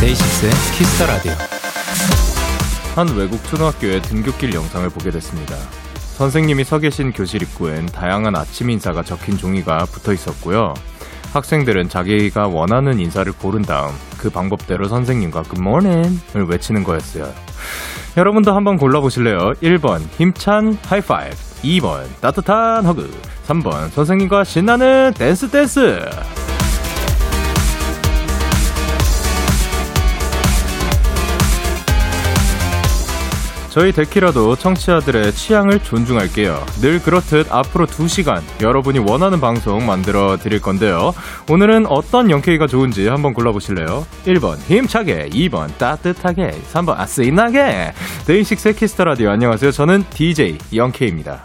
데이식스의 0.00 0.52
키스 0.76 0.95
더 0.95 1.06
라디오. 1.06 1.32
한 2.94 3.08
외국 3.16 3.42
초등학교의 3.44 4.02
등굣길 4.02 4.54
영상을 4.54 4.88
보게 4.90 5.10
됐습니다. 5.10 5.56
선생님이 6.14 6.62
서 6.62 6.78
계신 6.78 7.12
교실 7.12 7.42
입구엔 7.42 7.86
다양한 7.86 8.36
아침 8.36 8.70
인사가 8.70 9.02
적힌 9.02 9.36
종이가 9.36 9.86
붙어 9.86 10.12
있었고요. 10.12 10.74
학생들은 11.32 11.88
자기가 11.88 12.46
원하는 12.46 13.00
인사를 13.00 13.32
고른 13.32 13.62
다음 13.62 13.92
그 14.16 14.30
방법대로 14.30 14.86
선생님과 14.86 15.42
good 15.42 15.72
morning을 15.72 16.46
외치는 16.48 16.84
거였어요. 16.84 17.32
여러분도 18.16 18.54
한번 18.54 18.76
골라보실래요? 18.76 19.54
1번 19.60 20.02
힘찬 20.16 20.78
하이파이브 20.86 21.36
2번 21.64 22.04
따뜻한 22.20 22.84
hug 22.84 23.10
3번 23.48 23.90
선생님과 23.90 24.44
신나는 24.44 25.12
댄스 25.14 25.50
댄스 25.50 26.00
저희 33.74 33.90
데키라도 33.90 34.54
청취자들의 34.54 35.32
취향을 35.32 35.80
존중할게요. 35.80 36.64
늘 36.80 37.02
그렇듯 37.02 37.52
앞으로 37.52 37.86
2시간 37.86 38.40
여러분이 38.62 39.00
원하는 39.00 39.40
방송 39.40 39.84
만들어 39.84 40.36
드릴 40.36 40.60
건데요. 40.60 41.12
오늘은 41.50 41.86
어떤 41.88 42.30
영케이가 42.30 42.68
좋은지 42.68 43.08
한번 43.08 43.34
골라보실래요? 43.34 44.06
1번 44.26 44.58
힘차게, 44.58 45.28
2번 45.30 45.76
따뜻하게, 45.76 46.52
3번 46.72 46.94
아 46.96 47.04
시원하게. 47.04 47.94
데이식스의 48.28 48.76
키스 48.76 48.92
더 48.92 49.02
라디오 49.02 49.30
안녕하세요. 49.30 49.72
저는 49.72 50.04
DJ 50.08 50.58
영케이입니다. 50.72 51.42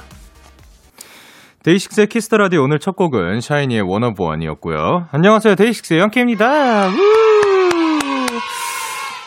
데이식스의 1.64 2.06
키스 2.10 2.27
더 2.27 2.38
라디오 2.38 2.62
오늘 2.62 2.78
첫 2.78 2.96
곡은 2.96 3.42
샤이니의 3.42 3.82
1 3.82 3.91
of 3.91 4.09
1이었고요. 4.09 5.08
안녕하세요. 5.12 5.56
데이식스의 5.56 6.00
영케이입니다. 6.00 6.92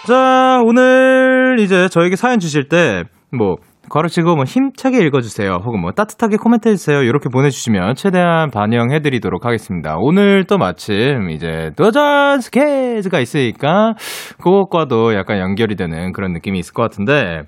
자, 0.06 0.60
오늘 0.64 1.41
이제 1.58 1.89
저에게 1.89 2.17
사연 2.17 2.39
주실 2.39 2.69
때, 2.69 3.05
뭐, 3.31 3.56
가로치고 3.91 4.36
뭐 4.36 4.45
힘차게 4.45 5.05
읽어주세요. 5.05 5.58
혹은 5.64 5.81
뭐 5.81 5.91
따뜻하게 5.91 6.36
코멘트해주세요. 6.36 7.03
이렇게 7.03 7.28
보내주시면 7.28 7.95
최대한 7.97 8.50
반영해드리도록 8.50 9.45
하겠습니다. 9.45 9.97
오늘 9.98 10.45
또 10.45 10.56
마침 10.56 11.28
이제 11.30 11.73
도전 11.77 12.41
스케즈가 12.41 13.19
있으니까 13.20 13.95
그것과도 14.39 15.14
약간 15.14 15.39
연결이 15.41 15.75
되는 15.75 16.12
그런 16.12 16.33
느낌이 16.33 16.58
있을 16.61 16.73
것 16.73 16.83
같은데, 16.83 17.42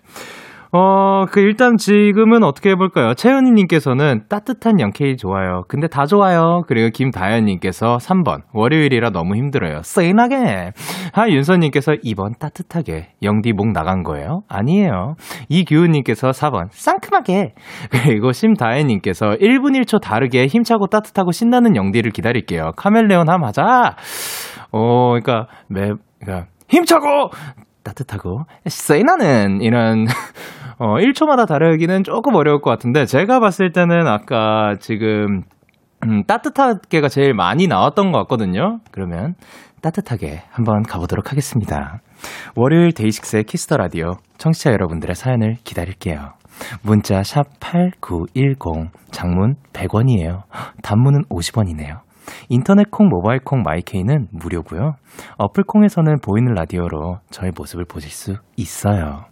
어, 0.77 1.27
그, 1.31 1.39
일단 1.39 1.77
지금은 1.77 2.43
어떻게 2.43 2.71
해볼까요? 2.71 3.15
채은이 3.15 3.53
님께서는 3.53 4.25
따뜻한 4.29 4.81
영케이 4.81 5.17
좋아요. 5.17 5.63
근데 5.69 5.87
다 5.87 6.05
좋아요. 6.05 6.63
그리고 6.67 6.91
김다현 6.93 7.45
님께서 7.45 7.99
3번. 7.99 8.43
월요일이라 8.53 9.11
너무 9.11 9.37
힘들어요. 9.37 9.83
세인하게. 9.85 10.73
하윤서님께서 11.13 11.93
2번 12.05 12.41
따뜻하게. 12.41 13.11
영디 13.23 13.53
목 13.53 13.71
나간 13.71 14.03
거예요? 14.03 14.41
아니에요. 14.49 15.15
이규우님께서 15.49 16.31
4번. 16.31 16.67
상큼하게. 16.73 17.55
그리고 17.93 18.33
심다혜님께서 18.33 19.37
1분 19.41 19.81
1초 19.81 20.01
다르게 20.01 20.47
힘차고 20.49 20.89
따뜻하고 20.89 21.31
신나는 21.31 21.77
영디를 21.77 22.11
기다릴게요. 22.11 22.73
카멜레온 22.77 23.31
함 23.31 23.45
하자. 23.45 23.95
어, 24.73 25.13
그니까, 25.13 25.47
매, 25.69 25.93
그니까, 26.19 26.47
힘차고! 26.69 27.31
따뜻하고, 27.85 28.41
세인하는, 28.67 29.61
이런, 29.61 30.07
어, 30.79 30.97
1초마다 30.97 31.47
다르기는 31.47 32.03
조금 32.03 32.35
어려울 32.35 32.61
것 32.61 32.71
같은데, 32.71 33.05
제가 33.07 33.39
봤을 33.41 33.73
때는 33.73 34.07
아까 34.09 34.75
지금, 34.81 35.43
음, 36.05 36.25
따뜻하게가 36.25 37.09
제일 37.09 37.35
많이 37.35 37.67
나왔던 37.67 38.13
것 38.13 38.19
같거든요. 38.21 38.81
그러면 38.91 39.35
따뜻하게 39.81 40.43
한번 40.51 40.83
가보도록 40.83 41.31
하겠습니다. 41.31 42.01
월요일 42.57 42.93
데이식스의 42.93 43.45
키스 43.45 43.65
더 43.65 43.77
라디오 43.77 44.17
청취자 44.39 44.73
여러분들의 44.73 45.15
사연을 45.15 45.57
기다릴게요. 45.65 46.33
문자 46.83 47.23
샵 47.23 47.45
8910 47.61 48.91
장문 49.11 49.57
100원이에요. 49.73 50.43
단문은 50.83 51.25
50원이네요. 51.25 52.01
인터넷 52.49 52.91
콩, 52.91 53.09
모바일 53.09 53.41
콩, 53.45 53.63
마이케이는 53.63 54.29
무료고요. 54.31 54.95
어플 55.39 55.65
콩에서는 55.65 56.21
보이는 56.21 56.53
라디오로 56.53 57.19
저의 57.31 57.53
모습을 57.57 57.85
보실 57.85 58.11
수 58.11 58.37
있어요. 58.57 59.25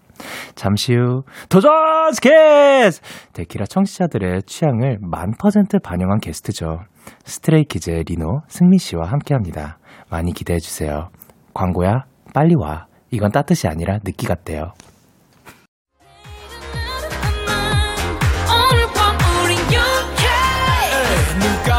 잠시 0.54 0.94
후 0.94 1.22
도전 1.48 1.70
스키즈! 2.12 3.00
데키라 3.32 3.64
청취자들의 3.66 4.42
취향을 4.42 4.98
만 5.00 5.32
퍼센트 5.38 5.78
반영한 5.78 6.20
게스트죠. 6.20 6.81
스트레이키즈의 7.25 8.04
리노, 8.04 8.42
승미 8.47 8.78
씨와 8.78 9.06
함께합니다. 9.06 9.78
많이 10.10 10.32
기대해 10.32 10.58
주세요. 10.58 11.08
광고야, 11.54 12.04
빨리 12.34 12.54
와. 12.54 12.86
이건 13.10 13.31
따뜻이 13.31 13.66
아니라 13.66 13.98
느끼 14.04 14.26
같대요. 14.26 14.72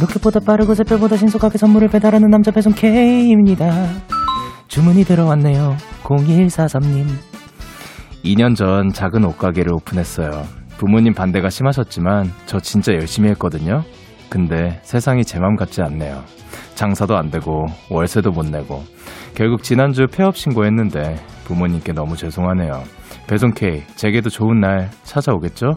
로켓보다 0.00 0.40
빠르고 0.40 0.74
새별보다 0.74 1.16
신속하게 1.16 1.58
선물을 1.58 1.88
배달하는 1.88 2.28
남자 2.30 2.50
배송 2.50 2.72
K입니다. 2.72 3.70
주문이 4.68 5.04
들어왔네요. 5.04 5.76
0143님. 6.02 7.06
2년 8.24 8.56
전 8.56 8.88
작은 8.90 9.24
옷가게를 9.24 9.72
오픈했어요. 9.74 10.30
부모님 10.78 11.14
반대가 11.14 11.48
심하셨지만 11.50 12.32
저 12.46 12.58
진짜 12.58 12.92
열심히 12.92 13.28
했거든요. 13.30 13.82
근데 14.28 14.80
세상이 14.82 15.24
제 15.24 15.38
맘 15.38 15.54
같지 15.56 15.82
않네요. 15.82 16.22
장사도 16.74 17.16
안 17.16 17.30
되고 17.30 17.66
월세도 17.90 18.32
못 18.32 18.46
내고 18.46 18.82
결국 19.34 19.62
지난주 19.62 20.06
폐업 20.10 20.36
신고했는데 20.36 21.16
부모님께 21.44 21.92
너무 21.92 22.16
죄송하네요. 22.16 22.82
배송 23.28 23.52
K 23.52 23.82
제게도 23.94 24.30
좋은 24.30 24.58
날 24.60 24.90
찾아오겠죠? 25.04 25.74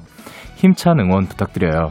힘찬 0.55 0.99
응원 0.99 1.25
부탁드려요. 1.27 1.89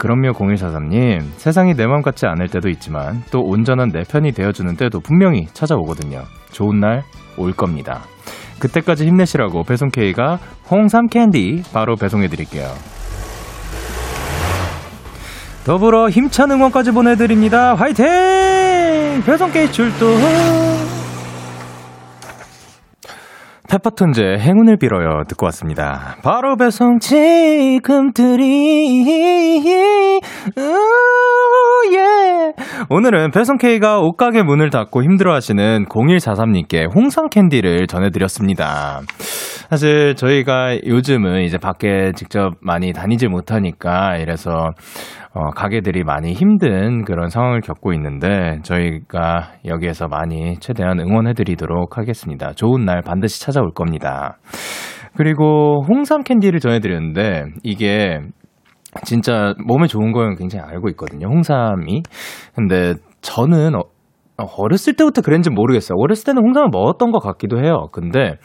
그럼요, 0.00 0.32
0143님. 0.32 1.20
세상이 1.36 1.74
내 1.74 1.86
맘 1.86 2.00
같지 2.02 2.26
않을 2.26 2.48
때도 2.48 2.68
있지만 2.70 3.22
또 3.30 3.40
온전한 3.40 3.90
내 3.92 4.02
편이 4.02 4.32
되어주는 4.32 4.76
때도 4.76 5.00
분명히 5.00 5.46
찾아오거든요. 5.52 6.22
좋은 6.52 6.80
날 6.80 7.02
올 7.36 7.52
겁니다. 7.52 8.02
그때까지 8.58 9.06
힘내시라고 9.06 9.62
배송 9.64 9.88
K가 9.90 10.38
홍삼 10.70 11.06
캔디 11.06 11.62
바로 11.72 11.96
배송해드릴게요. 11.96 12.66
더불어 15.64 16.08
힘찬 16.10 16.50
응원까지 16.50 16.90
보내드립니다. 16.92 17.74
화이팅! 17.74 18.04
배송 19.24 19.50
K 19.52 19.70
출동! 19.72 20.08
페퍼톤즈의 23.70 24.40
행운을 24.40 24.78
빌어요 24.78 25.22
듣고 25.28 25.46
왔습니다. 25.46 26.16
바로 26.24 26.56
배송 26.56 26.98
지금 26.98 28.12
드리 28.12 29.64
예. 31.92 32.52
오늘은 32.88 33.30
배송 33.30 33.58
K가 33.58 34.00
옷가게 34.00 34.42
문을 34.42 34.70
닫고 34.70 35.04
힘들어하시는 35.04 35.86
0143님께 35.86 36.92
홍삼 36.92 37.28
캔디를 37.28 37.86
전해드렸습니다. 37.86 39.02
사실 39.70 40.16
저희가 40.16 40.76
요즘은 40.84 41.42
이제 41.42 41.56
밖에 41.56 42.10
직접 42.16 42.54
많이 42.60 42.92
다니지 42.92 43.28
못하니까 43.28 44.16
이래서 44.16 44.72
어, 45.32 45.50
가게들이 45.50 46.02
많이 46.02 46.32
힘든 46.32 47.04
그런 47.04 47.28
상황을 47.28 47.60
겪고 47.60 47.92
있는데 47.92 48.58
저희가 48.62 49.52
여기에서 49.64 50.08
많이 50.08 50.56
최대한 50.58 50.98
응원해드리도록 50.98 51.98
하겠습니다. 51.98 52.52
좋은 52.52 52.84
날 52.84 53.00
반드시 53.02 53.40
찾아올 53.40 53.70
겁니다. 53.72 54.38
그리고 55.16 55.84
홍삼 55.88 56.22
캔디를 56.22 56.60
전해드렸는데 56.60 57.44
이게 57.62 58.20
진짜 59.04 59.54
몸에 59.64 59.86
좋은 59.86 60.12
거는 60.12 60.34
굉장히 60.34 60.64
알고 60.68 60.88
있거든요. 60.90 61.28
홍삼이. 61.28 62.02
근데 62.54 62.94
저는 63.20 63.76
어, 63.76 63.82
어렸을 64.56 64.94
때부터 64.96 65.22
그랬는지 65.22 65.50
모르겠어요. 65.50 65.96
어렸을 65.98 66.24
때는 66.24 66.42
홍삼을 66.42 66.68
먹었던 66.72 67.12
것 67.12 67.20
같기도 67.20 67.58
해요. 67.62 67.86
근데 67.92 68.36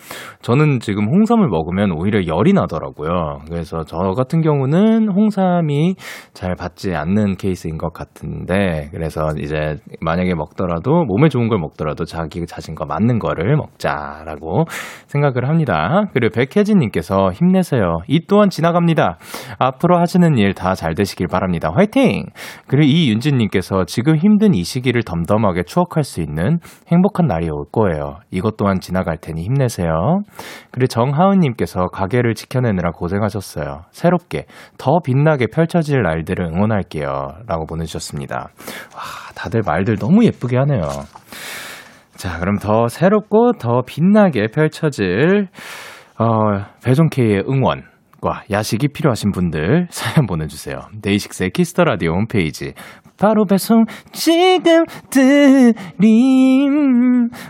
저는 0.41 0.79
지금 0.79 1.07
홍삼을 1.07 1.47
먹으면 1.47 1.91
오히려 1.91 2.25
열이 2.27 2.53
나더라고요. 2.53 3.39
그래서 3.47 3.83
저 3.85 3.97
같은 3.97 4.41
경우는 4.41 5.09
홍삼이 5.09 5.95
잘 6.33 6.55
받지 6.55 6.93
않는 6.93 7.37
케이스인 7.37 7.77
것 7.77 7.93
같은데, 7.93 8.89
그래서 8.91 9.29
이제 9.39 9.77
만약에 10.01 10.35
먹더라도 10.35 11.05
몸에 11.05 11.29
좋은 11.29 11.47
걸 11.47 11.59
먹더라도 11.59 12.05
자기 12.05 12.45
자신과 12.45 12.85
맞는 12.85 13.19
거를 13.19 13.55
먹자라고 13.55 14.65
생각을 15.07 15.47
합니다. 15.49 16.05
그리고 16.13 16.33
백혜진님께서 16.35 17.31
힘내세요. 17.31 17.99
이 18.07 18.25
또한 18.27 18.49
지나갑니다. 18.49 19.17
앞으로 19.57 19.97
하시는 19.99 20.37
일 20.37 20.53
다 20.53 20.75
잘 20.75 20.93
되시길 20.93 21.27
바랍니다. 21.27 21.71
화이팅! 21.73 22.25
그리고 22.67 22.83
이윤진님께서 22.85 23.85
지금 23.85 24.15
힘든 24.17 24.53
이 24.53 24.63
시기를 24.63 25.03
덤덤하게 25.03 25.63
추억 25.63 25.84
할 25.93 26.03
수 26.03 26.21
있는 26.21 26.59
행복한 26.87 27.25
날이 27.27 27.49
올 27.49 27.65
거예요. 27.71 28.17
이것 28.31 28.57
또한 28.57 28.79
지나갈 28.79 29.17
테니 29.17 29.43
힘내세요. 29.43 30.19
그리고 30.71 30.87
정하은님께서 30.87 31.87
가게를 31.87 32.35
지켜내느라 32.35 32.91
고생하셨어요. 32.91 33.81
새롭게 33.91 34.45
더 34.77 34.99
빛나게 35.03 35.47
펼쳐질 35.47 36.01
날들을 36.03 36.45
응원할게요. 36.45 37.09
라고 37.47 37.65
보내주셨습니다. 37.65 38.49
와, 38.95 39.01
다들 39.35 39.61
말들 39.65 39.97
너무 39.97 40.23
예쁘게 40.25 40.57
하네요. 40.57 40.81
자, 42.15 42.39
그럼 42.39 42.57
더 42.59 42.87
새롭고 42.87 43.53
더 43.59 43.81
빛나게 43.85 44.47
펼쳐질, 44.47 45.47
어, 46.17 46.25
배송K의 46.83 47.43
응원. 47.49 47.94
과 48.25 48.41
야식이 48.49 48.87
필요하신 48.87 49.31
분들 49.33 49.85
사연 49.91 50.25
보내주세요. 50.25 50.79
데이식스의 51.03 51.51
키스 51.51 51.71
더 51.71 51.83
라디오 51.83 52.13
홈페이지 52.13 52.73
바로 53.19 53.45
배송 53.45 53.85
지금 54.13 54.85
드림 55.11 56.09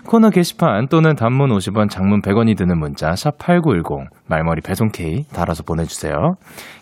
코너 0.05 0.29
게시판 0.31 0.89
또는 0.89 1.15
단문 1.15 1.49
50원 1.51 1.89
장문 1.89 2.21
100원이 2.21 2.57
드는 2.57 2.77
문자 2.77 3.11
샵8910 3.11 4.07
말머리 4.27 4.59
배송 4.59 4.89
K 4.89 5.23
달아서 5.33 5.63
보내주세요. 5.63 6.33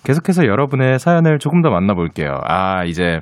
계속해서 0.03 0.47
여러분의 0.47 0.97
사연을 0.97 1.37
조금 1.37 1.61
더 1.61 1.69
만나볼게요. 1.69 2.39
아 2.45 2.85
이제 2.85 3.19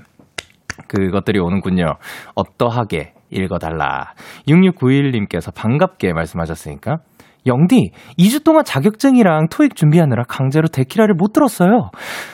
그것들이 0.88 1.39
오는군요. 1.39 1.95
어떠하게 2.35 3.12
읽어달라. 3.29 4.13
6691님께서 4.47 5.53
반갑게 5.53 6.13
말씀하셨으니까 6.13 7.00
영디, 7.46 7.92
2주 8.20 8.44
동안 8.44 8.64
자격증이랑 8.64 9.48
토익 9.50 9.76
준비하느라 9.76 10.24
강제로 10.28 10.68
데키라를 10.68 11.16
못 11.16 11.34
들었어요. 11.34 11.90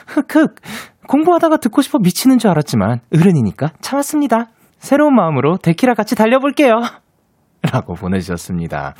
흑흑. 0.06 0.56
공부하다가 1.08 1.56
듣고 1.56 1.80
싶어 1.80 1.98
미치는 1.98 2.38
줄 2.38 2.50
알았지만 2.50 3.00
어른이니까 3.14 3.68
참았습니다. 3.80 4.48
새로운 4.78 5.14
마음으로 5.14 5.56
데키라 5.56 5.94
같이 5.94 6.14
달려볼게요. 6.14 6.82
라고 7.72 7.94
보내주셨습니다. 7.94 8.94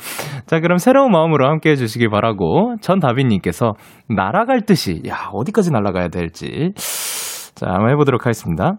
자, 0.45 0.59
그럼 0.59 0.77
새로운 0.77 1.11
마음으로 1.11 1.47
함께 1.47 1.71
해주시길 1.71 2.09
바라고, 2.09 2.75
전 2.81 2.99
다빈님께서 2.99 3.73
날아갈 4.09 4.61
듯이, 4.61 5.01
야, 5.07 5.29
어디까지 5.31 5.71
날아가야 5.71 6.09
될지. 6.09 6.73
자, 7.55 7.67
한번 7.69 7.91
해보도록 7.91 8.25
하겠습니다. 8.25 8.73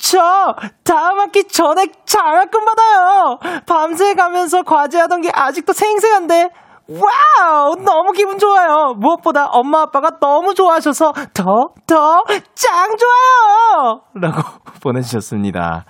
저 0.00 0.54
다음 0.84 1.18
학기 1.20 1.44
전액 1.46 2.06
장학금 2.06 2.60
받아요. 2.64 3.38
밤새 3.66 4.14
가면서 4.14 4.62
과제하던 4.62 5.20
게 5.22 5.30
아직도 5.32 5.72
생생한데 5.72 6.48
와우 6.88 7.76
너무 7.84 8.12
기분 8.12 8.38
좋아요. 8.38 8.94
무엇보다 8.98 9.46
엄마 9.46 9.82
아빠가 9.82 10.18
너무 10.20 10.54
좋아하셔서 10.54 11.12
더 11.34 11.74
더 11.86 12.24
짱 12.54 12.96
좋아요. 12.96 14.00
라고 14.14 14.42
보내주셨습니다. 14.82 15.84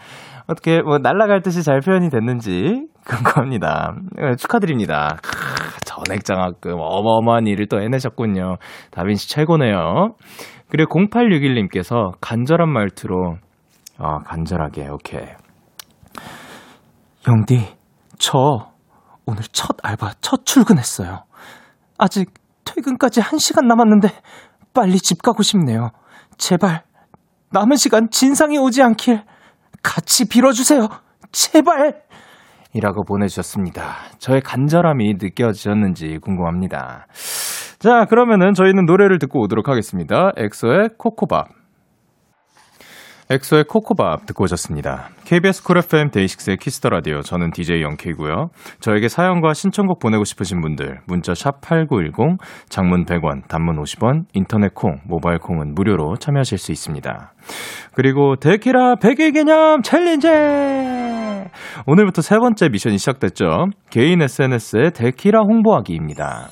어떻게 0.46 0.82
뭐 0.82 0.98
날아갈 0.98 1.40
듯이 1.42 1.62
잘 1.62 1.80
표현이 1.80 2.10
됐는지 2.10 2.86
궁금합니다. 3.06 3.94
네, 4.16 4.34
축하드립니다. 4.36 5.16
크, 5.22 5.80
전액 5.84 6.24
장학금 6.24 6.72
어마어마한 6.78 7.46
일을 7.46 7.66
또 7.68 7.80
해내셨군요. 7.80 8.56
다빈 8.90 9.14
씨 9.14 9.28
최고네요. 9.30 10.14
그리고 10.68 10.98
0861님께서 10.98 12.12
간절한 12.20 12.68
말투로 12.68 13.36
아, 14.00 14.18
간절하게, 14.24 14.88
오케이. 14.88 15.26
영디, 17.28 17.76
저 18.18 18.72
오늘 19.26 19.42
첫 19.52 19.76
알바, 19.82 20.12
첫 20.22 20.46
출근했어요. 20.46 21.24
아직 21.98 22.32
퇴근까지 22.64 23.20
한 23.20 23.38
시간 23.38 23.66
남았는데 23.66 24.08
빨리 24.72 24.98
집 24.98 25.22
가고 25.22 25.42
싶네요. 25.42 25.90
제발 26.38 26.82
남은 27.52 27.76
시간 27.76 28.08
진상이 28.10 28.58
오지 28.58 28.82
않길 28.82 29.22
같이 29.82 30.28
빌어주세요. 30.28 30.88
제발! 31.32 32.02
이라고 32.72 33.04
보내주셨습니다. 33.04 33.96
저의 34.18 34.40
간절함이 34.40 35.14
느껴지셨는지 35.20 36.18
궁금합니다. 36.22 37.06
자, 37.80 38.04
그러면은 38.06 38.54
저희는 38.54 38.86
노래를 38.86 39.18
듣고 39.18 39.42
오도록 39.42 39.68
하겠습니다. 39.68 40.30
엑소의 40.36 40.90
코코밥. 40.96 41.59
엑소의 43.30 43.64
코코밥 43.64 44.26
듣고 44.26 44.44
오셨습니다. 44.44 45.10
KBS 45.24 45.62
쿨 45.62 45.78
FM 45.78 46.10
데이식스의 46.10 46.56
키스 46.56 46.76
더 46.76 46.88
라디오. 46.88 47.20
저는 47.20 47.52
DJ 47.52 47.80
영케이고요. 47.82 48.48
저에게 48.80 49.06
사연과 49.06 49.54
신청곡 49.54 50.00
보내고 50.00 50.24
싶으신 50.24 50.60
분들 50.60 50.98
문자 51.06 51.32
샵 51.34 51.60
#8910 51.60 52.38
장문 52.68 53.04
100원, 53.04 53.46
단문 53.46 53.80
50원, 53.80 54.24
인터넷 54.34 54.74
콩, 54.74 54.96
모바일 55.06 55.38
콩은 55.38 55.74
무료로 55.74 56.16
참여하실 56.16 56.58
수 56.58 56.72
있습니다. 56.72 57.32
그리고 57.94 58.34
데키라 58.34 58.96
100일 58.96 59.34
기념 59.34 59.82
challenge! 59.82 60.28
오늘부터 61.86 62.22
세 62.22 62.36
번째 62.36 62.68
미션이 62.68 62.98
시작됐죠. 62.98 63.66
개인 63.90 64.22
SNS에 64.22 64.90
데키라 64.90 65.40
홍보하기입니다. 65.42 66.48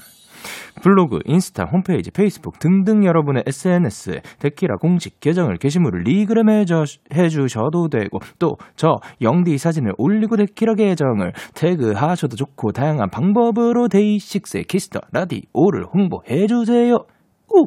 블로그, 0.83 1.19
인스타, 1.25 1.65
홈페이지, 1.65 2.11
페이스북 2.11 2.59
등등 2.59 3.05
여러분의 3.05 3.45
SNS에 3.47 4.23
데키라 4.39 4.77
공식 4.77 5.21
계정을 5.21 5.57
게시물을 5.57 6.03
regram 6.03 6.49
해주, 6.49 6.85
해주셔도 7.13 7.89
되고 7.89 8.19
또 8.39 8.57
저 8.77 8.97
영디 9.21 9.59
사진을 9.59 9.93
올리고 9.99 10.37
데키라 10.37 10.75
계정을 10.75 11.33
태그하셔도 11.55 12.37
좋고 12.37 12.73
다양한 12.73 13.11
방법으로 13.11 13.89
데이식스의 13.89 14.65
키스 14.65 14.87
더 14.87 15.01
라디오를 15.13 15.85
홍보해주세요. 15.93 16.95
오! 16.95 17.67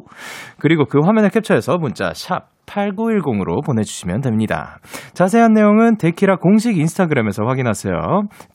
그리고 0.58 0.84
그 0.86 1.00
화면을 1.00 1.30
캡처해서 1.30 1.78
문자 1.78 2.12
샵 2.14 2.51
8910으로 2.66 3.64
보내주시면 3.64 4.20
됩니다. 4.20 4.78
자세한 5.14 5.52
내용은 5.52 5.96
데키라 5.96 6.36
공식 6.36 6.78
인스타그램에서 6.78 7.44
확인하세요. 7.44 7.94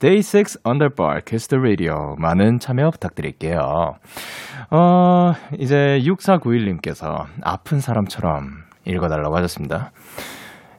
day6 0.00 0.66
underbar 0.66 1.20
kiss 1.24 1.48
the 1.48 1.60
radio. 1.60 2.14
많은 2.18 2.58
참여 2.58 2.90
부탁드릴게요. 2.90 3.58
어, 4.70 5.32
이제 5.58 6.00
6491님께서 6.02 7.26
아픈 7.42 7.80
사람처럼 7.80 8.64
읽어달라고 8.86 9.36
하셨습니다. 9.36 9.92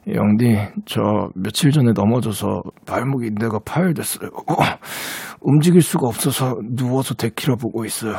영디, 0.08 0.56
저 0.86 1.28
며칠 1.34 1.70
전에 1.72 1.92
넘어져서 1.94 2.62
발목이 2.86 3.30
내가 3.38 3.58
파열됐어요. 3.64 4.30
어, 4.30 4.54
움직일 5.40 5.82
수가 5.82 6.08
없어서 6.08 6.56
누워서 6.74 7.14
데키라 7.14 7.56
보고 7.56 7.84
있어요. 7.84 8.16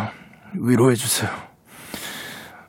위로해주세요. 0.59 1.29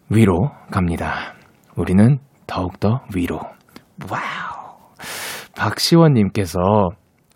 위로 0.09 0.51
갑니다. 0.71 1.35
우리는 1.77 2.19
더욱더 2.53 3.01
위로. 3.15 3.41
와우. 4.11 4.77
박시원님께서 5.57 6.61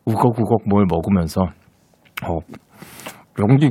우걱우걱 0.04 0.68
뭘 0.68 0.84
먹으면서, 0.86 1.40
어, 2.26 2.38
영디 3.38 3.70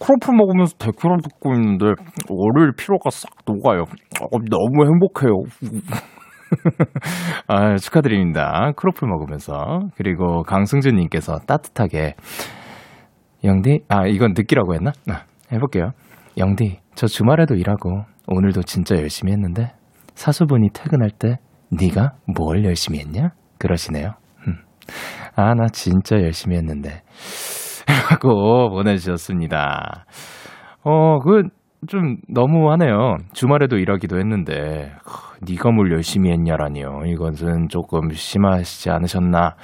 크로플 0.00 0.34
먹으면서 0.34 0.76
데키라 0.78 1.18
듣고 1.22 1.54
있는데, 1.54 1.86
월요일 2.28 2.72
피로가 2.76 3.10
싹 3.10 3.30
녹아요. 3.46 3.82
어, 4.20 4.38
너무 4.50 4.84
행복해요. 4.84 5.32
아, 7.46 7.76
축하드립니다. 7.76 8.72
크로플 8.74 9.06
먹으면서. 9.06 9.90
그리고 9.96 10.42
강승준님께서 10.42 11.38
따뜻하게, 11.46 12.14
영디, 13.44 13.84
아, 13.88 14.06
이건 14.06 14.32
느끼라고 14.36 14.74
했나? 14.74 14.90
아, 15.08 15.22
해볼게요. 15.52 15.92
영디, 16.36 16.80
저 16.96 17.06
주말에도 17.06 17.54
일하고, 17.54 18.04
오늘도 18.26 18.62
진짜 18.62 18.96
열심히 18.96 19.32
했는데, 19.32 19.72
사수분이 20.14 20.70
퇴근할 20.72 21.10
때 21.10 21.38
네가 21.70 22.12
뭘 22.26 22.64
열심히 22.64 22.98
했냐? 23.00 23.30
그러시네요. 23.58 24.14
아, 25.36 25.54
나 25.54 25.66
진짜 25.72 26.16
열심히 26.16 26.56
했는데. 26.56 27.02
라고 28.10 28.70
보내주셨습니다. 28.70 30.04
어, 30.84 31.18
그, 31.20 31.44
좀 31.86 32.16
너무하네요. 32.28 33.16
주말에도 33.32 33.78
일하기도 33.78 34.18
했는데, 34.18 34.92
네가 35.48 35.70
뭘 35.70 35.92
열심히 35.92 36.30
했냐라니요. 36.30 37.02
이것은 37.06 37.68
조금 37.68 38.10
심하시지 38.10 38.90
않으셨나. 38.90 39.56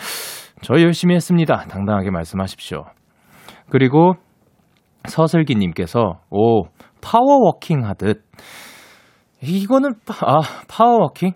저 0.63 0.81
열심히 0.81 1.15
했습니다. 1.15 1.65
당당하게 1.69 2.11
말씀하십시오. 2.11 2.85
그리고 3.69 4.15
서슬기님께서, 5.05 6.21
오, 6.31 6.65
power 7.03 7.37
walking 7.37 7.85
하듯, 7.85 8.25
이거는, 9.43 9.95
파, 10.07 10.15
아, 10.27 10.41
power 10.69 10.93
walking? 10.93 11.33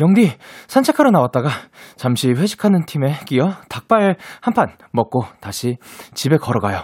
영디, 0.00 0.30
산책하러 0.68 1.10
나왔다가 1.10 1.48
잠시 1.96 2.28
회식하는 2.30 2.84
팀에 2.86 3.14
끼어 3.26 3.50
닭발 3.68 4.16
한 4.40 4.54
판 4.54 4.68
먹고 4.92 5.24
다시 5.40 5.76
집에 6.14 6.36
걸어가요. 6.36 6.82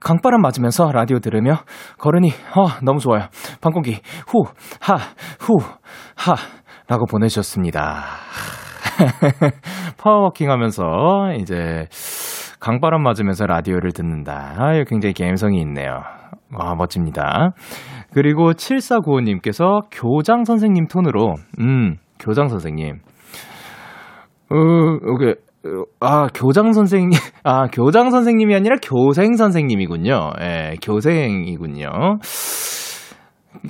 강바람 0.00 0.40
맞으면서 0.40 0.90
라디오 0.92 1.18
들으며 1.18 1.58
걸으니, 1.98 2.30
어, 2.56 2.66
너무 2.82 2.98
좋아요. 2.98 3.28
밤공기, 3.60 4.00
후, 4.26 4.44
하, 4.80 4.94
후, 5.40 5.58
하, 6.16 6.34
라고 6.88 7.06
보내주셨습니다. 7.06 8.04
power 9.98 10.20
walking 10.20 10.50
하면서 10.50 10.84
이제 11.38 11.86
강바람 12.60 13.02
맞으면서 13.02 13.46
라디오를 13.46 13.92
듣는다. 13.92 14.54
아, 14.58 14.72
굉장히 14.86 15.12
감성이 15.14 15.60
있네요. 15.62 16.00
와, 16.52 16.74
멋집니다. 16.74 17.50
그리고 18.14 18.52
7495님께서 18.52 19.80
교장 19.90 20.44
선생님 20.44 20.86
톤으로, 20.86 21.34
음, 21.58 21.96
교장 22.20 22.46
선생님. 22.46 23.00
어, 24.50 24.56
오케이. 25.12 25.34
아, 25.98 26.28
교장 26.32 26.72
선생님, 26.72 27.10
아, 27.42 27.66
교장 27.72 28.10
선생님이 28.10 28.54
아니라 28.54 28.76
교생 28.80 29.34
선생님이군요. 29.34 30.30
예, 30.42 30.76
교생이군요. 30.80 31.88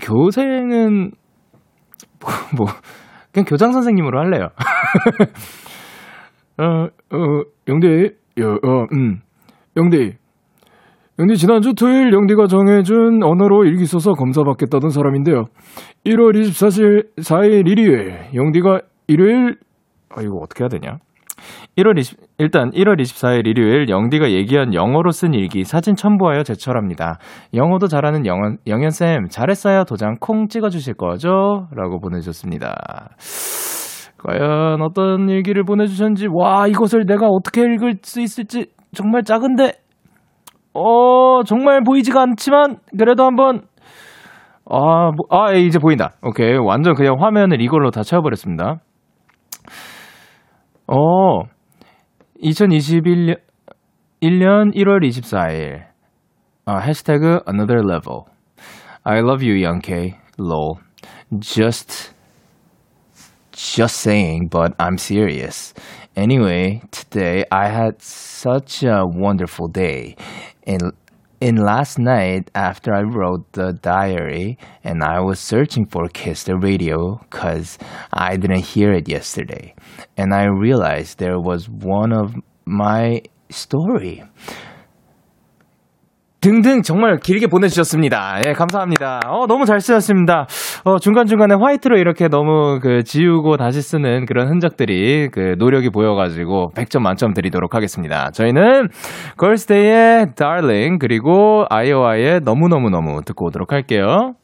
교생은, 0.02 1.12
뭐, 2.20 2.30
뭐, 2.58 2.66
그냥 3.32 3.46
교장 3.46 3.72
선생님으로 3.72 4.18
할래요. 4.18 4.48
어, 6.60 6.88
어, 7.16 7.42
영대, 7.66 8.10
여, 8.40 8.58
어, 8.62 8.86
음, 8.92 9.22
영대. 9.74 10.18
영대 11.16 11.34
지난주 11.36 11.74
토요일 11.74 12.12
영대가 12.12 12.48
정해준 12.48 13.22
언어로 13.22 13.66
일기 13.66 13.86
써서 13.86 14.14
검사 14.14 14.42
받겠다던 14.42 14.90
사람인데요. 14.90 15.44
1월 16.04 16.34
24일, 16.34 17.14
4일 17.18 17.68
일요일, 17.68 18.18
영대가 18.34 18.80
일요일, 19.06 19.56
아, 20.10 20.22
이거 20.22 20.38
어떻게 20.42 20.64
해야 20.64 20.68
되냐? 20.68 20.98
1월 21.76 21.98
20, 21.98 22.18
일단 22.38 22.70
1월 22.72 23.00
24일 23.00 23.46
일요일 23.46 23.88
영디가 23.88 24.32
얘기한 24.32 24.74
영어로 24.74 25.12
쓴 25.12 25.34
일기 25.34 25.62
사진 25.62 25.94
첨부하여 25.94 26.42
제철합니다. 26.42 27.18
영어도 27.54 27.86
잘하는 27.86 28.26
영원, 28.26 28.58
영현 28.66 28.90
쌤, 28.90 29.28
잘했어요. 29.28 29.84
도장 29.84 30.16
콩 30.20 30.48
찍어주실 30.48 30.94
거죠? 30.94 31.68
라고 31.76 32.00
보내주셨습니다. 32.00 32.74
과연 34.18 34.82
어떤 34.82 35.28
일기를 35.28 35.62
보내주셨는지, 35.62 36.26
와, 36.32 36.66
이것을 36.66 37.04
내가 37.06 37.28
어떻게 37.28 37.62
읽을 37.62 37.98
수 38.02 38.20
있을지 38.20 38.66
정말 38.94 39.22
작은데, 39.22 39.83
어, 40.74 41.42
정말 41.44 41.82
보이지가 41.82 42.20
않지만, 42.20 42.78
그래도 42.98 43.24
한번, 43.24 43.62
아, 44.68 45.10
뭐, 45.12 45.26
아, 45.30 45.52
이제 45.52 45.78
보인다. 45.78 46.12
오케이. 46.22 46.56
완전 46.56 46.94
그냥 46.94 47.16
화면을 47.20 47.60
이걸로 47.60 47.90
다 47.90 48.02
채워버렸습니다. 48.02 48.80
어, 50.86 51.42
2021년 52.42 53.36
1년 54.22 54.74
1월 54.74 55.06
24일. 55.06 55.84
아, 56.66 56.78
해시태그 56.78 57.40
another 57.46 57.82
level. 57.84 58.24
I 59.02 59.18
love 59.18 59.46
you, 59.46 59.54
Young 59.54 59.82
K. 59.82 60.14
lol. 60.38 60.78
Just 61.38 62.14
just 63.52 63.96
saying, 63.96 64.48
but 64.50 64.72
I'm 64.78 64.98
serious. 64.98 65.74
Anyway, 66.16 66.82
today 66.90 67.44
I 67.50 67.68
had 67.68 68.00
such 68.00 68.82
a 68.82 69.04
wonderful 69.04 69.68
day. 69.68 70.16
And 70.64 70.92
in 71.40 71.56
last 71.56 71.98
night 71.98 72.50
after 72.54 72.94
I 72.94 73.02
wrote 73.02 73.52
the 73.52 73.72
diary 73.72 74.58
and 74.82 75.02
I 75.02 75.20
was 75.20 75.38
searching 75.38 75.86
for 75.86 76.08
Kiss 76.08 76.44
the 76.44 76.56
Radio 76.56 77.20
cuz 77.30 77.78
I 78.12 78.36
didn't 78.36 78.64
hear 78.64 78.92
it 78.92 79.08
yesterday. 79.08 79.74
And 80.16 80.32
I 80.32 80.44
realized 80.44 81.18
there 81.18 81.40
was 81.40 81.68
one 81.68 82.12
of 82.12 82.34
my 82.64 83.22
story. 83.50 84.22
등등 86.44 86.82
정말 86.82 87.16
길게 87.16 87.46
보내주셨습니다. 87.46 88.42
예, 88.46 88.52
감사합니다. 88.52 89.20
어, 89.28 89.46
너무 89.46 89.64
잘 89.64 89.80
쓰셨습니다. 89.80 90.46
어, 90.84 90.98
중간중간에 90.98 91.54
화이트로 91.54 91.96
이렇게 91.96 92.28
너무 92.28 92.80
그 92.82 93.02
지우고 93.02 93.56
다시 93.56 93.80
쓰는 93.80 94.26
그런 94.26 94.48
흔적들이 94.48 95.30
그 95.32 95.54
노력이 95.56 95.88
보여가지고 95.88 96.72
100점 96.76 97.00
만점 97.00 97.32
드리도록 97.32 97.74
하겠습니다. 97.74 98.30
저희는 98.32 98.88
걸스데이의 99.38 100.34
Darling 100.36 100.98
그리고 101.00 101.64
아이오아의 101.70 102.40
너무너무너무 102.44 103.22
듣고 103.24 103.46
오도록 103.46 103.72
할게요. 103.72 104.34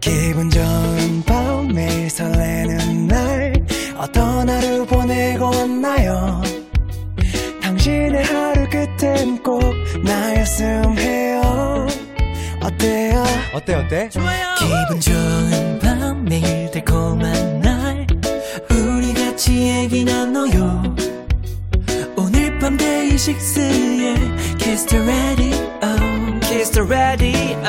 기분 0.00 0.48
좋은 0.48 1.22
밤 1.26 1.68
매일 1.74 2.08
설레 2.08 2.53
끝엔 8.98 9.42
꼭 9.42 9.62
나였음 10.02 10.98
해요. 10.98 11.86
어때요? 12.62 13.24
어때 13.54 13.74
어때? 13.74 14.08
기분 14.08 15.00
좋은 15.00 15.78
밤 15.80 16.24
매일 16.24 16.70
달콤한 16.70 17.60
날. 17.60 18.06
우리 18.70 19.12
같이 19.14 19.68
얘기 19.68 20.04
나눠요. 20.04 20.82
오늘 22.16 22.58
밤 22.58 22.76
데이식스의 22.76 24.16
Kiss 24.58 24.86
the 24.86 25.02
Radio. 25.04 25.58
Kiss 26.40 26.70
the 26.70 26.86
Radio. 26.88 27.68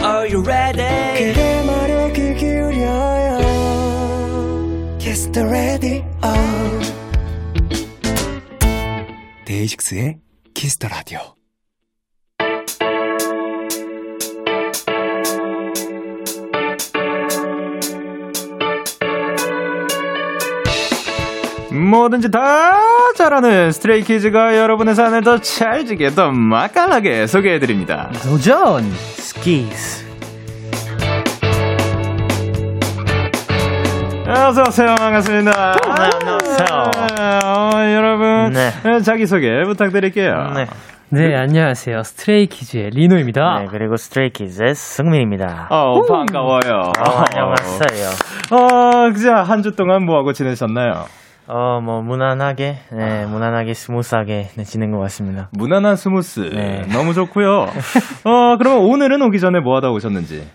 Are 0.00 0.28
you 0.30 0.42
ready? 0.42 1.32
그대 1.32 1.62
말에 1.64 2.12
귀 2.12 2.34
기울여요. 2.34 3.38
Kiss 4.98 5.30
the 5.32 5.46
Radio. 5.48 6.04
데이식스의 9.46 10.18
키스 10.58 10.77
더 10.77 10.88
라디오. 10.88 11.20
뭐든지 21.70 22.32
다 22.32 22.76
잘하는 23.16 23.70
스트레이키즈가 23.70 24.58
여러분의 24.58 24.96
사연을 24.96 25.22
더 25.22 25.40
찰지게 25.40 26.10
더 26.16 26.32
맛깔나게 26.32 27.28
소개해드립니다. 27.28 28.10
도전 28.24 28.90
스키즈 29.14 30.08
어서오세요. 34.28 34.94
반갑습니다. 34.96 35.72
네, 35.72 36.10
안녕하세요. 36.20 36.90
어, 37.44 37.70
여러분, 37.94 38.27
네. 38.52 38.68
어, 38.88 38.98
자기소개 39.00 39.62
부탁드릴게요. 39.64 40.32
네. 40.54 40.66
네, 41.10 41.34
안녕하세요. 41.36 42.02
스트레이키즈의 42.02 42.90
리노입니다. 42.90 43.60
네, 43.60 43.66
그리고 43.70 43.96
스트레이키즈의 43.96 44.74
승민입니다. 44.74 45.68
어, 45.70 46.02
반가워요. 46.02 46.92
어, 46.98 47.24
안녕하세요. 47.32 48.08
어, 48.52 49.10
그자 49.12 49.36
한 49.42 49.62
주 49.62 49.74
동안 49.74 50.04
뭐하고 50.04 50.32
지내셨나요? 50.32 51.04
어, 51.50 51.80
뭐, 51.80 52.02
무난하게, 52.02 52.76
네, 52.92 53.24
무난하게, 53.24 53.72
스무스하게, 53.72 54.48
네, 54.54 54.64
지낸 54.64 54.90
것 54.92 54.98
같습니다. 55.00 55.48
무난한 55.52 55.96
스무스. 55.96 56.40
네. 56.40 56.82
너무 56.92 57.14
좋고요. 57.14 57.62
어, 58.24 58.56
그러면 58.58 58.80
오늘은 58.84 59.22
오기 59.22 59.40
전에 59.40 59.60
뭐 59.60 59.76
하다 59.76 59.88
오셨는지. 59.90 60.46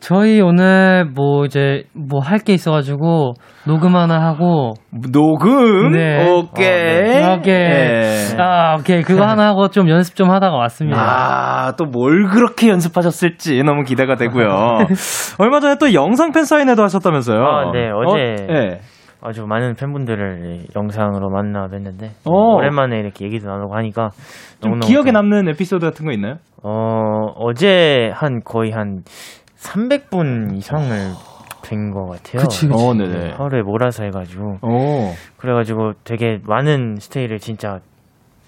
저희 0.00 0.40
오늘 0.40 1.04
뭐 1.14 1.44
이제 1.44 1.84
뭐 1.94 2.20
할 2.20 2.40
게 2.40 2.52
있어가지고 2.54 3.34
녹음 3.66 3.94
하나 3.96 4.20
하고 4.20 4.72
녹음? 5.12 5.92
네. 5.92 6.26
오케이. 6.30 7.22
오케이. 7.34 7.68
네. 7.68 8.36
아, 8.38 8.76
오케이. 8.78 9.02
그거 9.02 9.24
하나 9.26 9.48
하고 9.48 9.68
좀 9.68 9.88
연습 9.88 10.16
좀 10.16 10.30
하다가 10.30 10.56
왔습니다. 10.56 11.00
아, 11.00 11.72
또 11.76 11.84
뭘 11.84 12.28
그렇게 12.28 12.68
연습하셨을지 12.68 13.62
너무 13.62 13.82
기대가 13.84 14.14
되고요. 14.16 14.78
얼마 15.38 15.60
전에 15.60 15.76
또 15.78 15.92
영상 15.92 16.32
팬 16.32 16.44
사인회도 16.44 16.82
하셨다면서요? 16.82 17.42
아, 17.44 17.72
네, 17.72 17.90
어제 17.90 18.18
어, 18.18 18.46
네. 18.52 18.80
아주 19.22 19.44
많은 19.46 19.74
팬분들을 19.74 20.60
영상으로 20.74 21.28
만나 21.28 21.66
뵀는데, 21.66 22.08
어. 22.24 22.54
오랜만에 22.54 22.98
이렇게 23.00 23.26
얘기도 23.26 23.50
나누고 23.50 23.74
하니까, 23.76 24.08
좀 24.62 24.78
기억에 24.78 25.06
좀- 25.10 25.12
남는 25.12 25.48
에피소드 25.50 25.84
같은 25.84 26.06
거 26.06 26.12
있나요? 26.12 26.36
어, 26.62 27.26
어제 27.36 28.10
한 28.14 28.40
거의 28.42 28.70
한 28.70 29.02
300분 29.60 30.56
이상을 30.56 31.12
뵌것 31.62 32.08
같아요. 32.08 32.42
그치, 32.42 32.66
그치. 32.66 32.82
어, 32.84 32.94
네네. 32.94 33.34
하루에 33.36 33.62
몰아서 33.62 34.02
해가지고. 34.04 34.58
오. 34.62 35.12
그래가지고 35.36 35.92
되게 36.04 36.38
많은 36.44 36.96
스테이를 36.98 37.38
진짜 37.38 37.78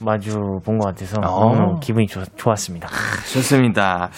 마주 0.00 0.38
본 0.64 0.78
것 0.78 0.86
같아서 0.86 1.20
어. 1.20 1.54
너무 1.54 1.78
기분이 1.80 2.06
좋, 2.06 2.24
좋았습니다. 2.36 2.88
좋습니다. 3.32 4.10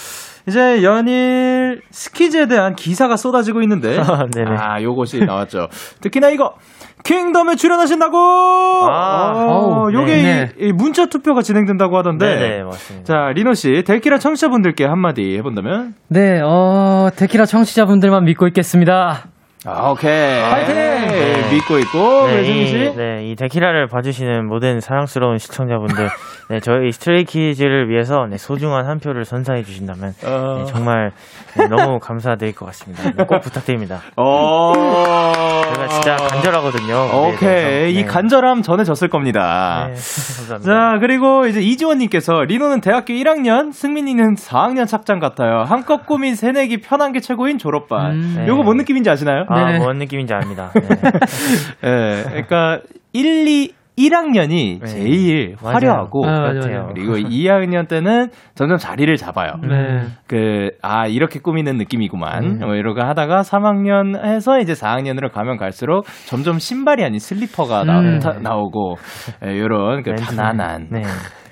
이제 0.46 0.82
연일 0.82 1.80
스키즈에 1.90 2.46
대한 2.46 2.74
기사가 2.74 3.16
쏟아지고 3.16 3.62
있는데 3.62 3.96
아, 4.00 4.26
네네. 4.32 4.56
아 4.58 4.82
요것이 4.82 5.20
나왔죠. 5.24 5.68
특히나 6.00 6.28
이거 6.30 6.54
킹덤에 7.02 7.56
출연하신다고. 7.56 8.16
아, 8.18 9.32
어, 9.34 9.84
어우, 9.84 9.92
요게 9.92 10.16
네. 10.22 10.72
문자 10.72 11.06
투표가 11.06 11.42
진행된다고 11.42 11.98
하던데. 11.98 12.26
네네, 12.26 12.62
맞습니다. 12.64 13.04
자 13.04 13.32
리노 13.34 13.54
씨 13.54 13.82
데키라 13.86 14.18
청취자분들께 14.18 14.84
한마디 14.84 15.36
해본다면. 15.36 15.94
네, 16.08 16.40
어, 16.42 17.08
데키라 17.14 17.44
청취자분들만 17.46 18.24
믿고 18.24 18.46
있겠습니다. 18.48 19.24
아, 19.66 19.90
오케이. 19.90 20.42
파이팅! 20.42 20.74
네, 20.74 21.50
믿고 21.52 21.78
있고 21.78 22.26
네, 22.26 22.32
그래 22.34 22.44
승민 22.44 22.66
씨. 22.66 22.76
이, 22.76 22.96
네, 22.96 23.30
이 23.30 23.34
데키라를 23.34 23.86
봐주시는 23.88 24.46
모든 24.46 24.80
사랑스러운 24.80 25.38
시청자분들, 25.38 26.08
네, 26.50 26.60
저희 26.60 26.92
스트레이키즈를 26.92 27.88
위해서 27.88 28.26
네, 28.28 28.36
소중한 28.36 28.86
한 28.86 28.98
표를 28.98 29.24
선사해 29.24 29.62
주신다면 29.62 30.12
어. 30.26 30.56
네, 30.58 30.64
정말 30.70 31.12
네, 31.56 31.66
너무 31.68 31.98
감사드릴 31.98 32.54
것 32.54 32.66
같습니다. 32.66 33.04
네, 33.16 33.24
꼭 33.24 33.40
부탁드립니다. 33.40 34.00
어. 34.16 34.72
제가 35.72 35.88
진짜 35.88 36.16
간절하거든요. 36.16 36.86
네, 36.86 37.28
오케이. 37.34 37.94
이 37.94 38.02
네. 38.02 38.04
간절함 38.04 38.60
전해졌을 38.60 39.08
겁니다. 39.08 39.86
네, 39.88 39.94
감사합니다. 39.94 40.60
자, 40.60 40.98
그리고 41.00 41.46
이제 41.46 41.60
이지원님께서 41.62 42.42
리노는 42.42 42.82
대학교 42.82 43.14
1학년, 43.14 43.72
승민이는 43.72 44.34
4학년 44.34 44.86
착장 44.86 45.20
같아요. 45.20 45.62
한껏 45.66 46.04
꾸민 46.04 46.34
새내기 46.34 46.82
편한 46.82 47.12
게 47.12 47.20
최고인 47.20 47.56
졸업반. 47.58 48.12
음. 48.12 48.34
네. 48.36 48.46
요거 48.48 48.62
뭔 48.62 48.76
느낌인지 48.76 49.08
아시나요? 49.08 49.46
아, 49.54 49.72
네. 49.72 49.78
뭔 49.78 49.98
느낌인지 49.98 50.32
압니다. 50.34 50.70
네. 50.74 50.80
예, 51.84 52.22
그러니까 52.24 52.80
1, 53.12 53.46
2, 53.48 53.72
1학년이 53.96 54.80
네. 54.80 54.86
제일 54.86 55.54
맞아요. 55.62 55.74
화려하고 55.76 56.26
아, 56.26 56.40
맞아요. 56.40 56.90
그리고 56.94 57.14
2학년 57.14 57.86
때는 57.86 58.28
점점 58.56 58.76
자리를 58.76 59.14
잡아요. 59.16 59.52
네. 59.62 60.06
그, 60.26 60.70
아, 60.82 61.06
이렇게 61.06 61.38
꾸미는 61.38 61.76
느낌이구만. 61.76 62.44
음. 62.44 62.58
뭐 62.58 62.74
이러고 62.74 63.02
하다가 63.02 63.42
3학년 63.42 64.24
해서 64.24 64.58
이제 64.58 64.72
4학년으로 64.72 65.30
가면 65.30 65.58
갈수록 65.58 66.06
점점 66.26 66.58
신발이 66.58 67.04
아닌 67.04 67.20
슬리퍼가 67.20 67.84
나, 67.84 68.00
음. 68.00 68.18
오고 68.44 68.96
요런 69.44 70.02
그 70.02 70.10
멘트. 70.10 70.24
편안한. 70.24 70.88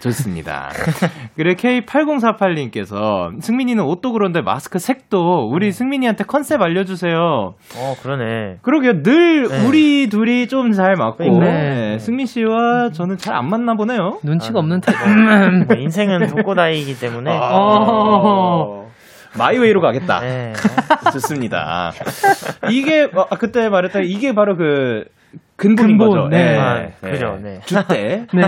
네. 0.03 0.09
좋습니다. 0.09 0.71
그리고 1.37 1.57
K8048님께서 1.61 3.41
승민이는 3.41 3.85
옷도 3.85 4.13
그런데 4.13 4.41
마스크 4.43 4.79
색도 4.79 5.49
우리 5.51 5.71
승민이한테 5.73 6.25
컨셉 6.25 6.61
알려주세요. 6.61 7.15
어, 7.19 7.95
그러네. 8.03 8.57
그러게요. 8.63 9.03
늘 9.03 9.49
네. 9.49 9.67
우리 9.67 10.09
둘이 10.09 10.49
좀 10.49 10.73
잘 10.73 10.95
맞고 10.97 11.25
네. 11.25 11.39
네, 11.41 11.99
승민 11.99 12.27
씨와 12.27 12.91
저는 12.93 13.17
잘 13.19 13.33
안 13.35 13.49
맞나 13.49 13.75
보네요. 13.75 14.19
눈치가 14.23 14.59
아, 14.59 14.61
없는 14.61 14.81
타입. 14.81 14.97
뭐 15.69 15.77
인생은 15.77 16.27
독고다이기 16.29 16.99
때문에. 17.01 17.31
어. 17.41 18.87
마이웨이로 19.39 19.81
가겠다. 19.81 20.21
네. 20.21 20.53
좋습니다. 21.13 21.93
이게 22.71 23.05
어, 23.05 23.27
아, 23.31 23.37
그때 23.37 23.69
말했던 23.69 24.05
이게 24.05 24.35
바로 24.35 24.57
그 24.57 25.05
근본인 25.57 25.99
근본, 25.99 26.09
거죠. 26.11 26.29
네. 26.29 26.59
아, 26.59 26.89
그죠, 27.01 27.39
네. 27.43 27.61
주대. 27.65 28.27
네. 28.35 28.43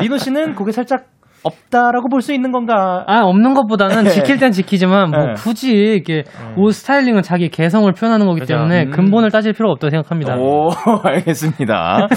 리노 0.00 0.18
씨는 0.18 0.54
그게 0.54 0.72
살짝 0.72 1.04
없다라고 1.44 2.08
볼 2.08 2.22
수 2.22 2.32
있는 2.32 2.50
건가? 2.50 3.04
아, 3.06 3.20
없는 3.22 3.54
것보다는 3.54 4.04
네. 4.04 4.10
지킬 4.10 4.38
땐 4.38 4.50
지키지만, 4.50 5.10
뭐, 5.10 5.26
네. 5.26 5.32
굳이, 5.34 5.70
이렇게, 5.70 6.24
옷 6.56 6.72
스타일링은 6.72 7.22
자기 7.22 7.50
개성을 7.50 7.92
표현하는 7.92 8.26
거기 8.26 8.40
그죠. 8.40 8.54
때문에 8.54 8.84
음. 8.84 8.90
근본을 8.90 9.30
따질 9.30 9.52
필요가 9.52 9.72
없다고 9.74 9.90
생각합니다. 9.90 10.36
오, 10.38 10.70
알겠습니다. 11.04 12.08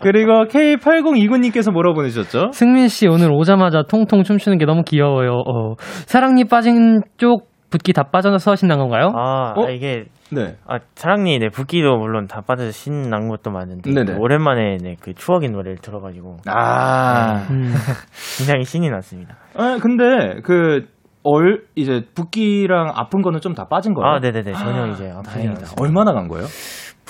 그리고 0.00 0.46
K8029님께서 0.46 1.70
뭐라고 1.72 1.94
보내주셨죠? 1.94 2.50
승민 2.52 2.88
씨 2.88 3.06
오늘 3.06 3.30
오자마자 3.32 3.82
통통 3.88 4.24
춤추는 4.24 4.58
게 4.58 4.64
너무 4.64 4.82
귀여워요. 4.82 5.30
어, 5.46 5.74
사랑니 6.06 6.44
빠진 6.46 7.02
쪽 7.18 7.50
붓기 7.70 7.92
다 7.92 8.02
빠져서 8.10 8.50
하신다는 8.50 8.82
건가요? 8.82 9.12
아, 9.16 9.54
어? 9.56 9.70
이게, 9.70 10.04
네. 10.32 10.56
아, 10.66 10.78
사랑니, 10.94 11.38
네, 11.38 11.48
붓기도 11.48 11.96
물론 11.98 12.26
다 12.26 12.40
빠져서 12.46 12.70
신난 12.72 13.28
것도 13.28 13.50
많은데. 13.50 13.92
네네. 13.92 14.14
오랜만에, 14.18 14.78
네, 14.82 14.96
그 15.00 15.14
추억의 15.14 15.50
노래를 15.50 15.78
들어가지고. 15.78 16.38
아, 16.46 17.46
음. 17.50 17.72
굉장히 18.38 18.64
신이 18.64 18.88
났습니다. 18.90 19.36
아 19.54 19.78
근데 19.80 20.40
그, 20.42 20.86
얼, 21.24 21.64
이제 21.76 22.02
붓기랑 22.14 22.92
아픈 22.96 23.22
거는 23.22 23.40
좀 23.40 23.54
다 23.54 23.68
빠진 23.68 23.94
거예요? 23.94 24.08
아, 24.14 24.18
네네네. 24.18 24.52
전혀 24.54 24.86
이제 24.88 25.10
아프지 25.10 25.30
다행이다. 25.34 25.60
않습니다. 25.60 25.82
얼마나 25.82 26.12
간 26.12 26.26
거예요? 26.28 26.46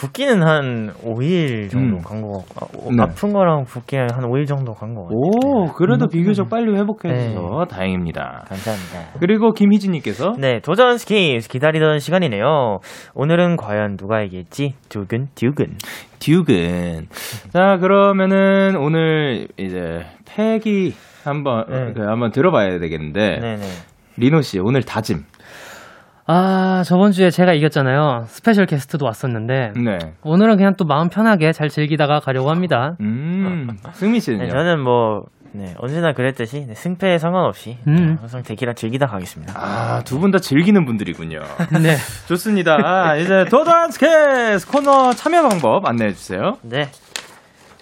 붓기는 0.02 0.42
한 0.42 0.92
5일 1.04 1.70
정도 1.70 1.98
음. 1.98 2.02
간거 2.02 2.42
같고, 2.48 2.54
아, 2.60 2.66
오- 2.76 2.90
네. 2.90 3.02
아픈 3.04 3.32
거랑 3.32 3.66
붓기는 3.66 4.08
한 4.12 4.24
5일 4.24 4.48
정도 4.48 4.74
간거 4.74 5.02
같아요. 5.04 5.16
오, 5.16 5.66
그래도 5.74 6.08
비교적 6.08 6.50
빨리 6.50 6.76
회복해서 6.76 7.14
네. 7.14 7.64
다행입니다. 7.70 8.44
감사합니다. 8.48 9.18
그리고 9.20 9.52
김희진님께서 9.52 10.34
네, 10.40 10.58
도전 10.58 10.98
스키스 10.98 11.48
기다리던 11.48 12.00
시간이네요. 12.00 12.80
오늘은 13.14 13.56
과연 13.56 13.96
누가 13.96 14.22
이길지 14.22 14.74
두근 14.88 15.28
두근. 15.36 15.76
듀근. 16.18 17.06
자, 17.52 17.76
그러면은 17.80 18.74
오늘 18.76 19.46
이제 19.56 20.04
패기 20.24 20.94
한번 21.22 21.64
네. 21.68 21.92
그 21.94 22.02
한번 22.02 22.32
들어봐야 22.32 22.80
되겠는데 22.80 23.38
네 23.40 23.56
네. 23.56 23.62
리노 24.16 24.40
씨 24.42 24.58
오늘 24.58 24.82
다짐. 24.82 25.18
아, 26.26 26.82
저번 26.86 27.10
주에 27.12 27.30
제가 27.30 27.52
이겼잖아요. 27.52 28.24
special 28.28 28.66
guest도 28.66 29.04
왔었는데, 29.04 29.72
네. 29.76 29.98
오늘은 30.22 30.56
그냥 30.56 30.74
또 30.78 30.84
마음 30.84 31.08
편하게 31.08 31.52
잘 31.52 31.68
즐기다가 31.68 32.20
가려고 32.20 32.50
합니다. 32.50 32.96
음. 33.00 33.68
승민 33.94 34.14
네, 34.14 34.20
씨는요? 34.20 34.48
저는 34.50 34.80
뭐 34.80 35.24
네, 35.54 35.74
언제나 35.78 36.12
그랬듯이 36.12 36.64
네, 36.66 36.74
승패에 36.74 37.18
상관없이 37.18 37.76
음. 37.88 37.94
네, 37.96 38.16
항상 38.20 38.42
대기라 38.42 38.72
즐기다 38.74 39.06
가겠습니다. 39.06 39.52
아, 39.56 40.02
두 40.04 40.18
분 40.20 40.30
다 40.30 40.38
즐기는 40.38 40.82
분들이군요. 40.86 41.40
네. 41.82 41.96
좋습니다. 42.28 42.78
아, 42.82 43.16
이제 43.16 43.44
도전 43.50 43.90
스키즈 43.90 44.66
코너 44.70 45.12
참여 45.12 45.48
방법 45.48 45.84
안내해 45.86 46.12
주세요. 46.12 46.56
네. 46.62 46.88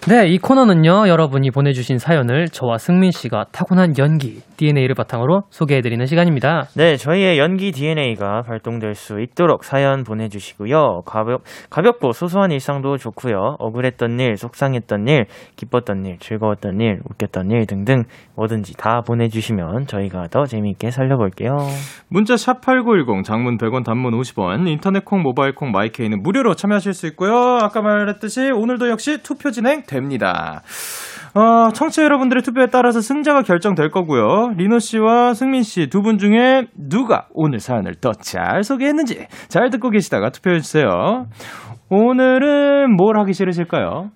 네, 0.07 0.27
이 0.27 0.39
코너는요, 0.39 1.07
여러분이 1.07 1.51
보내주신 1.51 1.99
사연을 1.99 2.49
저와 2.49 2.79
승민 2.79 3.11
씨가 3.11 3.45
타고난 3.51 3.95
연기, 3.99 4.41
DNA를 4.61 4.93
바탕으로 4.93 5.43
소개해드리는 5.49 6.05
시간입니다. 6.05 6.67
네, 6.75 6.95
저희의 6.95 7.39
연기 7.39 7.71
DNA가 7.71 8.43
발동될 8.43 8.93
수 8.93 9.19
있도록 9.19 9.63
사연 9.63 10.03
보내주시고요. 10.03 11.01
가볍, 11.07 11.41
가볍고 11.71 12.11
소소한 12.11 12.51
일상도 12.51 12.97
좋고요. 12.97 13.55
억울했던 13.57 14.19
일, 14.19 14.37
속상했던 14.37 15.07
일, 15.07 15.25
기뻤던 15.55 16.05
일, 16.05 16.19
즐거웠던 16.19 16.79
일, 16.79 16.99
웃겼던 17.09 17.49
일 17.49 17.65
등등 17.65 18.03
뭐든지 18.35 18.77
다 18.77 19.01
보내주시면 19.01 19.87
저희가 19.87 20.27
더 20.29 20.45
재미있게 20.45 20.91
살려볼게요. 20.91 21.57
문자 22.07 22.35
샵8910 22.35 23.23
장문 23.23 23.57
100원 23.57 23.83
단문 23.83 24.13
50원 24.13 24.67
인터넷 24.67 25.03
콩 25.03 25.23
모바일 25.23 25.55
콩 25.55 25.71
마이케이는 25.71 26.21
무료로 26.21 26.53
참여하실 26.53 26.93
수 26.93 27.07
있고요. 27.07 27.33
아까 27.33 27.81
말했듯이 27.81 28.51
오늘도 28.51 28.89
역시 28.89 29.23
투표 29.23 29.49
진행 29.49 29.81
됩니다. 29.83 30.61
어, 31.33 31.69
청취자 31.73 32.03
여러분들의 32.03 32.43
투표에 32.43 32.67
따라서 32.67 32.99
승자가 32.99 33.43
결정될 33.43 33.89
거고요. 33.89 34.49
리노 34.57 34.79
씨와 34.79 35.33
승민 35.33 35.63
씨 35.63 35.87
두 35.89 36.01
분 36.01 36.17
중에 36.17 36.65
누가 36.75 37.27
오늘 37.33 37.59
사연을 37.59 37.95
더 37.95 38.11
잘 38.13 38.63
소개했는지 38.63 39.27
잘 39.47 39.69
듣고 39.69 39.89
계시다가 39.91 40.29
투표해 40.29 40.59
주세요. 40.59 41.25
오늘은 41.89 42.95
뭘 42.95 43.17
하기 43.19 43.33
싫으실까요? 43.33 44.09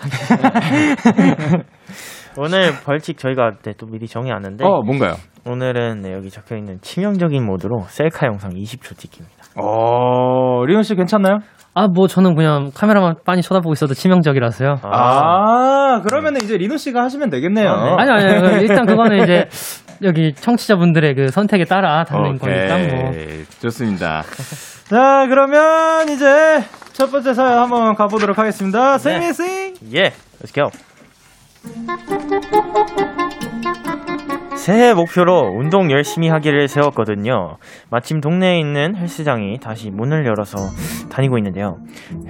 오늘 2.38 2.70
벌칙 2.84 3.18
저희가 3.18 3.52
네, 3.62 3.72
또 3.78 3.86
미리 3.86 4.06
정해왔는데 4.06 4.64
어, 4.64 4.82
뭔가요? 4.82 5.14
오늘은 5.46 6.00
네, 6.02 6.12
여기 6.12 6.30
적혀 6.30 6.56
있는 6.56 6.78
치명적인 6.82 7.44
모드로 7.44 7.80
셀카 7.88 8.26
영상 8.26 8.50
20초 8.50 8.96
찍기입니다. 8.98 9.36
어, 9.56 10.64
리노 10.66 10.82
씨 10.82 10.94
괜찮나요? 10.94 11.38
아, 11.78 11.88
뭐 11.88 12.08
저는 12.08 12.34
그냥 12.36 12.70
카메라만 12.74 13.16
빤히 13.26 13.42
쳐다보고 13.42 13.74
있어도 13.74 13.92
치명적이라서요. 13.92 14.80
아, 14.82 16.00
그러면은 16.04 16.40
이제 16.42 16.56
리노 16.56 16.78
씨가 16.78 17.02
하시면 17.02 17.28
되겠네요. 17.28 17.70
아, 17.70 18.02
네. 18.02 18.10
아니, 18.12 18.24
아니, 18.24 18.62
일단 18.62 18.86
그거는 18.86 19.22
이제 19.22 19.46
여기 20.02 20.34
청취자분들의 20.34 21.14
그 21.14 21.30
선택에 21.30 21.64
따라 21.64 22.04
다른 22.04 22.38
거니까 22.38 22.78
뭐. 22.78 23.12
좋습니다. 23.60 24.24
자, 24.88 25.26
그러면 25.28 26.08
이제 26.08 26.64
첫 26.94 27.10
번째 27.10 27.34
사연 27.34 27.58
한번 27.58 27.94
가보도록 27.94 28.38
하겠습니다. 28.38 28.96
세미 28.96 29.34
씨. 29.34 29.74
예, 29.94 30.14
let's 30.42 30.54
go. 30.54 30.70
새해 34.56 34.94
목표로 34.94 35.52
운동 35.56 35.90
열심히 35.90 36.28
하기를 36.28 36.68
세웠거든요. 36.68 37.56
마침 37.90 38.20
동네에 38.20 38.58
있는 38.58 38.96
헬스장이 38.96 39.58
다시 39.60 39.90
문을 39.90 40.26
열어서 40.26 40.58
다니고 41.10 41.38
있는데요. 41.38 41.78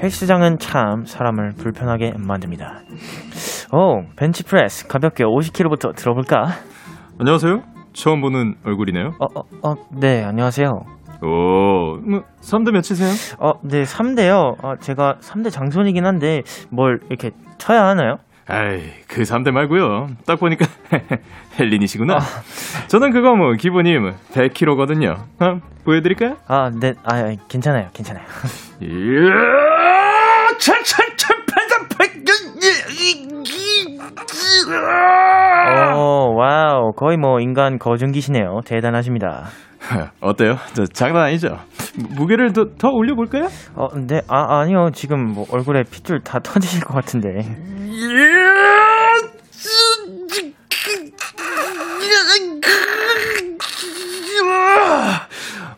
헬스장은 0.02 0.58
참 0.58 1.06
사람을 1.06 1.52
불편하게 1.56 2.14
만듭니다. 2.18 2.80
오, 3.72 4.02
벤치프레스 4.16 4.86
가볍게 4.88 5.24
50kg부터 5.24 5.94
들어볼까? 5.96 6.48
안녕하세요. 7.18 7.62
처음 7.94 8.20
보는 8.20 8.56
얼굴이네요. 8.64 9.12
어, 9.18 9.26
어, 9.34 9.42
어, 9.62 9.74
네, 9.90 10.22
안녕하세요. 10.22 10.68
오, 11.22 11.26
뭐, 11.26 12.22
3대 12.42 12.70
몇이세요? 12.72 13.08
어, 13.38 13.54
네, 13.62 13.84
3대요. 13.84 14.62
어, 14.62 14.76
제가 14.80 15.16
3대 15.22 15.50
장손이긴 15.50 16.04
한데 16.04 16.42
뭘 16.70 17.00
이렇게 17.08 17.30
쳐야 17.56 17.86
하나요? 17.86 18.16
아이, 18.48 18.80
그 19.08 19.22
3대 19.22 19.50
말고요. 19.50 20.08
딱 20.24 20.38
보니까 20.38 20.66
헬린이시구나. 21.58 22.18
저는 22.86 23.10
그거 23.10 23.34
뭐 23.34 23.52
기본이 23.54 23.98
뭐 23.98 24.12
100kg거든요. 24.32 25.16
어, 25.40 25.60
보여드릴까요? 25.84 26.36
아, 26.46 26.70
네, 26.70 26.92
아, 27.04 27.34
괜찮아요, 27.48 27.88
괜찮아요. 27.92 28.24
이야, 28.82 29.32
천천천 30.58 31.46
팔삼 31.52 31.88
팔. 31.98 32.06
오, 35.96 36.34
wow, 36.36 36.92
거의 36.92 37.16
뭐 37.16 37.40
인간 37.40 37.78
거중기시네요. 37.78 38.60
대단하십니다. 38.66 39.46
어때요? 40.20 40.56
저 40.74 40.84
장난 40.86 41.24
아니죠? 41.26 41.58
무- 41.96 42.08
무게를 42.16 42.52
더, 42.52 42.64
더 42.78 42.88
올려볼까요? 42.88 43.48
어, 43.74 43.88
네, 43.96 44.20
아, 44.28 44.60
아니요. 44.60 44.90
지금 44.94 45.32
뭐 45.32 45.46
얼굴에 45.50 45.82
핏줄 45.84 46.20
다 46.22 46.38
터지실 46.40 46.82
것 46.84 46.94
같은데. 46.94 47.28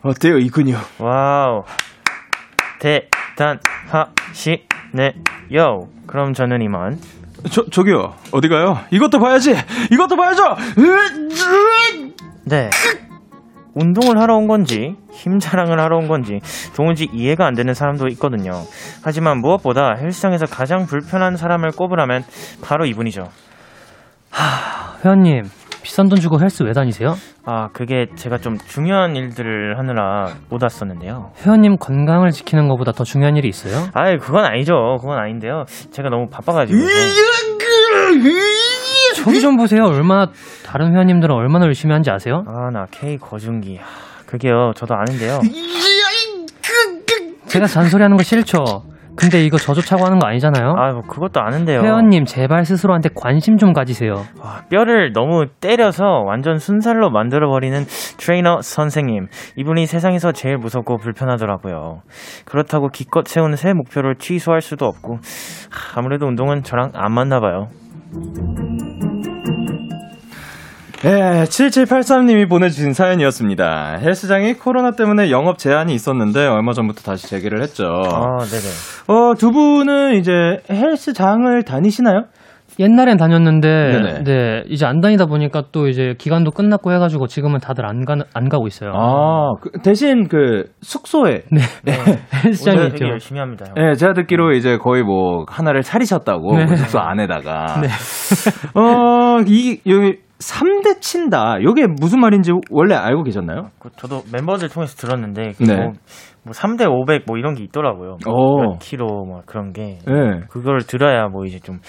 어때요, 0.01 0.37
이 0.37 0.49
근육? 0.49 0.77
Wow. 0.99 1.63
대단하시네요. 2.79 4.59
그럼 6.07 6.33
저는 6.33 6.61
이만. 6.61 6.97
저, 7.51 7.63
저기요, 7.69 8.15
어디 8.31 8.49
가요? 8.49 8.79
이것도 8.91 9.19
봐야지! 9.19 9.55
이것도 9.91 10.15
봐야죠! 10.17 10.43
네. 12.45 12.69
운동을 13.79 14.19
하러 14.19 14.35
온 14.35 14.47
건지, 14.47 14.95
힘 15.11 15.39
자랑을 15.39 15.79
하러 15.79 15.97
온 15.97 16.07
건지, 16.07 16.39
도무지 16.75 17.07
이해가 17.13 17.45
안 17.45 17.53
되는 17.53 17.73
사람도 17.73 18.07
있거든요. 18.09 18.51
하지만 19.03 19.39
무엇보다 19.39 19.95
헬스장에서 19.99 20.45
가장 20.45 20.85
불편한 20.85 21.37
사람을 21.37 21.71
꼽으라면 21.71 22.23
바로 22.61 22.85
이분이죠. 22.85 23.23
회원님, 25.03 25.43
비싼 25.81 26.09
돈 26.09 26.19
주고 26.19 26.39
헬스 26.41 26.63
왜 26.63 26.73
다니세요? 26.73 27.15
아, 27.45 27.69
그게 27.73 28.07
제가 28.15 28.37
좀 28.37 28.57
중요한 28.57 29.15
일들을 29.15 29.79
하느라 29.79 30.33
못 30.49 30.61
왔었는데요. 30.61 31.31
회원님 31.41 31.77
건강을 31.77 32.31
지키는 32.31 32.67
것보다 32.67 32.91
더 32.91 33.03
중요한 33.03 33.37
일이 33.37 33.47
있어요? 33.47 33.87
아이, 33.93 34.17
그건 34.17 34.45
아니죠. 34.45 34.97
그건 34.99 35.17
아닌데요. 35.17 35.63
제가 35.91 36.09
너무 36.09 36.27
바빠가지고. 36.29 36.77
저기 39.29 39.41
좀 39.41 39.57
보세요. 39.57 39.83
얼마나 39.83 40.31
다른 40.65 40.91
회원님들은 40.93 41.33
얼마나 41.35 41.65
열심히 41.65 41.91
하는지 41.91 42.09
아세요? 42.09 42.43
아, 42.47 42.71
나 42.71 42.87
K 42.89 43.17
거중기. 43.17 43.77
하, 43.77 43.83
그게요. 44.25 44.71
저도 44.75 44.95
아는데요. 44.95 45.39
제가 47.45 47.67
잔소리하는 47.67 48.17
거 48.17 48.23
싫죠. 48.23 48.83
근데 49.15 49.43
이거 49.43 49.57
저조차고 49.57 50.05
하는 50.05 50.17
거 50.17 50.27
아니잖아요. 50.27 50.75
아, 50.77 50.91
뭐 50.93 51.01
그것도 51.01 51.41
아는데요. 51.41 51.81
회원님 51.81 52.23
제발 52.25 52.63
스스로한테 52.63 53.09
관심 53.13 53.57
좀 53.57 53.73
가지세요. 53.73 54.23
와, 54.41 54.61
뼈를 54.69 55.11
너무 55.13 55.45
때려서 55.59 56.05
완전 56.25 56.57
순살로 56.57 57.09
만들어 57.09 57.49
버리는 57.49 57.83
트레이너 58.17 58.61
선생님. 58.61 59.27
이분이 59.57 59.87
세상에서 59.87 60.31
제일 60.31 60.57
무섭고 60.57 60.97
불편하더라고요. 60.97 62.01
그렇다고 62.45 62.87
기껏 62.87 63.27
세운 63.27 63.55
새 63.57 63.73
목표를 63.73 64.15
취소할 64.15 64.61
수도 64.61 64.85
없고, 64.85 65.15
하, 65.69 65.99
아무래도 65.99 66.25
운동은 66.25 66.63
저랑 66.63 66.91
안 66.95 67.11
맞나 67.11 67.41
봐요. 67.41 67.67
예, 71.05 71.43
7783님이 71.45 72.49
보내주신 72.49 72.91
사연이었습니다. 72.91 73.99
헬스장이 74.01 74.55
코로나 74.55 74.91
때문에 74.91 75.31
영업 75.31 75.57
제한이 75.57 75.93
있었는데 75.93 76.45
얼마 76.45 76.73
전부터 76.73 77.01
다시 77.03 77.29
재개를 77.29 77.61
했죠. 77.61 77.85
아, 77.85 78.39
네네. 78.39 78.67
어, 79.07 79.33
두 79.35 79.51
분은 79.51 80.15
이제 80.15 80.31
헬스장을 80.69 81.63
다니시나요? 81.63 82.23
옛날엔 82.79 83.17
다녔는데, 83.17 83.67
네네. 83.67 84.23
네, 84.23 84.63
이제 84.67 84.85
안 84.85 85.01
다니다 85.01 85.25
보니까 85.25 85.63
또 85.71 85.87
이제 85.87 86.15
기간도 86.17 86.51
끝났고 86.51 86.93
해가지고 86.93 87.27
지금은 87.27 87.59
다들 87.59 87.85
안, 87.85 88.05
가, 88.05 88.15
안 88.33 88.49
가고 88.49 88.67
있어요. 88.67 88.91
아, 88.93 89.53
그 89.61 89.71
대신 89.81 90.27
그 90.27 90.65
숙소에. 90.81 91.43
네. 91.51 91.61
헬스장이 92.45 92.77
운동 92.77 92.87
있죠. 92.87 92.97
되게 92.99 93.11
열심히 93.11 93.39
합니다. 93.39 93.65
형. 93.67 93.75
예, 93.77 93.95
제가 93.95 94.13
듣기로 94.13 94.53
이제 94.53 94.77
거의 94.77 95.03
뭐 95.03 95.45
하나를 95.47 95.81
차리셨다고 95.81 96.57
네. 96.57 96.65
그 96.67 96.77
숙소 96.77 96.99
안에다가. 96.99 97.81
네. 97.81 97.87
어, 98.79 99.41
이 99.45 99.79
여기 99.85 100.17
3대 100.39 101.01
친다. 101.01 101.57
요게 101.61 101.87
무슨 101.99 102.21
말인지 102.21 102.51
원래 102.71 102.95
알고 102.95 103.23
계셨나요? 103.23 103.69
그 103.79 103.89
저도 103.97 104.21
멤버들 104.31 104.69
통해서 104.69 104.95
들었는데, 104.95 105.51
그 105.57 105.63
네. 105.63 105.75
뭐, 105.75 105.91
뭐 106.43 106.53
3대 106.53 106.89
500 106.89 107.23
뭐 107.27 107.37
이런 107.37 107.55
게 107.55 107.63
있더라고요. 107.63 108.17
오. 108.25 108.61
몇 108.61 108.79
킬로 108.79 109.05
뭐 109.25 109.41
그런 109.45 109.73
게. 109.73 109.99
예. 110.07 110.39
그걸 110.49 110.79
들어야 110.79 111.27
뭐 111.27 111.43
이제 111.45 111.59
좀, 111.59 111.79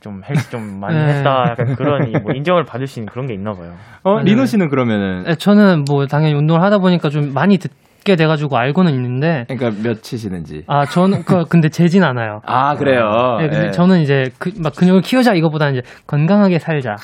좀 0.00 0.20
헬스 0.28 0.50
좀 0.50 0.80
많이 0.80 0.96
네. 0.96 1.14
했다. 1.14 1.44
약간 1.50 1.76
그런 1.76 2.08
이뭐 2.08 2.34
인정을 2.34 2.64
받을 2.64 2.88
수 2.88 2.98
있는 2.98 3.10
그런 3.10 3.26
게 3.26 3.34
있나 3.34 3.52
봐요. 3.52 3.72
어, 4.02 4.14
맞아요. 4.14 4.24
리노 4.24 4.46
씨는 4.46 4.68
그러면은 4.68 5.22
네, 5.22 5.34
저는 5.36 5.84
뭐 5.88 6.06
당연히 6.06 6.34
운동을 6.34 6.60
하다 6.60 6.78
보니까 6.78 7.08
좀 7.08 7.32
많이 7.32 7.58
듣 7.58 7.70
게 8.04 8.16
돼가지고 8.16 8.56
알고는 8.56 8.92
있는데, 8.94 9.44
그러니까 9.48 9.82
몇 9.82 10.02
치시는지. 10.02 10.64
아, 10.66 10.84
저는, 10.86 11.22
그, 11.24 11.44
근데 11.48 11.68
재진 11.68 12.02
않아요. 12.02 12.40
아, 12.46 12.74
그래요. 12.74 13.36
네, 13.40 13.48
근데 13.48 13.66
예. 13.66 13.70
저는 13.70 14.00
이제 14.00 14.24
그, 14.38 14.50
막 14.58 14.74
근육을 14.74 15.02
키우자 15.02 15.34
이거보다는 15.34 15.74
이제 15.78 15.82
건강하게 16.06 16.58
살자 16.58 16.96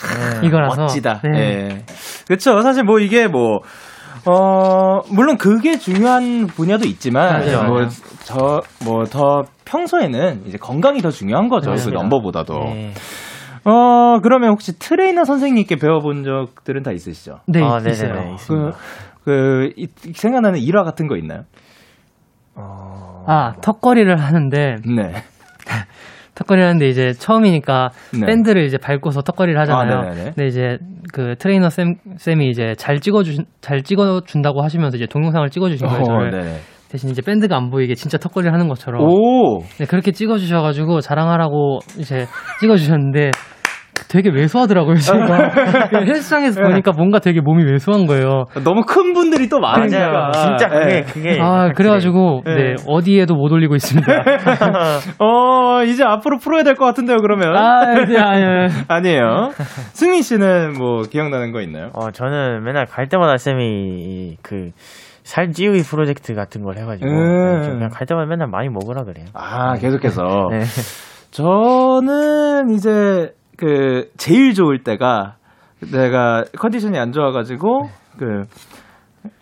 이거라서 0.43 0.83
멋지다. 0.83 1.21
네. 1.23 1.39
예. 1.39 1.69
그렇죠. 2.27 2.61
사실 2.63 2.83
뭐 2.85 2.99
이게 2.99 3.29
뭐 3.29 3.61
어, 4.27 5.01
물론 5.11 5.39
그게 5.39 5.79
중요한 5.79 6.47
분야도 6.49 6.87
있지만, 6.87 7.41
맞아요. 7.47 7.69
뭐, 7.69 7.87
저, 8.25 8.61
뭐, 8.85 9.05
더 9.05 9.45
평소에는 9.65 10.43
이제 10.47 10.59
건강이 10.59 11.01
더 11.01 11.11
중요한 11.11 11.49
거죠. 11.49 11.67
그 11.67 11.71
맞습니다. 11.71 12.03
넘버보다도. 12.03 12.55
네. 12.65 12.93
어, 13.65 14.19
그러면 14.23 14.51
혹시 14.51 14.79
트레이너 14.79 15.25
선생님께 15.25 15.77
배워본 15.77 16.25
적들은 16.25 16.83
다 16.83 16.91
있으시죠? 16.93 17.41
네, 17.47 17.63
아, 17.63 17.79
있어요. 17.79 18.13
네 18.13 18.15
네 18.15 18.21
네. 18.21 18.29
그, 18.29 18.35
있습니다. 18.35 18.77
그, 19.29 19.71
이- 19.77 19.87
생각나는 20.15 20.59
일화 20.61 20.83
같은 20.85 21.07
거 21.07 21.17
있나요? 21.19 21.43
어... 22.55 23.25
아, 23.27 23.53
턱걸이를 23.61 24.17
하는데 24.17 24.77
네. 24.87 25.13
턱걸이를 26.35 26.67
하는데 26.67 26.89
이제 26.89 27.13
처음이니까 27.13 27.91
네. 28.19 28.27
밴드를 28.27 28.65
이제 28.65 28.79
밟고서 28.79 29.21
턱걸이를 29.23 29.61
하잖아요. 29.61 29.99
아. 29.99 30.11
근데 30.15 30.47
이제 30.47 30.79
그 31.13 31.35
트레이너 31.39 31.69
쌤 31.69 31.97
쌤이 32.17 32.49
이제 32.49 32.75
잘 32.79 33.01
찍어 33.01 33.23
주 33.23 33.43
잘 33.61 33.83
찍어 33.83 34.23
준다고 34.25 34.63
하시면서 34.63 34.97
이제 34.97 35.07
동영상을 35.07 35.49
찍어 35.51 35.69
주신 35.69 35.87
거예요. 35.89 36.05
어. 36.09 36.31
네. 36.31 36.59
대신 36.89 37.11
이제 37.11 37.21
밴드가 37.21 37.55
안 37.57 37.69
보이게 37.71 37.95
진짜 37.95 38.17
턱걸이를 38.19 38.53
하는 38.55 38.67
것처럼. 38.69 39.03
오! 39.03 39.59
네, 39.79 39.85
그렇게 39.85 40.11
찍어 40.13 40.39
주셔 40.39 40.63
가지고 40.63 41.01
자랑하라고 41.01 41.81
이제 41.99 42.25
찍어 42.61 42.77
주셨는데 42.77 43.31
되게 44.09 44.31
왜소하더라고요. 44.31 44.97
제가 44.97 45.49
그 45.91 45.97
헬스장에서 46.07 46.63
보니까 46.63 46.93
뭔가 46.93 47.19
되게 47.19 47.41
몸이 47.41 47.65
왜소한 47.65 48.07
거예요. 48.07 48.45
너무 48.65 48.83
큰 48.87 49.13
분들이 49.13 49.49
또 49.49 49.61
많으니까. 49.61 50.11
맞아요. 50.11 50.33
진짜 50.33 50.69
그게, 50.69 50.95
예. 50.97 51.03
그게. 51.03 51.39
아 51.41 51.73
그래가지고 51.75 52.43
네. 52.47 52.55
네 52.55 52.75
어디에도 52.87 53.35
못 53.35 53.53
올리고 53.53 53.75
있습니다. 53.75 54.11
어, 55.21 55.83
이제 55.85 56.05
앞으로 56.05 56.39
풀어야 56.39 56.63
될 56.63 56.79
것 56.79 56.85
같은데요, 56.85 57.17
그러면? 57.19 57.57
아, 57.57 58.05
네, 58.05 58.17
아니, 58.17 58.73
아니에요. 58.87 59.51
승민 59.93 60.23
씨는 60.23 60.75
뭐 60.79 61.03
기억나는 61.03 61.51
거 61.53 61.61
있나요? 61.61 61.91
어, 61.95 62.11
저는 62.13 62.63
맨날 62.63 62.87
갈 62.87 63.09
때마다 63.09 63.37
쌤이 63.37 64.37
그, 64.43 64.71
살 65.25 65.51
찌우기 65.51 65.83
프로젝트 65.83 66.35
같은 66.35 66.63
걸 66.63 66.77
해가지고. 66.79 67.11
음. 67.11 67.61
네, 67.63 67.69
그냥 67.69 67.89
갈 67.93 68.07
때마다 68.07 68.27
맨날 68.29 68.47
많이 68.49 68.69
먹으라 68.69 69.03
그래요. 69.05 69.27
아, 69.35 69.75
계속해서. 69.75 70.23
네. 70.53 70.61
저는 71.33 72.71
이제 72.71 73.31
그 73.59 74.09
제일 74.17 74.55
좋을 74.55 74.85
때가 74.85 75.35
내가 75.93 76.45
컨디션이 76.57 76.97
안 76.97 77.13
좋아가지고 77.13 77.89
그 78.19 78.45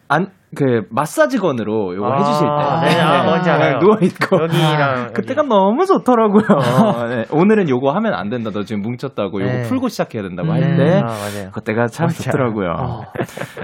안, 0.09 0.29
그, 0.55 0.83
마사지건으로 0.91 1.97
요거 1.97 2.07
아, 2.07 2.17
해주실 2.19 2.47
때. 2.47 2.95
네, 2.97 3.01
아, 3.03 3.25
뭔지 3.25 3.51
알아요. 3.51 3.79
누워있고. 3.79 4.37
여기랑. 4.43 5.13
그때가 5.15 5.43
너무 5.43 5.85
좋더라고요. 5.85 6.47
네, 7.11 7.25
오늘은 7.33 7.69
요거 7.69 7.91
하면 7.91 8.15
안 8.15 8.31
된다. 8.31 8.51
너 8.55 8.63
지금 8.63 8.83
뭉쳤다고 8.83 9.41
요거 9.43 9.53
네. 9.53 9.63
풀고 9.63 9.89
시작해야 9.89 10.23
된다고 10.23 10.49
음. 10.49 10.55
할 10.55 10.63
여기. 10.63 10.77
때. 10.77 10.99
아, 11.01 11.05
맞아요. 11.05 11.51
그때가 11.53 11.89
참 11.89 12.09
좋더라고요. 12.09 12.69
어. 12.71 13.01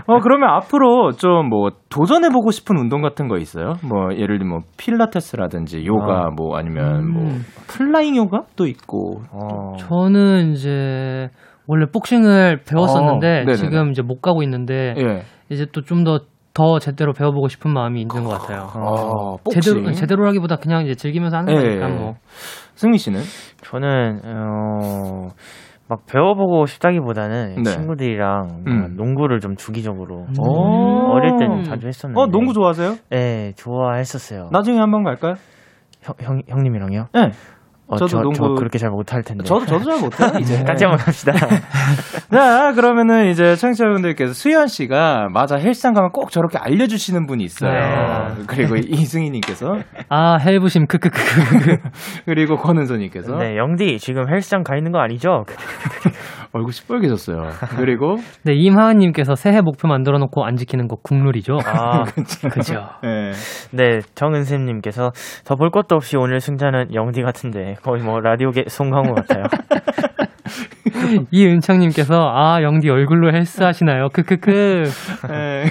어, 0.07 0.20
그러면 0.20 0.48
앞으로 0.50 1.12
좀 1.12 1.48
뭐 1.48 1.70
도전해보고 1.90 2.50
싶은 2.50 2.76
운동 2.78 3.02
같은 3.02 3.28
거 3.28 3.37
있어요? 3.38 3.74
뭐, 3.83 4.12
예를 4.14 4.38
들면 4.38 4.48
뭐 4.48 4.61
필라테스라든지 4.78 5.85
요가 5.87 6.26
아. 6.26 6.31
뭐 6.35 6.57
아니면 6.57 7.11
뭐 7.11 7.22
음. 7.22 7.44
flying 7.68 8.16
요가도 8.16 8.66
있고. 8.66 9.22
어. 9.33 9.76
저는 9.78 10.52
이제 10.52 11.28
원래 11.66 11.87
복싱을 11.92 12.62
배웠었는데 12.68 13.44
어. 13.48 13.52
지금 13.55 13.90
이제 13.92 14.02
못 14.02 14.20
가고 14.20 14.42
있는데 14.42 14.94
예. 14.98 15.22
이제 15.48 15.66
또 15.72 15.83
좀 15.83 16.02
더 16.05 16.20
더 16.55 16.79
제대로 16.79 17.12
배워보고 17.12 17.49
싶은 17.49 17.73
마음이 17.73 18.03
있는 18.03 18.25
것 18.25 18.31
같아요. 18.31 18.69
어, 18.75 19.37
복싱. 19.38 19.61
제대로 19.61 19.93
제대로라기보다 19.93 20.57
그냥 20.57 20.85
이제 20.85 20.95
즐기면서 20.95 21.38
하는 21.38 21.53
예, 21.55 21.57
거니까 21.57 21.91
예. 21.91 21.95
뭐. 21.95 22.15
승민 22.75 22.99
씨는? 22.99 23.21
저는, 23.62 24.21
어, 24.25 25.29
막 25.88 26.07
배워보고 26.07 26.67
싶다기보다는 26.67 27.62
네. 27.62 27.71
친구들이랑 27.71 28.65
음. 28.67 28.97
농구를 28.97 29.41
좀 29.41 29.57
주기적으로 29.57 30.27
오. 30.38 31.12
어릴 31.12 31.37
때는 31.38 31.65
자주 31.65 31.87
했었는데. 31.87 32.21
어, 32.21 32.27
농구 32.27 32.53
좋아하세요? 32.53 32.97
네, 33.11 33.53
좋아했었어요. 33.57 34.49
나중에 34.53 34.79
한번 34.79 35.05
갈까요? 35.05 35.35
형, 36.03 36.15
형, 36.21 36.43
형님이랑요? 36.49 37.07
네. 37.15 37.31
어, 37.92 37.96
저도 37.96 38.09
저, 38.09 38.20
농구 38.20 38.35
저 38.35 38.42
그렇게 38.55 38.78
잘 38.78 38.90
못할 38.90 39.22
텐데. 39.22 39.44
저도 39.44 39.66
저도 39.66 39.85
잘 39.85 40.00
못해요 40.00 40.31
이제. 40.40 40.62
같이 40.64 40.85
한번 40.85 40.98
갑시다. 41.05 41.33
자 42.33 42.72
그러면은 42.74 43.28
이제 43.31 43.55
청취자분들께서 43.55 44.33
수현 44.33 44.66
씨가 44.68 45.28
맞아 45.33 45.57
헬스장 45.57 45.92
가면 45.92 46.11
꼭 46.12 46.31
저렇게 46.31 46.57
알려주시는 46.59 47.26
분이 47.26 47.44
있어요. 47.44 47.70
네. 47.70 48.42
그리고 48.46 48.76
이승희님께서 48.76 49.76
아, 50.09 50.37
헬부심, 50.38 50.87
크크크크. 50.87 51.76
그리고 52.24 52.57
권은서님께서 52.57 53.37
네, 53.37 53.57
영디 53.59 53.98
지금 53.98 54.28
헬스장 54.28 54.62
가 54.62 54.76
있는 54.76 54.92
거 54.92 54.98
아니죠? 55.00 55.44
얼굴 56.53 56.73
시뻘개졌어요. 56.73 57.49
그리고 57.77 58.17
네, 58.45 58.53
임하은님께서 58.55 59.35
새해 59.37 59.61
목표 59.62 59.88
만들어 59.88 60.19
놓고 60.19 60.45
안 60.45 60.57
지키는 60.57 60.87
거 60.88 60.97
국룰이죠. 60.97 61.59
아, 61.65 62.05
그죠. 62.53 62.88
예. 63.05 63.33
네, 63.71 64.01
정은샘님께서 64.15 65.12
더 65.45 65.57
볼 65.57 65.71
것도 65.71 65.95
없이 65.97 66.17
오늘 66.17 66.41
승자는 66.41 66.93
영디 66.95 67.23
같은데 67.23 67.77
거의 67.83 68.03
뭐 68.03 68.21
라디오계 68.21 68.65
송강호 68.69 69.15
같아요. 69.15 69.45
이은창님께서 71.31 72.14
아, 72.35 72.62
영디 72.62 72.88
얼굴로 72.90 73.33
헬스 73.33 73.62
하시나요? 73.62 74.09
크크크. 74.12 74.85
예. 75.33 75.64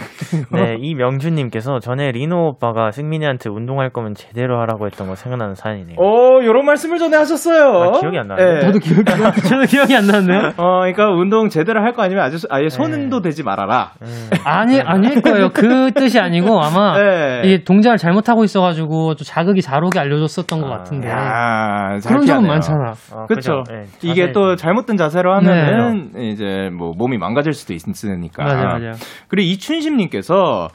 네, 0.52 0.76
이명준님께서 0.82 1.80
전에 1.80 2.12
리노 2.12 2.50
오빠가 2.50 2.92
승민이한테 2.92 3.50
운동할 3.50 3.90
거면 3.90 4.14
제대로 4.16 4.60
하라고 4.62 4.86
했던 4.88 5.08
거 5.08 5.16
생각나는 5.16 5.56
사연이네요. 5.56 5.98
오, 6.00 6.44
요런 6.44 6.66
말씀을 6.66 6.98
전에 6.98 7.18
하셨어요. 7.18 7.94
아, 7.96 8.00
기억이 8.00 8.18
안. 8.18 8.30
예. 8.40 8.62
저도 8.62 8.80
기억이, 8.80 9.04
저도 9.06 9.64
기억이 9.68 9.96
안 9.96 10.08
나는데요? 10.08 10.54
어, 10.58 10.80
그러니까 10.82 11.10
운동 11.10 11.50
제대로 11.50 11.82
할 11.82 11.92
거 11.92 12.04
아니면 12.04 12.24
아주 12.24 12.38
아예 12.50 12.70
손도 12.70 13.20
대지 13.22 13.44
말아라. 13.44 13.92
음, 14.02 14.30
아니, 14.46 14.80
아닐 14.80 15.22
거예요. 15.22 15.50
그 15.50 15.92
뜻이 15.94 16.20
아니고 16.22 16.62
아마 16.64 16.98
네. 16.98 17.42
이게 17.44 17.64
동작을 17.66 17.98
잘못하고 17.98 18.46
있어가지고 18.46 19.16
좀 19.16 19.26
자극이 19.26 19.62
잘 19.62 19.84
오게 19.84 20.00
알려줬었던 20.00 20.62
것 20.62 20.68
아, 20.72 20.78
같은데. 20.78 21.10
야, 21.10 21.98
잘 22.00 22.14
그런 22.14 22.26
적은. 22.26 22.48
많잖아. 22.48 22.94
어, 23.14 23.26
그렇죠. 23.28 23.64
네, 23.70 23.88
이게 24.04 24.32
또 24.32 24.56
잘못된 24.56 24.96
자세 24.96 25.11
로 25.20 25.34
하면은 25.36 26.12
이제 26.32 26.70
뭐 26.72 26.94
몸이 26.94 27.18
망가질 27.18 27.54
수도 27.54 27.74
있으니까. 27.74 28.44
맞아요, 28.44 28.68
맞아요. 28.68 28.94
그리고 29.28 29.50
이춘심님께서 29.52 30.70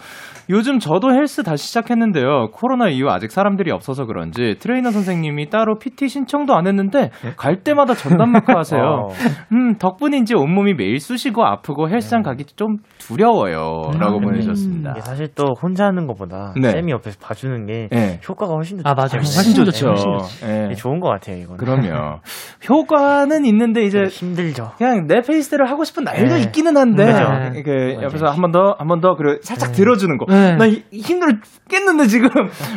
요즘 0.49 0.79
저도 0.79 1.13
헬스 1.13 1.43
다시 1.43 1.67
시작했는데요. 1.67 2.51
코로나 2.53 2.89
이후 2.89 3.09
아직 3.11 3.33
사람들이 3.33 3.73
없어서 3.73 4.07
그런지 4.07 4.55
트레이너 4.61 4.91
선생님이 4.93 5.51
따로 5.51 5.77
PT 5.79 6.09
신청도 6.09 6.55
안 6.55 6.69
했는데 6.69 7.11
갈 7.37 7.65
때마다 7.65 7.95
전담 7.95 8.31
마크 8.31 8.53
하세요. 8.53 8.81
어, 9.09 9.09
음, 9.53 9.77
덕분인지 9.79 10.37
온몸이 10.37 10.75
매일 10.75 11.01
쑤시고 11.01 11.45
아프고 11.45 11.89
헬스장 11.89 12.23
가기 12.23 12.45
좀 12.57 12.77
두려워요. 12.99 13.91
라고 13.99 14.19
음. 14.19 14.23
보내주셨습니다. 14.23 14.95
사실 15.01 15.29
또 15.35 15.55
혼자 15.61 15.87
하는 15.87 16.07
것보다 16.07 16.55
네. 16.61 16.71
쌤이 16.71 16.93
옆에서 16.93 17.19
봐주는 17.21 17.67
게 17.67 17.89
네. 17.91 18.21
효과가 18.29 18.53
훨씬 18.55 18.77
더 18.81 18.89
아, 18.89 18.95
맞아요. 18.95 19.09
훨씬 19.17 19.55
좋죠. 19.55 19.65
좋지, 19.73 19.85
훨씬 19.85 20.49
예. 20.49 20.67
이게 20.67 20.75
좋은 20.75 21.01
것 21.01 21.09
같아요, 21.09 21.39
이건. 21.39 21.57
그럼요. 21.57 22.21
효과는 22.71 23.45
있는데 23.47 23.83
이제 23.85 24.05
힘들죠. 24.05 24.73
그냥 24.79 25.07
내 25.09 25.21
페이스대로 25.23 25.67
하고 25.67 25.83
싶은 25.85 26.05
날도 26.05 26.35
네. 26.37 26.41
있기는 26.43 26.77
한데. 26.77 27.05
그 27.65 27.71
맞아요. 27.71 28.03
옆에서 28.05 28.27
한 28.27 28.41
번 28.41 28.53
더 28.53 28.77
한 28.79 28.87
번 28.87 29.01
더 29.01 29.15
그리고 29.17 29.39
살짝 29.43 29.73
들어주는 29.73 30.17
거. 30.19 30.27
네. 30.37 30.57
나 30.57 30.67
이- 30.67 30.83
힘들어 30.93 31.33
죽겠는데 31.43 32.07
지금 32.07 32.29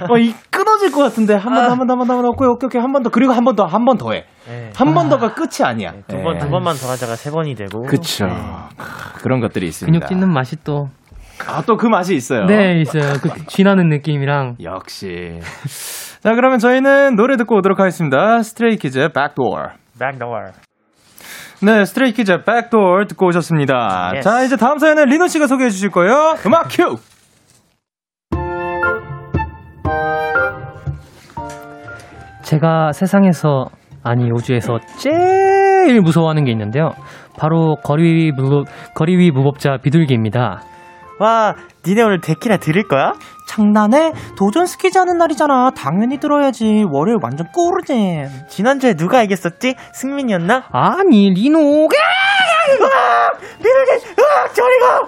어, 0.09 0.17
이 0.17 0.33
끊어질 0.49 0.91
것 0.91 1.01
같은데 1.03 1.35
한 1.35 1.53
번 1.53 1.63
더 1.63 1.69
한 1.71 1.77
번 1.77 1.87
더 1.87 1.93
한 1.93 1.99
번 1.99 2.07
더 2.07 2.13
한 2.13 2.19
번 2.19 2.23
더 2.23 2.29
오케이 2.29 2.47
오케이 2.47 2.67
오케이 2.67 2.81
한 2.81 2.91
번 2.91 3.03
더 3.03 3.09
그리고 3.09 3.33
한 3.33 3.43
번 3.43 3.55
더 3.55 3.65
한 3.67 3.83
번 3.85 3.97
더 3.97 4.13
해. 4.13 4.25
네. 4.47 4.71
한번 4.75 5.09
더가 5.09 5.33
끝이 5.33 5.63
아니야. 5.63 5.93
두 6.07 6.17
번, 6.21 6.37
두 6.37 6.49
번만 6.49 6.75
더 6.75 6.89
하다가 6.91 7.15
세 7.15 7.29
번이 7.31 7.55
되고. 7.55 7.81
그쵸. 7.83 8.25
네. 8.25 8.33
크, 8.77 9.21
그런 9.21 9.39
것들이 9.41 9.67
있습니다. 9.67 9.91
근육 9.99 10.07
찢는 10.09 10.31
맛이 10.33 10.55
또. 10.63 10.87
아, 11.47 11.61
또 11.61 11.77
그 11.77 11.87
맛이 11.87 12.15
있어요. 12.15 12.45
네, 12.45 12.81
있어요. 12.81 13.13
그 13.21 13.29
쥐나는 13.47 13.87
느낌이랑. 13.89 14.55
역시. 14.63 15.39
자, 16.21 16.33
그러면 16.35 16.59
저희는 16.59 17.15
노래 17.15 17.37
듣고 17.37 17.55
오도록 17.57 17.79
하겠습니다. 17.79 18.41
스트레이 18.43 18.75
키즈의 18.75 19.13
Backdoor. 19.13 19.69
Backdoor. 19.97 20.51
네, 21.61 21.85
스트레이 21.85 22.11
키즈의 22.11 22.43
Backdoor 22.43 23.05
듣고 23.07 23.27
오셨습니다. 23.27 24.11
Yes. 24.15 24.21
자, 24.27 24.43
이제 24.43 24.55
다음 24.57 24.79
사연은 24.79 25.05
리노 25.05 25.27
씨가 25.27 25.47
소개해 25.47 25.69
주실 25.69 25.89
거예요. 25.91 26.35
음악 26.45 26.67
큐! 26.69 26.95
제가 32.53 32.93
세상에서, 32.93 33.67
아니, 34.03 34.31
우주에서 34.31 34.79
제일 34.97 36.01
무서워하는 36.01 36.45
게 36.45 36.51
있는데요. 36.51 36.89
바로 37.37 37.75
거리 37.83 38.01
위, 38.03 38.31
무법, 38.31 38.65
거리 38.95 39.15
위 39.17 39.29
무법자 39.29 39.77
비둘기입니다. 39.83 40.63
와, 41.19 41.53
니네 41.85 42.01
오늘 42.01 42.21
데키라 42.21 42.57
들을 42.57 42.87
거야? 42.87 43.13
장난해? 43.47 44.13
도전 44.35 44.65
스키즈 44.65 44.97
하는 44.97 45.17
날이잖아. 45.19 45.71
당연히 45.77 46.17
들어야지. 46.17 46.85
월요일 46.89 47.19
완전 47.21 47.45
꿀잼. 47.53 48.47
지난주에 48.47 48.95
누가 48.95 49.21
이겼었지? 49.21 49.75
승민이었나? 49.93 50.63
아니, 50.71 51.29
리노. 51.29 51.59
비둘기! 53.59 53.91
으악! 54.19 54.53
저리 54.55 54.79
가! 54.79 55.01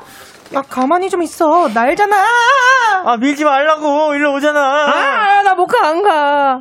야, 0.60 0.62
가만히 0.70 1.10
좀 1.10 1.24
있어. 1.24 1.70
날잖아. 1.74 2.16
아, 3.06 3.18
밀지 3.18 3.46
말라고! 3.46 4.14
일로 4.14 4.34
오잖아! 4.36 4.60
아, 4.60 5.42
나 5.44 5.56
못 5.56 5.66
가, 5.66 5.88
안 5.88 6.04
가. 6.04 6.60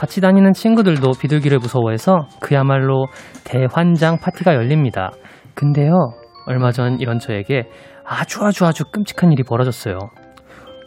같이 0.00 0.22
다니는 0.22 0.54
친구들도 0.54 1.10
비둘기를 1.20 1.58
무서워해서 1.58 2.20
그야말로 2.40 3.04
대환장 3.44 4.16
파티가 4.18 4.54
열립니다. 4.54 5.10
근데요, 5.54 5.92
얼마 6.46 6.70
전 6.70 6.98
이런 7.00 7.18
저에게 7.18 7.64
아주 8.02 8.42
아주 8.42 8.64
아주 8.64 8.84
끔찍한 8.90 9.30
일이 9.30 9.42
벌어졌어요. 9.42 9.98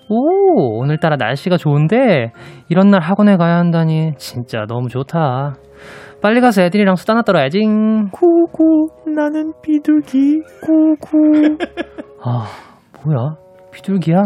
오, 0.09 0.79
오늘따라 0.79 1.17
날씨가 1.17 1.57
좋은데 1.57 2.31
이런 2.69 2.89
날 2.89 3.01
학원에 3.01 3.37
가야 3.37 3.57
한다니 3.57 4.13
진짜 4.17 4.65
너무 4.67 4.89
좋다. 4.89 5.53
빨리 6.23 6.41
가서 6.41 6.63
애들이랑 6.63 6.95
수다 6.95 7.13
나 7.13 7.21
떨어야지. 7.21 7.59
구구, 8.11 8.87
나는 9.15 9.53
비둘기, 9.61 10.41
구구. 10.63 11.57
아, 12.25 12.47
뭐야? 13.05 13.35
비둘기야? 13.71 14.23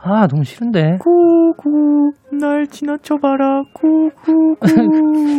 아, 0.00 0.26
너무 0.28 0.44
싫은데. 0.44 0.98
구구, 1.00 2.12
날 2.40 2.66
지나쳐봐라, 2.68 3.62
구구. 3.74 4.56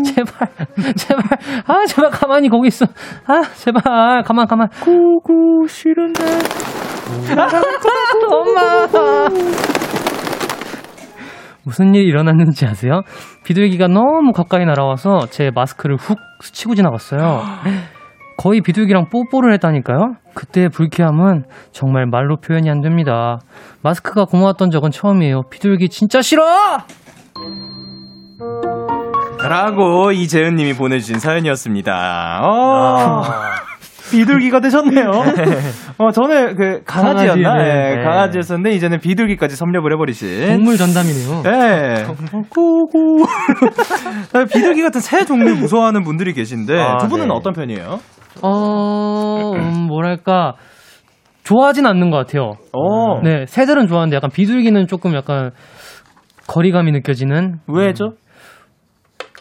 제발, 0.04 0.48
제발, 0.95 1.24
아, 1.65 1.86
제발 1.86 2.10
가만히 2.12 2.50
거기 2.50 2.67
있어. 2.67 2.86
아, 3.26 3.41
제발, 3.56 4.24
가만, 4.24 4.48
가만. 4.48 4.67
구구, 4.82 5.65
싫은데. 5.67 6.24
엄마! 8.30 8.88
무슨 11.63 11.93
일이 11.93 12.06
일어났는지 12.08 12.65
아세요? 12.65 13.02
비둘기가 13.45 13.88
너무 13.88 14.32
가까이 14.34 14.65
날아와서 14.65 15.28
제 15.30 15.52
마스크를 15.54 15.95
훅 15.98 16.17
스치고 16.41 16.76
지나갔어요. 16.76 17.41
거의 18.39 18.62
비둘기랑 18.62 19.10
뽀뽀를 19.10 19.52
했다니까요? 19.56 20.15
그때의 20.34 20.69
불쾌함은 20.69 21.43
정말 21.73 22.06
말로 22.06 22.38
표현이 22.38 22.69
안 22.69 22.80
됩니다. 22.80 23.39
마스크가 23.84 24.23
고마웠던 24.23 24.69
적은 24.71 24.91
처음이에요. 24.91 25.41
비둘기 25.52 25.89
진짜 25.89 26.21
싫어! 26.21 26.45
라고 29.43 30.13
이재은 30.13 30.56
님이 30.56 30.73
보내주신 30.73 31.19
사연이었습니다. 31.19 32.39
어, 32.41 33.23
아, 33.25 33.56
비둘기가 34.10 34.62
되셨네요. 34.62 35.12
어, 35.97 36.12
전에 36.12 36.54
그 36.54 36.82
강아지였나? 36.86 37.49
강아지, 37.49 37.67
네, 37.69 37.95
네. 37.97 38.04
강아지였었는데 38.04 38.71
이제는 38.71 39.02
비둘기까지 39.02 39.58
섭렵을 39.58 39.91
해버리신. 39.93 40.47
동물 40.47 40.78
전담이네요. 40.78 41.41
네. 41.43 42.06
고고. 42.47 43.25
비둘기 44.54 44.82
같은 44.82 45.02
새 45.02 45.25
종류 45.25 45.56
무서워하는 45.58 46.06
분들이 46.06 46.32
계신데 46.34 46.80
아, 46.80 46.97
두 46.99 47.10
분은 47.10 47.28
네. 47.28 47.34
어떤 47.34 47.52
편이에요? 47.52 47.99
어, 48.41 49.52
음, 49.56 49.88
뭐랄까. 49.88 50.54
좋아하진 51.43 51.86
않는 51.88 52.12
것 52.12 52.17
같아요. 52.17 52.52
어. 52.73 53.21
네, 53.23 53.45
새들은 53.47 53.88
좋아하는데 53.88 54.15
약간 54.15 54.30
비둘기는 54.30 54.86
조금 54.88 55.15
약간 55.15 55.52
거리감이 56.47 56.91
느껴지는 56.91 57.60
왜죠? 57.67 58.13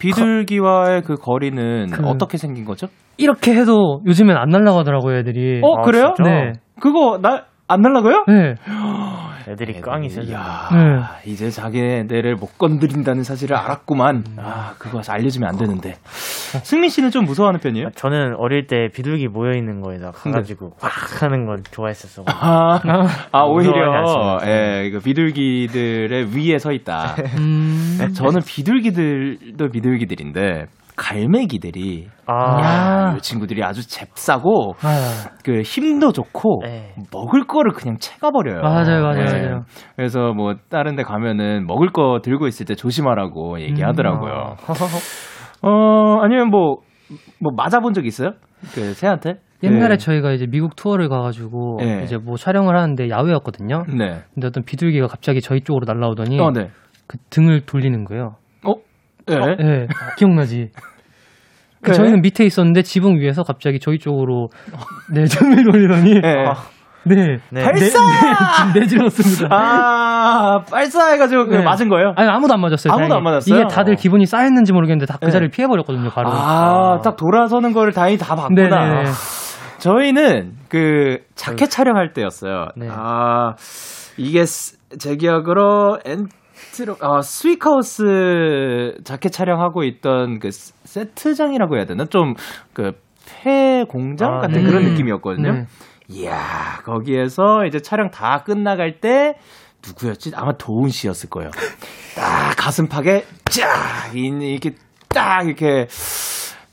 비둘기와의 0.01 1.03
그 1.03 1.17
거리는 1.17 1.87
그- 1.91 2.07
어떻게 2.07 2.39
생긴 2.39 2.65
거죠? 2.65 2.87
이렇게 3.19 3.53
해도 3.55 4.01
요즘엔 4.07 4.37
안 4.37 4.49
날아가더라고요, 4.49 5.19
애들이. 5.19 5.61
어, 5.63 5.81
아, 5.81 5.83
그래요? 5.83 6.15
진짜? 6.17 6.31
네. 6.31 6.53
그거 6.81 7.19
날안 7.21 7.83
날라고요? 7.83 8.25
네. 8.29 8.55
애들이 9.49 9.81
깡이 9.81 10.09
세죠. 10.09 10.31
이야, 10.33 10.69
네. 10.73 11.31
이제 11.31 11.51
자기네를 11.51 12.37
못 12.37 12.59
건드린다는 12.59 13.23
사실을 13.23 13.57
알았구만. 13.57 14.25
아, 14.37 14.75
그거 14.79 15.01
알려주면 15.07 15.49
안 15.49 15.57
되는데. 15.57 15.97
승민 16.63 16.91
씨는 16.91 17.11
좀 17.11 17.25
무서워하는 17.25 17.61
편이에요? 17.61 17.91
저는 17.95 18.35
어릴 18.37 18.67
때 18.67 18.89
비둘기 18.93 19.29
모여 19.29 19.55
있는 19.57 19.81
거에다 19.81 20.13
가가지고 20.13 20.73
꽉 20.81 21.23
하는 21.23 21.47
건 21.47 21.63
좋아했었어. 21.71 22.25
아, 22.27 22.81
아 23.33 23.43
오히려 23.43 23.73
무서워하지 23.73 24.09
않습니다. 24.09 24.51
예, 24.51 24.87
이거 24.87 24.99
비둘기들의 24.99 26.37
위에 26.37 26.59
서 26.59 26.73
있다. 26.73 27.17
음. 27.39 28.13
저는 28.15 28.41
비둘기들도 28.47 29.69
비둘기들인데 29.71 30.67
갈매기들이 30.99 32.09
아, 32.27 32.61
야, 32.61 33.15
이 33.17 33.21
친구들이 33.21 33.63
아주 33.65 33.87
잽싸고 33.89 34.75
아, 34.83 35.31
그 35.45 35.63
힘도 35.63 36.13
좋고 36.13 36.63
네. 36.65 36.95
먹을 37.13 37.47
거를 37.47 37.73
그냥 37.73 37.97
채가 37.99 38.31
버려요. 38.31 38.61
맞아요, 38.61 39.03
맞아요, 39.03 39.25
네. 39.25 39.41
맞아요. 39.41 39.65
그래서 39.97 40.33
뭐 40.35 40.55
다른 40.69 40.97
데 40.97 41.03
가면은 41.03 41.67
먹을 41.67 41.89
거 41.91 42.21
들고 42.23 42.47
있을 42.49 42.67
때 42.67 42.75
조심하라고 42.75 43.61
얘기하더라고요. 43.61 44.57
어, 45.63 46.21
아니면 46.21 46.49
뭐, 46.51 46.79
뭐, 47.41 47.53
맞아 47.57 47.81
본 47.81 47.95
적 47.95 48.05
있어요? 48.07 48.33
그, 48.75 48.93
새한테? 48.93 49.35
옛날에 49.63 49.97
네. 49.97 49.97
저희가 49.97 50.33
이제 50.33 50.47
미국 50.47 50.77
투어를 50.77 51.09
가가지고 51.09 51.79
네. 51.81 52.03
이제 52.05 52.17
뭐 52.17 52.37
촬영을 52.37 52.77
하는데 52.77 53.09
야외였거든요. 53.09 53.85
네. 53.97 54.21
근데 54.35 54.47
어떤 54.47 54.65
비둘기가 54.65 55.07
갑자기 55.09 55.41
저희 55.41 55.63
쪽으로 55.63 55.85
날라오더니 55.87 56.39
어, 56.41 56.51
네. 56.53 56.69
그 57.09 57.19
등을 57.31 57.63
돌리는 57.67 58.05
거예요. 58.05 58.37
어? 59.37 59.47
네. 59.47 59.57
네, 59.59 59.87
기억나지? 60.17 60.71
그 61.83 61.91
네. 61.93 61.97
저희는 61.97 62.23
밑에 62.23 62.45
있었는데 62.45 62.83
지붕 62.83 63.19
위에서 63.21 63.43
갑자기 63.43 63.79
저희 63.81 63.99
쪽으로 63.99 64.49
네 65.15 65.25
등을 65.25 65.65
돌리더니 65.65 66.21
네. 66.21 66.45
네, 67.05 67.39
네. 67.51 67.63
발사! 67.65 68.01
네, 68.75 68.81
내질렀습니다. 68.81 69.49
아, 69.55 70.63
발사해가지고 70.71 71.47
그 71.47 71.55
네. 71.55 71.63
맞은 71.63 71.89
거예요? 71.89 72.13
아니 72.17 72.29
아무도 72.29 72.53
안 72.53 72.61
맞았어요. 72.61 72.93
아무도 72.93 73.09
다행히. 73.09 73.17
안 73.17 73.23
맞았어요? 73.23 73.61
이게 73.61 73.67
다들 73.69 73.95
기분이 73.95 74.27
쌓였는지 74.27 74.73
모르겠는데 74.75 75.07
다그 75.11 75.25
네. 75.27 75.31
자리를 75.31 75.51
피해버렸거든요. 75.51 76.11
바로. 76.11 76.29
아, 76.31 77.01
딱 77.03 77.17
돌아서는 77.17 77.73
거를 77.73 77.93
다행히 77.93 78.19
다 78.19 78.35
봤구나. 78.35 78.69
네네네. 78.69 79.11
저희는 79.79 80.53
그 80.69 81.19
자켓 81.35 81.71
촬영할 81.71 82.13
때였어요. 82.13 82.67
네. 82.77 82.89
아, 82.91 83.55
이게 84.19 84.45
스- 84.45 84.77
제 84.99 85.17
기억으로 85.17 86.01
Entro, 86.05 86.95
아, 87.01 87.21
Sweet 87.23 88.09
Chaos 88.09 88.95
자켓 89.03 89.33
촬영하고 89.33 89.83
있던 89.83 90.39
그 90.39 90.53
스- 90.53 90.73
세트장이라고 90.85 91.77
해야 91.77 91.87
되나? 91.87 92.05
좀그폐 92.05 93.85
공장 93.89 94.35
아, 94.35 94.41
같은 94.43 94.63
네. 94.63 94.71
그런 94.71 94.85
음. 94.85 94.91
느낌이었거든요. 94.93 95.53
네. 95.53 95.65
이야, 96.09 96.81
거기에서 96.85 97.65
이제 97.67 97.81
촬영 97.81 98.11
다 98.11 98.45
끝나갈 98.45 99.01
때 99.01 99.35
누구였지? 99.85 100.31
아마 100.37 100.53
도운 100.57 100.89
씨였을 100.91 101.29
거예요. 101.31 101.51
딱 102.15 102.55
가슴팍에 102.57 103.25
쫙 103.47 104.13
이- 104.15 104.29
이렇게 104.29 104.77
딱 105.09 105.47
이렇게 105.47 105.87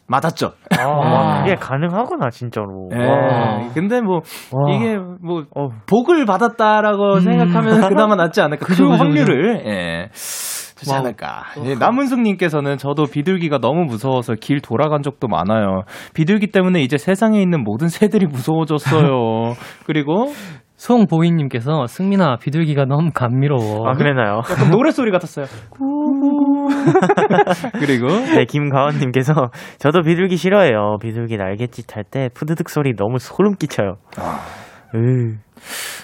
맞았죠. 0.07 0.51
아, 0.77 0.87
와, 0.87 1.43
그게 1.43 1.55
가능하구나 1.55 2.29
진짜로. 2.29 2.89
예. 2.93 3.05
와. 3.05 3.69
근데 3.73 4.01
뭐 4.01 4.21
와. 4.51 4.71
이게 4.73 4.97
뭐 4.97 5.43
어. 5.55 5.69
복을 5.87 6.25
받았다라고 6.25 7.15
음. 7.15 7.19
생각하면 7.21 7.81
그나마 7.89 8.15
낫지 8.15 8.41
않을까. 8.41 8.65
그 8.65 8.73
확률을 8.87 9.63
예. 9.65 10.09
좋지 10.75 10.91
wow. 10.91 10.99
않을까. 10.99 11.43
예, 11.65 11.75
남은숙님께서는 11.75 12.77
저도 12.77 13.05
비둘기가 13.05 13.57
너무 13.59 13.85
무서워서 13.85 14.35
길 14.39 14.61
돌아간 14.61 15.01
적도 15.01 15.27
많아요. 15.27 15.83
비둘기 16.13 16.47
때문에 16.47 16.81
이제 16.81 16.97
세상에 16.97 17.41
있는 17.41 17.63
모든 17.63 17.87
새들이 17.87 18.27
무서워졌어요. 18.27 19.53
그리고 19.87 20.31
송보희님께서 20.85 21.87
승민아 21.87 22.37
비둘기가 22.37 22.85
너무 22.85 23.09
감미로워. 23.11 23.89
아 23.89 23.93
그랬나요? 23.93 24.41
약간 24.49 24.69
노래 24.69 24.91
소리 24.91 25.09
같았어요. 25.11 25.45
그리고 27.79 28.07
네, 28.07 28.45
김가원님께서 28.45 29.49
저도 29.79 30.01
비둘기 30.03 30.37
싫어해요. 30.37 30.97
비둘기 31.01 31.37
날갯짓 31.37 31.95
할 31.95 32.05
때 32.05 32.29
푸드득 32.35 32.69
소리 32.69 32.95
너무 32.95 33.17
소름 33.17 33.55
끼쳐요. 33.55 33.95
으. 34.93 35.33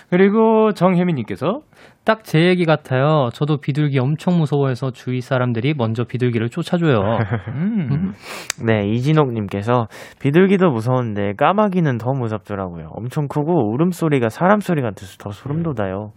그리고 0.09 0.71
정혜민님께서 0.73 1.59
딱 2.03 2.23
제 2.23 2.39
얘기 2.47 2.65
같아요. 2.65 3.29
저도 3.33 3.57
비둘기 3.57 3.99
엄청 3.99 4.37
무서워해서 4.37 4.91
주위 4.91 5.21
사람들이 5.21 5.73
먼저 5.77 6.03
비둘기를 6.03 6.49
쫓아줘요. 6.49 6.97
음. 7.49 8.13
네, 8.65 8.87
이진옥님께서 8.87 9.87
비둘기도 10.19 10.69
무서운데 10.71 11.33
까마귀는 11.37 11.97
더 11.97 12.11
무섭더라고요. 12.13 12.89
엄청 12.91 13.27
크고 13.27 13.73
울음소리가 13.73 14.29
사람 14.29 14.59
소리 14.59 14.81
같아서 14.81 15.15
더 15.19 15.31
소름 15.31 15.61
돋아요. 15.63 16.11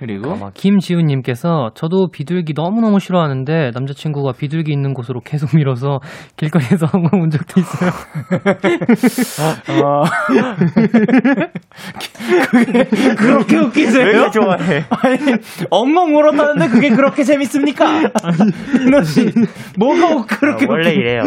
그리고 0.00 0.30
까마귀. 0.30 0.60
김지훈님께서 0.60 1.70
저도 1.74 2.08
비둘기 2.12 2.52
너무너무 2.56 2.98
싫어하는데 2.98 3.70
남자친구가 3.74 4.32
비둘기 4.38 4.72
있는 4.72 4.92
곳으로 4.92 5.20
계속 5.20 5.54
밀어서 5.56 6.00
길거리에서 6.36 6.86
엉엉 6.92 7.22
운 7.22 7.30
적도 7.30 7.60
있어요. 7.60 7.90
어, 9.84 10.02
그게 12.50 12.84
그렇게 13.14 13.56
웃기세요? 13.58 14.22
왜 14.22 14.30
좋아해? 14.30 14.84
아니, 14.90 15.18
엉엉 15.70 16.14
울었다는데 16.16 16.68
그게 16.68 16.88
그렇게 16.90 17.22
재밌습니까? 17.22 17.84
민호 18.78 19.02
씨, 19.02 19.30
뭐가 19.78 20.24
그렇게 20.26 20.64
아, 20.64 20.68
원래 20.70 20.90
웃기- 20.92 20.96
이래요. 20.96 21.22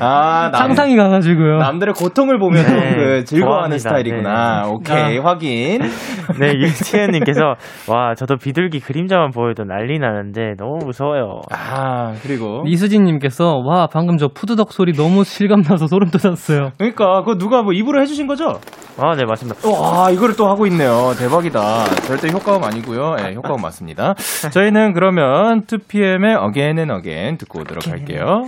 아, 0.00 0.50
남, 0.52 0.68
상상이 0.68 0.96
가가지고요. 0.96 1.58
남들의 1.58 1.94
고통을 1.94 2.38
보면서 2.38 2.74
네, 2.74 2.94
그 2.94 3.24
즐거워하는 3.24 3.78
좋아합니다. 3.78 3.78
스타일이구나. 3.78 4.62
네. 4.62 4.68
오케이, 4.70 5.18
확인. 5.18 5.80
네, 6.40 6.52
윤치현님께서 6.54 7.54
와, 7.88 7.95
저도 8.16 8.36
비둘기 8.36 8.80
그림자만 8.80 9.30
보여도 9.30 9.64
난리 9.64 9.98
나는데 9.98 10.54
너무 10.58 10.78
무서워요. 10.84 11.40
아, 11.50 12.12
그리고. 12.22 12.62
이수진님께서 12.66 13.58
와 13.64 13.86
방금 13.86 14.16
저 14.16 14.28
푸드덕 14.28 14.72
소리 14.72 14.92
너무 14.92 15.24
실감나서 15.24 15.86
소름 15.86 16.10
돋았어요. 16.10 16.70
그러니까, 16.78 17.20
그거 17.20 17.36
누가 17.38 17.62
뭐 17.62 17.72
입으로 17.72 18.00
해주신 18.02 18.26
거죠? 18.26 18.60
아, 18.98 19.14
네, 19.14 19.24
맞습니다. 19.24 19.68
와, 19.68 20.10
이거를 20.10 20.36
또 20.36 20.46
하고 20.48 20.66
있네요. 20.66 21.12
대박이다. 21.18 21.84
절대 22.06 22.28
효과음 22.32 22.64
아니고요. 22.64 23.16
예, 23.20 23.34
효과음 23.34 23.60
맞습니다. 23.60 24.14
저희는 24.52 24.94
그러면 24.94 25.62
2PM의 25.62 26.42
Again 26.48 26.78
and 26.78 26.92
Again 26.92 27.38
듣고 27.38 27.60
오도록 27.60 27.86
할게요. 27.88 28.44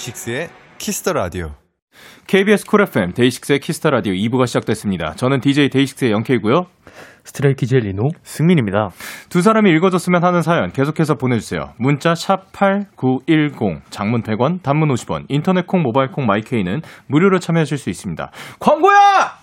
데이식스의 0.00 0.48
키스 0.78 0.99
더 0.99 1.12
라디오. 1.12 1.50
KBS 2.26 2.64
쿨 2.66 2.82
FM 2.82 3.12
데이식스의 3.12 3.60
키스 3.60 3.79
더 3.79 3.90
라디오 3.90 4.14
2부가 4.14 4.46
시작됐습니다. 4.46 5.14
저는 5.14 5.40
DJ 5.40 5.68
데이식스의 5.68 6.12
영케이고요. 6.12 6.66
스트레이키즈 7.24 7.74
리노. 7.74 8.08
승민입니다. 8.22 8.90
두 9.28 9.42
사람이 9.42 9.70
읽어줬으면 9.72 10.24
하는 10.24 10.42
사연 10.42 10.72
계속해서 10.72 11.16
보내주세요. 11.16 11.74
문자 11.78 12.14
샵 12.14 12.50
8910, 12.52 13.82
장문 13.90 14.22
100원, 14.22 14.62
단문 14.62 14.88
50원, 14.88 15.26
인터넷 15.28 15.66
콩, 15.66 15.82
모바일 15.82 16.10
콩, 16.10 16.26
마이케이는 16.26 16.80
무료로 17.06 17.38
참여하실 17.38 17.76
수 17.78 17.90
있습니다. 17.90 18.30
광고야! 18.58 19.38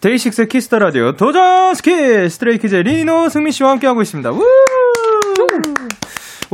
데이식스의 0.00 0.48
키스 0.48 0.68
더 0.68 0.80
라디오 0.80 1.12
도전 1.12 1.74
스키 1.74 2.28
스트레이키즈 2.28 2.74
리노 2.74 3.28
승민 3.28 3.52
씨와 3.52 3.70
함께하고 3.70 4.02
있습니다. 4.02 4.32
우! 4.32 4.42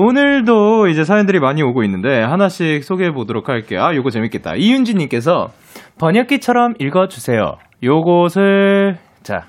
오늘도 0.09 0.87
이제 0.87 1.03
사연들이 1.03 1.41
많이 1.41 1.61
오고 1.61 1.83
있는데 1.83 2.23
하나씩 2.23 2.85
소개해 2.85 3.11
보도록 3.11 3.49
할게요. 3.49 3.83
아, 3.83 3.93
요거 3.97 4.11
재밌겠다. 4.11 4.55
이윤지님께서 4.55 5.51
번역기처럼 5.99 6.75
읽어 6.79 7.09
주세요. 7.09 7.57
요것을 7.83 8.97
자 9.25 9.47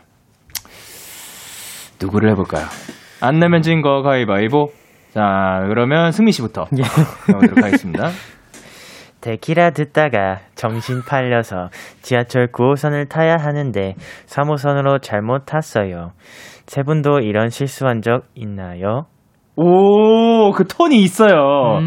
누구를 2.01 2.31
해 2.31 2.33
볼까요? 2.35 2.65
안 3.21 3.38
내면 3.38 3.62
진 3.62 3.83
거 3.83 4.01
가위바위보. 4.01 4.71
자 5.13 5.65
그러면 5.67 6.12
승민 6.12 6.31
씨부터 6.31 6.65
해보도록 7.29 7.63
하겠습니다. 7.63 8.09
데키라 9.21 9.69
듣다가 9.71 10.39
정신 10.55 11.03
팔려서 11.03 11.69
지하철 12.01 12.47
9호선을 12.51 13.07
타야 13.07 13.38
하는데 13.38 13.93
3호선으로 14.25 14.99
잘못 15.03 15.45
탔어요. 15.45 16.13
세 16.65 16.81
분도 16.81 17.19
이런 17.19 17.49
실수한 17.51 18.01
적 18.01 18.23
있나요? 18.33 19.05
오, 19.62 20.52
그 20.54 20.65
톤이 20.65 21.02
있어요. 21.02 21.80
음. 21.82 21.86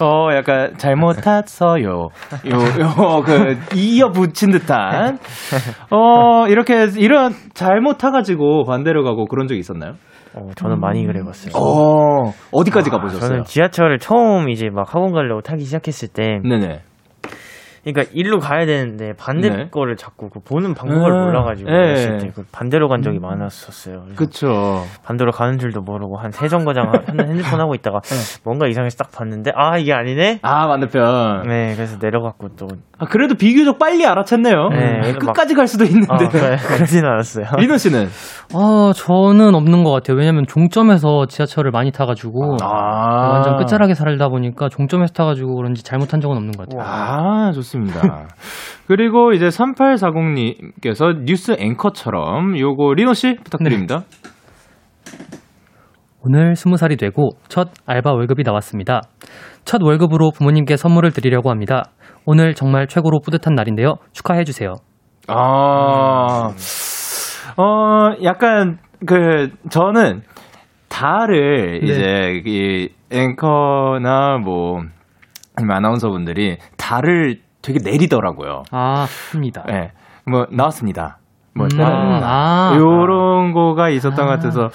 어, 0.00 0.28
약간 0.36 0.74
잘못 0.76 1.14
탔어요. 1.14 2.10
요, 2.46 2.56
요, 2.80 3.22
그 3.24 3.58
이어 3.76 4.10
붙인 4.10 4.52
듯한. 4.52 5.18
어, 5.90 6.46
이렇게 6.46 6.86
이런 6.96 7.32
잘못 7.54 7.98
타가지고 7.98 8.64
반대로 8.66 9.02
가고 9.02 9.26
그런 9.26 9.48
적 9.48 9.56
있었나요? 9.56 9.94
어, 10.34 10.50
저는 10.54 10.78
많이 10.78 11.04
그래봤어요. 11.04 11.52
어, 11.56 12.32
어디까지 12.52 12.90
가보셨어요? 12.90 13.28
저는 13.28 13.44
지하철을 13.44 13.98
처음 13.98 14.48
이제 14.48 14.68
막 14.70 14.94
학원 14.94 15.12
가려고 15.12 15.40
타기 15.40 15.64
시작했을 15.64 16.08
때 16.08 16.38
네네. 16.44 16.82
그러니까 17.92 18.12
일로 18.14 18.38
가야 18.38 18.66
되는데 18.66 19.12
반대 19.18 19.48
네. 19.50 19.68
거를 19.70 19.96
자꾸 19.96 20.28
그 20.28 20.40
보는 20.40 20.74
방법을 20.74 21.10
음, 21.12 21.24
몰라가지고 21.26 21.70
네. 21.70 21.94
때 22.18 22.28
그 22.34 22.42
반대로 22.52 22.88
간 22.88 23.02
적이 23.02 23.18
많았었어요. 23.20 24.02
그래서 24.04 24.16
그쵸. 24.16 24.82
반대로 25.04 25.30
가는 25.32 25.58
줄도 25.58 25.80
모르고 25.82 26.16
한 26.18 26.30
세 26.32 26.46
정거장 26.48 26.92
한 26.92 27.28
핸드폰 27.28 27.60
하고 27.60 27.74
있다가 27.74 28.00
네. 28.00 28.14
뭔가 28.44 28.66
이상해서 28.68 28.96
딱 28.98 29.10
봤는데 29.12 29.50
아 29.56 29.78
이게 29.78 29.92
아니네. 29.92 30.40
아, 30.42 30.68
반대편. 30.68 31.42
네, 31.48 31.74
그래서 31.74 31.96
내려갔고 32.00 32.48
또 32.56 32.66
아, 32.98 33.06
그래도 33.06 33.34
비교적 33.34 33.78
빨리 33.78 34.04
알아챘네요. 34.04 34.70
네, 34.70 34.96
음, 34.96 35.00
막- 35.12 35.18
끝까지 35.18 35.54
갈 35.54 35.66
수도 35.66 35.84
있는데. 35.84 36.08
아, 36.10 36.16
그래, 36.28 36.56
그러진 36.66 37.04
않았어요. 37.04 37.46
리노 37.58 37.76
씨는? 37.76 38.06
아, 38.54 38.92
저는 38.94 39.54
없는 39.54 39.84
것 39.84 39.90
같아요. 39.92 40.16
왜냐면 40.16 40.44
종점에서 40.46 41.26
지하철을 41.28 41.70
많이 41.70 41.92
타가지고 41.92 42.56
아. 42.62 43.30
완전 43.32 43.56
끝자락에 43.56 43.94
살다 43.94 44.28
보니까 44.28 44.68
종점에서 44.68 45.12
타가지고 45.12 45.54
그런지 45.56 45.82
잘못한 45.84 46.20
적은 46.20 46.36
없는 46.36 46.52
것 46.52 46.68
같아요. 46.68 46.82
아, 46.84 47.52
좋습니다. 47.52 47.77
그리고 48.86 49.32
이제 49.32 49.48
3840님께서 49.48 51.24
뉴스 51.24 51.56
앵커처럼 51.58 52.58
요거 52.58 52.94
리노 52.94 53.14
씨 53.14 53.36
부탁드립니다. 53.36 54.04
오늘 56.20 56.56
스무 56.56 56.76
살이 56.76 56.96
되고 56.96 57.30
첫 57.48 57.70
알바 57.86 58.12
월급이 58.12 58.42
나왔습니다. 58.44 59.02
첫 59.64 59.82
월급으로 59.82 60.30
부모님께 60.30 60.76
선물을 60.76 61.12
드리려고 61.12 61.50
합니다. 61.50 61.84
오늘 62.26 62.54
정말 62.54 62.86
최고로 62.86 63.20
뿌듯한 63.24 63.54
날인데요. 63.54 63.96
축하해 64.12 64.44
주세요. 64.44 64.74
아, 65.28 66.50
어, 67.56 68.14
약간, 68.22 68.78
그, 69.06 69.50
저는, 69.70 70.22
달을, 70.88 71.80
네. 71.80 71.86
이제, 71.86 72.42
이, 72.46 72.88
앵커나 73.10 74.38
뭐, 74.38 74.80
아나운서분들이 75.56 76.58
달을 76.76 77.40
되게 77.62 77.78
내리더라고요. 77.82 78.62
아, 78.70 79.06
합니다. 79.32 79.64
예. 79.70 79.92
뭐, 80.24 80.46
나왔습니다. 80.50 81.18
뭐, 81.54 81.66
음, 81.72 81.80
아. 81.80 82.74
요런 82.78 83.52
거가 83.52 83.88
있었던 83.88 84.16
것 84.26 84.26
같아서, 84.26 84.70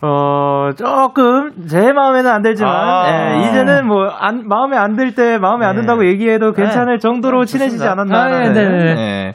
어, 0.00 0.70
조금, 0.76 1.66
제 1.66 1.92
마음에는 1.92 2.30
안 2.30 2.42
들지만, 2.42 2.72
아. 2.72 3.08
예, 3.42 3.48
이제는 3.48 3.86
뭐, 3.86 4.06
안, 4.08 4.46
마음에 4.46 4.76
안 4.76 4.96
들 4.96 5.14
때, 5.14 5.38
마음에 5.38 5.64
안 5.66 5.74
네. 5.76 5.80
든다고 5.82 6.06
얘기해도 6.06 6.52
괜찮을 6.52 6.98
정도로 7.00 7.40
네, 7.40 7.46
친해지지. 7.46 7.86
않았나. 7.86 8.20
아, 8.22 8.28
네, 8.28 8.38
라는, 8.48 8.78
네. 8.78 8.96
예. 8.96 9.32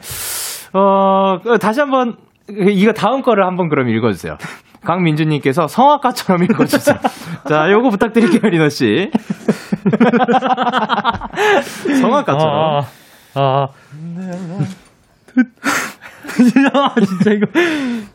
어, 0.78 1.38
그, 1.42 1.58
다시 1.58 1.80
한 1.80 1.90
번, 1.90 2.16
이거 2.48 2.92
다음 2.92 3.22
거를 3.22 3.44
한번 3.46 3.68
그럼 3.68 3.88
읽어주세요. 3.88 4.36
강민주님께서 4.84 5.66
성악가처럼 5.66 6.44
읽어주세요. 6.44 6.96
자, 7.48 7.70
요거 7.70 7.88
부탁드릴게요, 7.90 8.50
리너 8.50 8.68
씨. 8.68 9.10
성악가처럼. 12.00 12.54
아, 12.54 12.82
아. 13.34 13.66
아, 16.72 16.94
진짜 16.94 17.32
이거. 17.32 17.46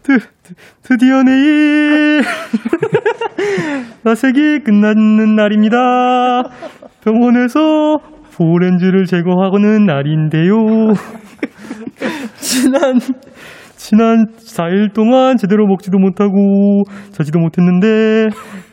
드, 0.04 0.20
드, 0.44 0.54
드디어 0.84 1.24
내일. 1.24 2.22
라섹이 4.04 4.60
끝나는 4.64 5.36
날입니다. 5.36 6.44
병원에서 7.04 7.98
보렌즈를 8.36 9.06
제거하고는 9.06 9.86
날인데요. 9.86 10.56
지난, 12.38 13.00
지난 13.88 14.26
4일 14.38 14.94
동안 14.96 15.38
제대로 15.38 15.68
먹지도 15.68 16.00
못하고 16.00 16.82
자지도 17.12 17.38
못했는데 17.38 18.30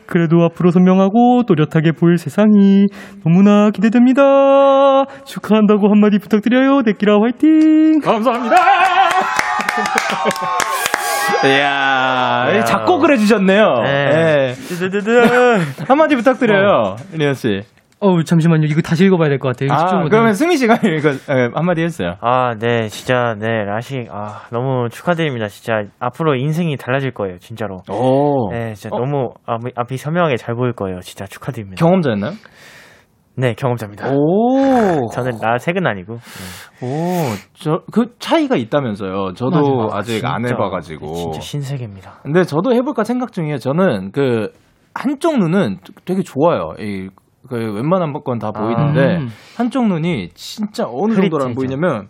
그래도 0.07 0.43
앞으로 0.43 0.71
선명하고 0.71 1.43
또렷하게 1.47 1.91
보일 1.91 2.17
세상이 2.17 2.87
너무나 3.23 3.69
기대됩니다. 3.69 5.03
축하한다고 5.25 5.91
한마디 5.91 6.17
부탁드려요. 6.17 6.81
데끼라 6.81 7.19
화이팅! 7.21 7.99
감사합니다. 7.99 8.55
이야, 11.45 12.47
이야. 12.51 12.63
작곡을 12.63 13.13
해주셨네요. 13.13 13.65
네. 13.83 13.89
예. 13.89 14.53
드드드드. 14.53 15.09
한마디 15.87 16.15
부탁드려요, 16.15 16.95
리너 17.13 17.33
씨. 17.33 17.61
어우, 18.05 18.23
잠시만요. 18.25 18.65
이거 18.67 18.81
다시 18.81 19.05
읽어봐야 19.05 19.29
될 19.29 19.39
것 19.39 19.55
같아요. 19.55 19.69
아. 19.71 20.03
그러면 20.09 20.33
승민 20.33 20.57
씨가 20.57 20.75
이거 20.83 21.09
예, 21.11 21.49
한마디 21.53 21.81
했어요. 21.81 22.15
아, 22.19 22.53
네, 22.59 22.87
진짜, 22.89 23.35
네, 23.39 23.63
라식, 23.63 24.07
아, 24.11 24.41
너무 24.51 24.89
축하드립니다. 24.89 25.47
진짜, 25.47 25.83
앞으로 25.99 26.35
인생이 26.35 26.75
달라질 26.75 27.11
거예요, 27.11 27.37
진짜로. 27.39 27.77
오. 27.89 28.51
네, 28.51 28.73
진짜 28.73 28.93
어? 28.93 28.99
너무 28.99 29.29
앞이, 29.45 29.71
앞이 29.75 29.95
선명하게 29.97 30.35
잘 30.35 30.53
보일 30.55 30.73
거예요. 30.73 30.99
진짜 30.99 31.25
축하드립니다. 31.25 31.79
경험자였나요? 31.79 32.31
네, 33.35 33.53
경험자입니다. 33.55 34.11
오. 34.11 35.09
저는 35.13 35.39
라색은 35.41 35.87
아니고. 35.87 36.17
네. 36.17 36.85
오, 36.85 37.33
저, 37.53 37.81
그 37.91 38.13
차이가 38.19 38.55
있다면서요. 38.57 39.33
저도 39.33 39.85
맞아. 39.87 39.97
아직 39.97 40.25
안 40.25 40.43
진짜, 40.43 40.55
해봐가지고. 40.55 41.13
진짜 41.15 41.39
신세계입니다. 41.39 42.19
근데 42.23 42.43
저도 42.43 42.73
해볼까 42.75 43.03
생각 43.05 43.31
중이에요. 43.31 43.57
저는 43.57 44.11
그, 44.11 44.51
한쪽 44.93 45.39
눈은 45.39 45.77
되게 46.05 46.21
좋아요. 46.21 46.73
이, 46.79 47.09
그, 47.49 47.55
웬만한 47.55 48.13
건 48.13 48.39
다 48.39 48.51
보이는데, 48.51 49.17
음. 49.17 49.27
한쪽 49.57 49.87
눈이 49.87 50.29
진짜 50.33 50.85
어느 50.87 51.13
정도로 51.13 51.45
안. 51.45 51.53
보이냐면, 51.53 52.07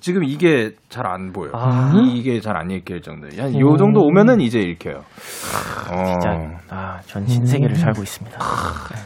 지금 0.00 0.22
이게 0.22 0.72
잘 0.90 1.06
안 1.06 1.32
보여요. 1.32 1.52
아. 1.54 1.90
이게 1.96 2.38
잘 2.40 2.58
안 2.58 2.70
읽힐 2.70 3.00
정도. 3.00 3.26
한요 3.38 3.76
정도 3.78 4.02
오면은 4.02 4.42
이제 4.42 4.60
읽혀요. 4.60 4.96
어, 4.98 6.04
진짜, 6.04 6.60
아, 6.68 7.00
전 7.06 7.26
신세계를 7.26 7.74
살고 7.74 8.02
있습니다. 8.02 8.38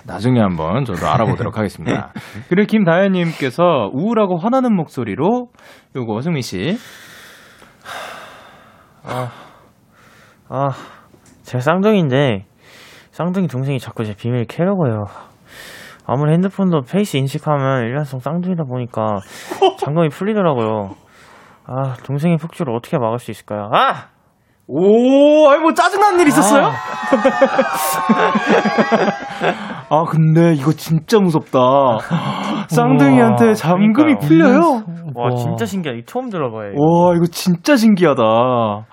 나중에 0.06 0.40
한번 0.40 0.84
저도 0.84 1.06
알아보도록 1.06 1.56
하겠습니다. 1.56 2.10
그리고 2.50 2.66
김다현 2.66 3.12
님께서 3.12 3.90
우울하고 3.92 4.38
화나는 4.38 4.74
목소리로 4.74 5.50
요거 5.94 6.20
승민 6.22 6.42
씨. 6.42 6.76
아, 10.48 10.70
제가 11.42 11.60
쌍둥이인데, 11.60 12.44
쌍둥이 13.12 13.46
동생이 13.46 13.78
자꾸 13.78 14.04
제 14.04 14.14
비밀 14.14 14.46
캐려고 14.46 14.88
해요. 14.88 15.04
아무리 16.10 16.32
핸드폰도 16.32 16.80
face 16.90 17.18
인식하면 17.18 17.84
일란성 17.84 18.18
쌍둥이다 18.20 18.64
보니까 18.64 19.18
잠금이 19.78 20.08
풀리더라고요. 20.08 20.94
아, 21.66 21.94
동생의 22.04 22.38
폭주를 22.38 22.74
어떻게 22.74 22.96
막을 22.98 23.18
수 23.18 23.30
있을까요? 23.30 23.68
아! 23.72 24.06
오, 24.66 25.48
아니 25.48 25.60
뭐 25.62 25.72
짜증나는 25.74 26.20
일 26.20 26.28
있었어요? 26.28 26.70
아, 29.90 30.04
근데 30.04 30.54
이거 30.54 30.72
진짜 30.72 31.18
무섭다. 31.20 31.58
쌍둥이한테 32.68 33.52
잠금이 33.54 33.92
그러니까요. 33.92 34.28
풀려요? 34.28 34.82
와, 35.14 35.34
진짜 35.36 35.64
신기하다. 35.66 36.00
처음 36.06 36.30
들어봐요. 36.30 36.72
이거. 36.72 36.82
와, 36.82 37.14
이거 37.14 37.26
진짜 37.30 37.76
신기하다. 37.76 38.22
우 38.22 38.84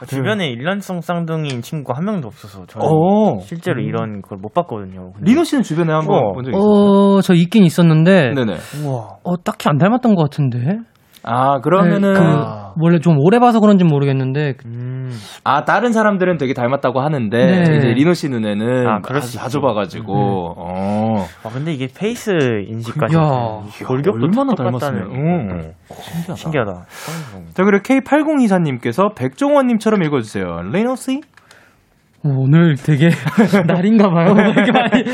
와. 0.00 0.06
주변에 0.06 0.48
일란성 0.48 1.00
쌍둥이인 1.00 1.62
친구가 1.62 1.96
한 1.98 2.04
명도 2.04 2.28
없어서 2.28 2.66
저는 2.66 2.86
어. 2.86 3.38
실제로 3.40 3.80
이런 3.80 4.22
걸 4.22 4.38
못 4.38 4.52
봤거든요. 4.54 5.12
근데- 5.14 5.30
리노 5.30 5.44
씨는 5.44 5.62
주변에 5.62 5.92
한번 5.92 6.16
어. 6.16 6.32
본적 6.32 6.52
있어요? 6.54 6.62
어, 6.62 7.20
저 7.22 7.34
있긴 7.34 7.64
있었는데, 7.64 8.34
네네. 8.34 8.56
우와. 8.84 9.16
어, 9.24 9.36
딱히 9.42 9.68
안 9.68 9.78
닮았던 9.78 10.14
것 10.14 10.22
같은데? 10.30 10.78
아, 11.30 11.60
그러면은. 11.60 12.14
네, 12.14 12.20
그, 12.20 12.24
원래 12.80 12.98
좀 13.00 13.18
오래 13.18 13.38
봐서 13.38 13.60
그런지 13.60 13.84
모르겠는데, 13.84 14.54
음. 14.64 15.10
아, 15.44 15.64
다른 15.64 15.92
사람들은 15.92 16.38
되게 16.38 16.54
닮았다고 16.54 17.00
하는데, 17.00 17.36
네. 17.36 17.76
이제 17.76 17.88
리노 17.88 18.14
씨 18.14 18.28
눈에는 18.28 18.86
아, 18.86 19.00
아주, 19.04 19.32
자주. 19.36 19.60
봐가지고, 19.60 20.54
어. 20.56 21.26
아, 21.42 21.48
근데 21.52 21.72
이게 21.72 21.88
face 21.94 22.30
인식까지. 22.68 23.16
야. 23.16 23.20
골격도 23.86 24.24
얼마나. 24.24 24.54
닮았으면. 24.54 25.02
응. 25.12 25.72
신기하다. 25.92 26.34
신기하다. 26.36 26.72
들어봅니다. 26.72 27.52
자, 27.54 27.64
그리고 27.64 27.82
K8024님께서 27.82 29.14
백종원님처럼 29.14 30.02
읽어주세요. 30.04 30.62
리노 30.72 30.96
씨? 30.96 31.20
어, 32.24 32.28
오늘 32.28 32.76
되게 32.76 33.10
날인가 33.66 34.08
봐요. 34.10 34.34
왜 34.36 34.50
이렇게 34.50 34.72
많이. 34.72 35.04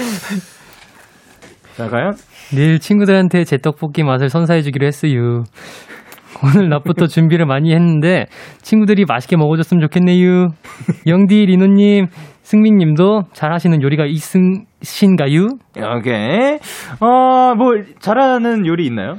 자, 1.76 1.88
과연? 1.88 2.12
내일 2.54 2.78
친구들한테 2.78 3.44
제 3.44 3.56
떡볶이 3.58 4.02
맛을 4.04 4.28
선사해주기로 4.28 4.86
했어요. 4.86 5.44
오늘 6.43 6.68
낮부터 6.68 7.07
준비를 7.07 7.47
많이 7.47 7.72
했는데 7.72 8.26
친구들이 8.62 9.05
맛있게 9.07 9.37
먹어줬으면 9.37 9.80
좋겠네요. 9.82 10.49
영디, 11.07 11.47
리노님, 11.47 12.07
승민님도 12.43 13.24
잘하시는 13.32 13.82
요리가 13.82 14.05
있으신가요? 14.07 15.47
오케이. 15.97 16.59
어, 17.01 17.55
뭐, 17.57 17.72
잘하는 18.01 18.66
요리 18.66 18.87
있나요? 18.87 19.16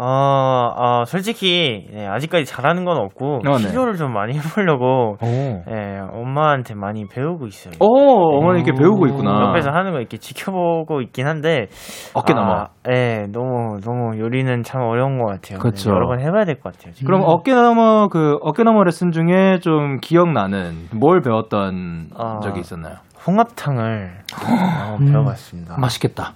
어, 0.00 0.70
어, 0.76 1.04
솔직히, 1.06 1.88
네, 1.92 2.06
아직까지 2.06 2.44
잘하는 2.44 2.84
건 2.84 2.98
없고, 2.98 3.40
어, 3.44 3.52
네. 3.52 3.58
시도를 3.58 3.96
좀 3.96 4.12
많이 4.12 4.32
해보려고, 4.38 5.16
오. 5.20 5.26
예, 5.26 5.98
엄마한테 6.12 6.74
많이 6.74 7.04
배우고 7.08 7.46
있어요. 7.48 7.74
오, 7.80 8.38
어머니 8.38 8.60
이렇게 8.60 8.72
배우고 8.80 9.08
있구나. 9.08 9.48
옆에서 9.48 9.70
하는 9.70 9.90
거 9.90 9.98
이렇게 9.98 10.16
지켜보고 10.18 11.00
있긴 11.02 11.26
한데, 11.26 11.66
어깨 12.14 12.32
아, 12.32 12.36
넘어. 12.36 12.66
예, 12.88 13.26
너무, 13.32 13.80
너무 13.80 14.16
요리는 14.18 14.62
참 14.62 14.82
어려운 14.82 15.18
것 15.18 15.26
같아요. 15.26 15.58
그쵸. 15.58 15.90
네, 15.90 15.94
여러 15.96 16.06
번 16.06 16.20
해봐야 16.20 16.44
될 16.44 16.60
것 16.60 16.72
같아요. 16.76 16.92
지금. 16.92 17.06
그럼 17.06 17.22
어깨 17.26 17.52
넘어, 17.52 18.06
그, 18.08 18.38
어깨 18.42 18.62
넘어 18.62 18.84
레슨 18.84 19.10
중에 19.10 19.58
좀 19.60 19.98
기억나는 20.00 20.88
뭘 20.94 21.20
배웠던 21.22 22.10
아. 22.16 22.38
적이 22.40 22.60
있었나요? 22.60 22.94
홍합탕을 23.26 24.10
한번 24.32 25.06
배워봤습니다. 25.10 25.76
맛있겠다. 25.78 26.34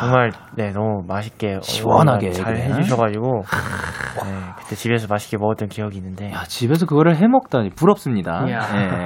정말 0.00 0.30
네 0.56 0.70
너무 0.72 1.02
맛있게 1.06 1.58
시원하게 1.62 2.30
잘. 2.30 2.56
해주셔가지고 2.56 3.42
네, 4.24 4.32
그때 4.58 4.74
집에서 4.76 5.06
맛있게 5.08 5.36
먹었던 5.36 5.68
기억이 5.68 5.98
있는데 5.98 6.32
야, 6.32 6.44
집에서 6.48 6.86
그거를 6.86 7.16
해 7.16 7.26
먹다니 7.28 7.70
부럽습니다. 7.70 8.44
이야. 8.48 8.60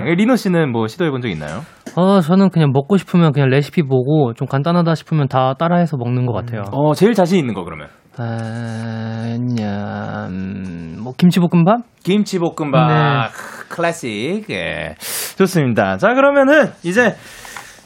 예. 0.06 0.14
리노 0.14 0.36
씨는 0.36 0.70
뭐 0.72 0.86
시도해 0.86 1.10
본 1.10 1.20
적 1.20 1.28
있나요? 1.28 1.60
어, 1.96 2.20
저는 2.20 2.50
그냥 2.50 2.70
먹고 2.72 2.96
싶으면 2.96 3.32
그냥 3.32 3.48
레시피 3.48 3.82
보고 3.82 4.32
좀 4.34 4.46
간단하다 4.46 4.94
싶으면 4.94 5.26
다 5.28 5.54
따라해서 5.58 5.96
먹는 5.96 6.24
것 6.26 6.32
같아요. 6.32 6.62
어, 6.72 6.94
제일 6.94 7.14
자신 7.14 7.38
있는 7.38 7.52
거 7.54 7.64
그러면. 7.64 7.88
아, 8.16 9.36
그냥 9.36 10.28
음, 10.30 10.98
뭐 11.02 11.12
김치볶음밥? 11.16 11.80
김치볶음밥 12.04 12.88
네. 12.88 13.28
크, 13.32 13.68
클래식. 13.68 14.46
예. 14.50 14.94
좋습니다. 15.36 15.96
자, 15.96 16.14
그러면은 16.14 16.70
이제 16.82 17.14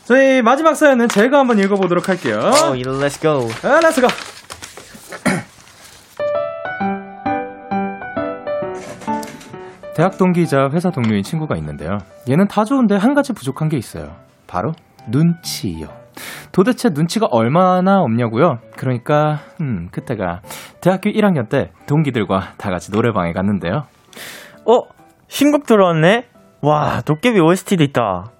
저희 0.05 0.43
마지막 0.43 0.75
사연은 0.75 1.09
제가 1.09 1.39
한번 1.39 1.59
읽어 1.59 1.77
보도록 1.77 2.11
할게요. 2.11 2.41
어, 2.41 2.75
let's 2.75 3.19
go. 3.23 3.49
아, 3.63 3.81
let's 3.81 3.98
go. 3.98 4.09
대학 9.97 10.19
동기이자 10.19 10.69
회사 10.75 10.91
동료인 10.91 11.23
친구가 11.23 11.57
있는데요. 11.57 11.97
얘는 12.29 12.49
다 12.49 12.65
좋은데 12.65 12.97
한 12.97 13.15
가지 13.15 13.33
부족한 13.33 13.71
게 13.71 13.79
있어요. 13.79 14.15
바로 14.47 14.73
눈치요. 15.09 15.87
도대체 16.53 16.91
눈치가 16.91 17.27
얼마나 17.31 18.03
없냐고요? 18.03 18.59
그러니까 18.77 19.39
음, 19.63 19.89
그때가 19.91 20.43
대학교 20.83 21.09
1학년 21.11 21.49
때 21.49 21.71
동기들과 21.87 22.53
다 22.59 22.69
같이 22.71 22.91
노래방에 22.93 23.33
갔는데요. 23.33 23.87
어 24.67 24.81
신곡 25.29 25.65
들어왔네. 25.65 26.27
와 26.61 27.01
도깨비 27.01 27.41
OST도 27.41 27.85
있다. 27.85 28.34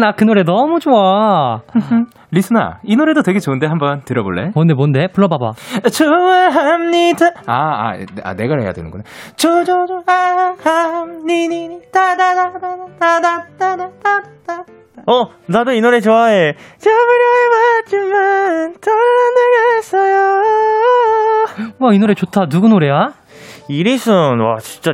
나 0.00 0.12
그 0.12 0.24
노래 0.24 0.42
너무 0.42 0.80
좋아. 0.80 1.60
리스나, 2.32 2.78
이 2.84 2.94
노래도 2.96 3.22
되게 3.22 3.38
좋은데 3.40 3.66
한번 3.66 4.02
들어볼래? 4.04 4.50
뭔데, 4.54 4.72
뭔데? 4.74 5.08
불러봐봐. 5.12 5.52
좋아합니다. 5.92 7.26
아, 7.46 7.54
아, 7.54 7.92
아 8.22 8.34
내가 8.34 8.56
해야 8.60 8.72
되는구나. 8.72 9.02
조조조아함니니 9.36 11.80
따다다다다다다다다. 11.92 14.64
어 15.06 15.28
나도 15.46 15.72
이 15.72 15.80
노래 15.80 16.00
좋아해. 16.00 16.54
잡으려 16.78 17.24
해봤지만 17.84 18.74
돌아나갔어요. 18.80 20.42
와, 21.78 21.92
이 21.94 21.98
노래 21.98 22.14
좋다. 22.14 22.46
누구 22.48 22.68
노래야? 22.68 23.12
이리순 23.68 24.40
와 24.40 24.58
진짜 24.58 24.92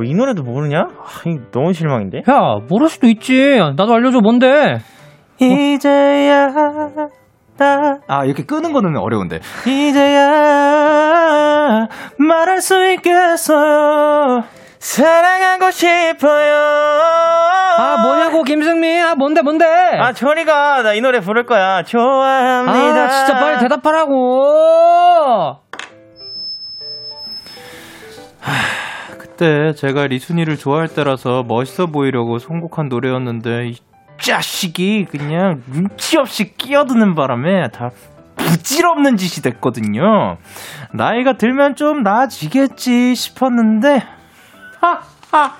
너 0.00 0.04
이 0.04 0.14
노래도 0.14 0.42
모르냐? 0.42 0.80
아, 0.80 1.08
너무 1.52 1.72
실망인데. 1.74 2.18
야, 2.30 2.56
모를 2.68 2.88
수도 2.88 3.06
있지. 3.06 3.58
나도 3.76 3.92
알려줘, 3.94 4.20
뭔데? 4.20 4.78
이제야 5.38 6.48
나. 7.58 7.98
아, 8.08 8.24
이렇게 8.24 8.44
끄는 8.44 8.72
거는 8.72 8.96
어려운데. 8.96 9.40
이제야 9.66 10.28
말할 12.18 12.60
수 12.62 12.90
있겠어요. 12.92 14.42
사랑하고 14.78 15.70
싶어요. 15.70 16.54
아, 17.78 17.98
뭐냐고, 18.02 18.42
김승민. 18.44 19.02
아, 19.02 19.14
뭔데, 19.14 19.42
뭔데? 19.42 19.66
아 19.66 20.12
저리가 20.14 20.82
나 20.82 20.94
이 20.94 21.00
노래 21.02 21.20
부를 21.20 21.44
거야. 21.44 21.82
좋아합니다. 21.82 23.04
아, 23.04 23.08
진짜 23.08 23.38
빨리 23.38 23.58
대답하라고. 23.58 25.56
그 28.40 28.50
때 29.40 29.72
제가 29.74 30.06
리순이를 30.06 30.58
좋아할 30.58 30.86
때라서 30.88 31.42
멋있어 31.42 31.86
보이려고 31.86 32.38
선곡한 32.38 32.90
노래였는데 32.90 33.68
이 33.68 33.76
자식이 34.20 35.06
그냥 35.10 35.62
눈치 35.66 36.18
없이 36.18 36.54
끼어드는 36.56 37.14
바람에 37.14 37.70
다 37.70 37.90
부질없는 38.36 39.16
짓이 39.16 39.42
됐거든요. 39.42 40.36
나이가 40.92 41.38
들면 41.38 41.74
좀 41.76 42.02
나아지겠지 42.02 43.14
싶었는데 43.14 44.02
하하하 44.80 45.56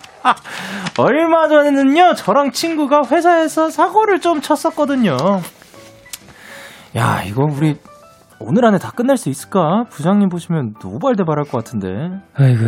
얼마 0.98 1.48
전에는요 1.48 2.14
저랑 2.16 2.52
친구가 2.52 3.04
회사에서 3.10 3.70
사고를 3.70 4.20
좀 4.20 4.42
쳤었거든요. 4.42 5.16
야 6.96 7.22
이거 7.24 7.44
우리 7.44 7.78
오늘 8.40 8.66
안에 8.66 8.78
다 8.78 8.90
끝낼 8.90 9.16
수 9.16 9.30
있을까? 9.30 9.84
부장님 9.90 10.28
보시면 10.28 10.74
노발대발할 10.82 11.44
것 11.44 11.52
같은데. 11.58 11.88
아이고, 12.34 12.64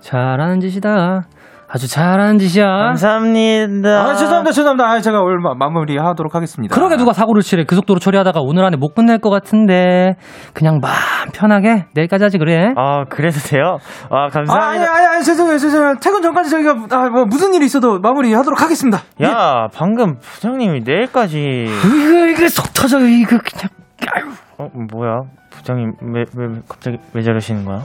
잘하는 0.00 0.60
짓이다. 0.60 1.24
아주 1.72 1.86
잘하는 1.86 2.38
짓이야. 2.40 2.66
감사합니다. 2.66 3.88
아, 4.02 4.14
죄송합니다, 4.16 4.50
죄송합니다. 4.50 4.90
아, 4.90 5.00
제가 5.00 5.20
오늘 5.20 5.38
마- 5.38 5.54
마무리하도록 5.54 6.34
하겠습니다. 6.34 6.74
그러게 6.74 6.96
누가 6.96 7.12
사고를 7.12 7.42
치래. 7.42 7.62
고속도로 7.64 8.00
처리하다가 8.00 8.40
오늘 8.40 8.64
안에 8.64 8.76
못 8.76 8.92
끝낼 8.92 9.18
것 9.20 9.30
같은데. 9.30 10.16
그냥 10.52 10.80
마음 10.82 11.30
편하게 11.32 11.86
내일까지 11.94 12.24
하지 12.24 12.38
그래. 12.38 12.72
아 12.76 13.04
그래도 13.08 13.38
돼요? 13.38 13.78
아 14.10 14.16
아, 14.16 14.22
아니, 14.24 14.32
감사합니다. 14.32 14.92
아니, 14.92 15.06
아니, 15.06 15.24
죄송해요, 15.24 15.58
죄송해요. 15.58 15.94
퇴근 16.02 16.22
전까지 16.22 16.50
저희가, 16.50 16.70
아, 16.90 17.08
뭐, 17.08 17.24
무슨 17.26 17.54
일이 17.54 17.66
있어도 17.66 18.00
마무리하도록 18.00 18.60
하겠습니다. 18.60 19.02
야 19.22 19.68
방금 19.72 20.16
부장님이 20.18 20.80
내일까지 20.84 21.66
이거, 21.68 22.26
이거 22.26 22.48
속 22.48 22.74
터져. 22.74 22.98
이거 22.98 23.38
그냥. 23.38 23.68
아유. 24.12 24.24
어 24.58 24.68
뭐야 24.92 25.20
부장님 25.50 25.92
왜 26.14 26.24
왜 26.36 26.48
갑자기 26.68 26.98
왜 27.14 27.22
저러시는 27.22 27.64
거야? 27.64 27.82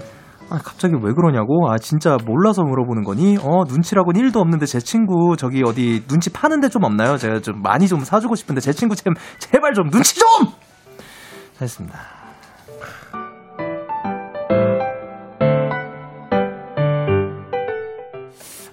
아, 0.50 0.60
갑자기 0.64 0.94
왜 1.02 1.12
그러냐고? 1.14 1.70
아, 1.70 1.78
진짜 1.80 2.18
몰라서 2.26 2.62
물어보는 2.64 3.04
거니? 3.04 3.38
어, 3.42 3.64
눈치라고는 3.68 4.22
1도 4.22 4.38
없는데 4.38 4.66
제 4.68 4.80
친구 4.80 5.36
저기 5.38 5.64
어디 5.66 6.04
눈치 6.08 6.32
파는데 6.32 6.70
좀 6.70 6.84
없나요? 6.84 7.18
제가 7.18 7.40
좀 7.40 7.62
많이 7.64 7.88
좀 7.88 8.02
사주고 8.02 8.36
싶은데 8.36 8.62
제 8.62 8.72
친구 8.72 8.96
좀, 8.96 9.14
제발 9.40 9.74
좀 9.74 9.90
눈치 9.90 10.16
좀! 10.16 10.26
했습니다. 11.60 11.98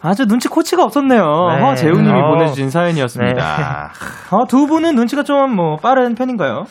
아주 0.01 0.27
눈치 0.27 0.49
코치가 0.49 0.83
없었네요. 0.85 1.21
네. 1.23 1.63
어, 1.63 1.75
재우님이 1.75 2.21
어. 2.21 2.31
보내주신 2.31 2.71
사연이었습니다. 2.71 3.91
어, 4.33 4.47
두 4.49 4.67
분은 4.67 4.95
눈치가 4.97 5.23
좀 5.23 5.55
뭐 5.55 5.77
빠른 5.77 6.15
편인가요? 6.15 6.65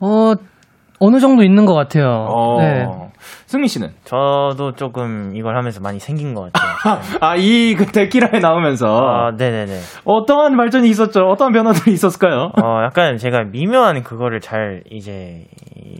어, 0.00 0.32
어느 1.00 1.20
정도 1.20 1.42
있는 1.42 1.66
것 1.66 1.74
같아요. 1.74 2.06
어, 2.28 2.60
네. 2.60 2.86
승민 3.48 3.66
씨는? 3.66 3.88
저도 4.04 4.72
조금 4.76 5.32
이걸 5.34 5.56
하면서 5.56 5.80
많이 5.80 5.98
생긴 5.98 6.34
것 6.34 6.52
같아요. 6.52 6.98
아, 7.22 7.34
이 7.36 7.74
그 7.78 7.86
데키라에 7.86 8.40
나오면서 8.40 8.86
아 8.86 9.30
네네네. 9.36 9.72
어떠한 10.04 10.56
발전이 10.56 10.88
있었죠? 10.90 11.20
어떠한 11.22 11.52
변화들이 11.54 11.92
있었을까요? 11.92 12.50
어 12.62 12.82
약간 12.84 13.16
제가 13.16 13.44
미묘한 13.50 14.02
그거를 14.02 14.40
잘 14.40 14.82
이제 14.90 15.46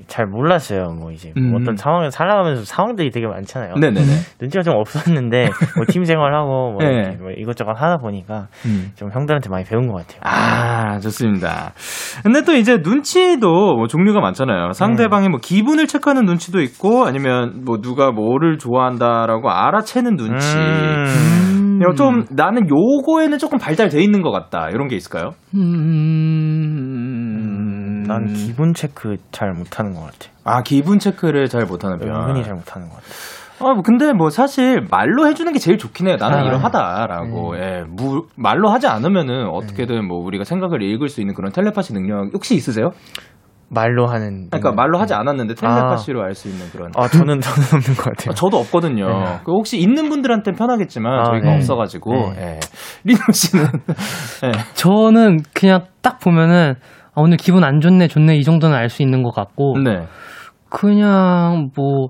잘 0.09 0.27
몰랐어요. 0.27 0.91
뭐 0.99 1.11
이제 1.11 1.33
뭐 1.37 1.57
음. 1.59 1.63
어떤 1.63 1.77
상황을 1.77 2.11
살아가면서 2.11 2.65
상황들이 2.65 3.11
되게 3.11 3.27
많잖아요. 3.27 3.75
네네네. 3.77 4.07
눈치가 4.41 4.63
좀 4.63 4.75
없었는데 4.77 5.49
뭐 5.77 5.87
팀 5.89 6.05
생활하고 6.05 6.73
뭐, 6.73 6.79
네. 6.81 7.17
뭐 7.19 7.31
이것저것 7.31 7.73
하다 7.73 7.97
보니까 7.99 8.49
음. 8.67 8.91
좀 8.95 9.11
형들한테 9.11 9.49
많이 9.49 9.65
배운 9.65 9.87
것 9.89 9.95
같아요. 10.07 10.21
아, 10.23 10.99
좋습니다. 11.01 11.73
근데 12.23 12.43
또 12.43 12.53
이제 12.55 12.77
눈치도 12.83 13.75
뭐 13.77 13.87
종류가 13.87 14.21
많잖아요. 14.21 14.73
상대방의 14.73 15.31
뭐 15.31 15.41
기분을 15.43 15.87
체크하는 15.87 16.25
눈치도 16.27 16.61
있고 16.61 17.07
아니면 17.07 17.38
뭐 17.65 17.81
누가 17.81 18.11
뭐를 18.11 18.59
좋아한다라고 18.59 19.51
알아채는 19.51 20.17
눈치. 20.17 20.57
음. 20.57 21.79
이거 21.81 21.95
좀 21.95 22.25
나는 22.31 22.69
요거에는 22.69 23.39
조금 23.39 23.59
발달돼 23.59 24.01
있는 24.03 24.23
것 24.23 24.31
같다. 24.33 24.69
이런 24.71 24.89
게 24.89 24.97
있을까요? 24.97 25.31
음, 25.55 25.65
난 28.07 28.33
기분 28.33 28.75
체크 28.75 29.17
잘 29.31 29.53
못하는 29.53 29.95
것 29.95 30.01
같아. 30.01 30.31
아, 30.45 30.63
기분 30.63 30.99
체크를 30.99 31.47
잘 31.49 31.67
못하는 31.67 31.99
편. 31.99 32.09
은근히 32.11 32.43
잘 32.43 32.55
못하는 32.55 32.89
것 32.89 32.97
같아. 32.97 33.07
아, 33.61 33.75
뭐 33.75 33.83
근데 33.83 34.13
뭐 34.13 34.31
사실 34.31 34.87
말로 34.89 35.27
해주는 35.27 35.53
게 35.53 35.59
제일 35.59 35.79
좋긴 35.79 36.07
해요. 36.09 36.17
나는 36.19 36.39
아, 36.39 36.43
이러하다라고. 36.43 37.57
예, 37.59 37.83
무, 37.89 38.27
말로 38.37 38.71
하지 38.71 38.87
않으면은 38.87 39.49
어떻게든 39.49 40.07
뭐 40.07 40.19
우리가 40.19 40.45
생각을 40.45 40.81
읽을 40.83 41.09
수 41.09 41.21
있는 41.21 41.35
그런 41.35 41.51
텔레파시 41.53 41.93
능력 41.93 42.33
혹시 42.35 42.55
있으세요? 42.55 42.91
말로 43.71 44.07
하는. 44.07 44.49
그러니까 44.49 44.71
능력. 44.71 44.75
말로 44.77 44.99
하지 44.99 45.15
않았는데 45.15 45.55
텔레파시로 45.55 46.23
알수 46.23 46.49
있는 46.49 46.69
그런. 46.71 46.91
아 46.97 47.07
저는 47.09 47.41
저는 47.41 47.67
없는 47.75 47.97
것 47.97 48.05
같아요. 48.05 48.31
아, 48.31 48.35
저도 48.35 48.57
없거든요. 48.59 49.07
네. 49.07 49.39
그 49.45 49.53
혹시 49.53 49.79
있는 49.79 50.09
분들한테는 50.09 50.57
편하겠지만 50.57 51.21
아, 51.21 51.25
저희가 51.25 51.49
네. 51.51 51.55
없어가지고. 51.57 52.33
네. 52.35 52.41
예. 52.41 52.61
리노 53.05 53.19
씨는 53.33 53.65
예. 54.45 54.53
저는 54.75 55.43
그냥 55.55 55.85
딱 56.03 56.19
보면은 56.21 56.75
아, 57.15 57.21
오늘 57.21 57.37
기분 57.37 57.65
안 57.65 57.81
좋네, 57.81 58.09
좋네 58.09 58.37
이 58.37 58.43
정도는 58.45 58.77
알 58.77 58.89
수 58.89 59.03
있는 59.03 59.23
것 59.23 59.35
같고 59.35 59.77
네. 59.85 60.07
그냥 60.71 61.71
뭐 61.77 62.09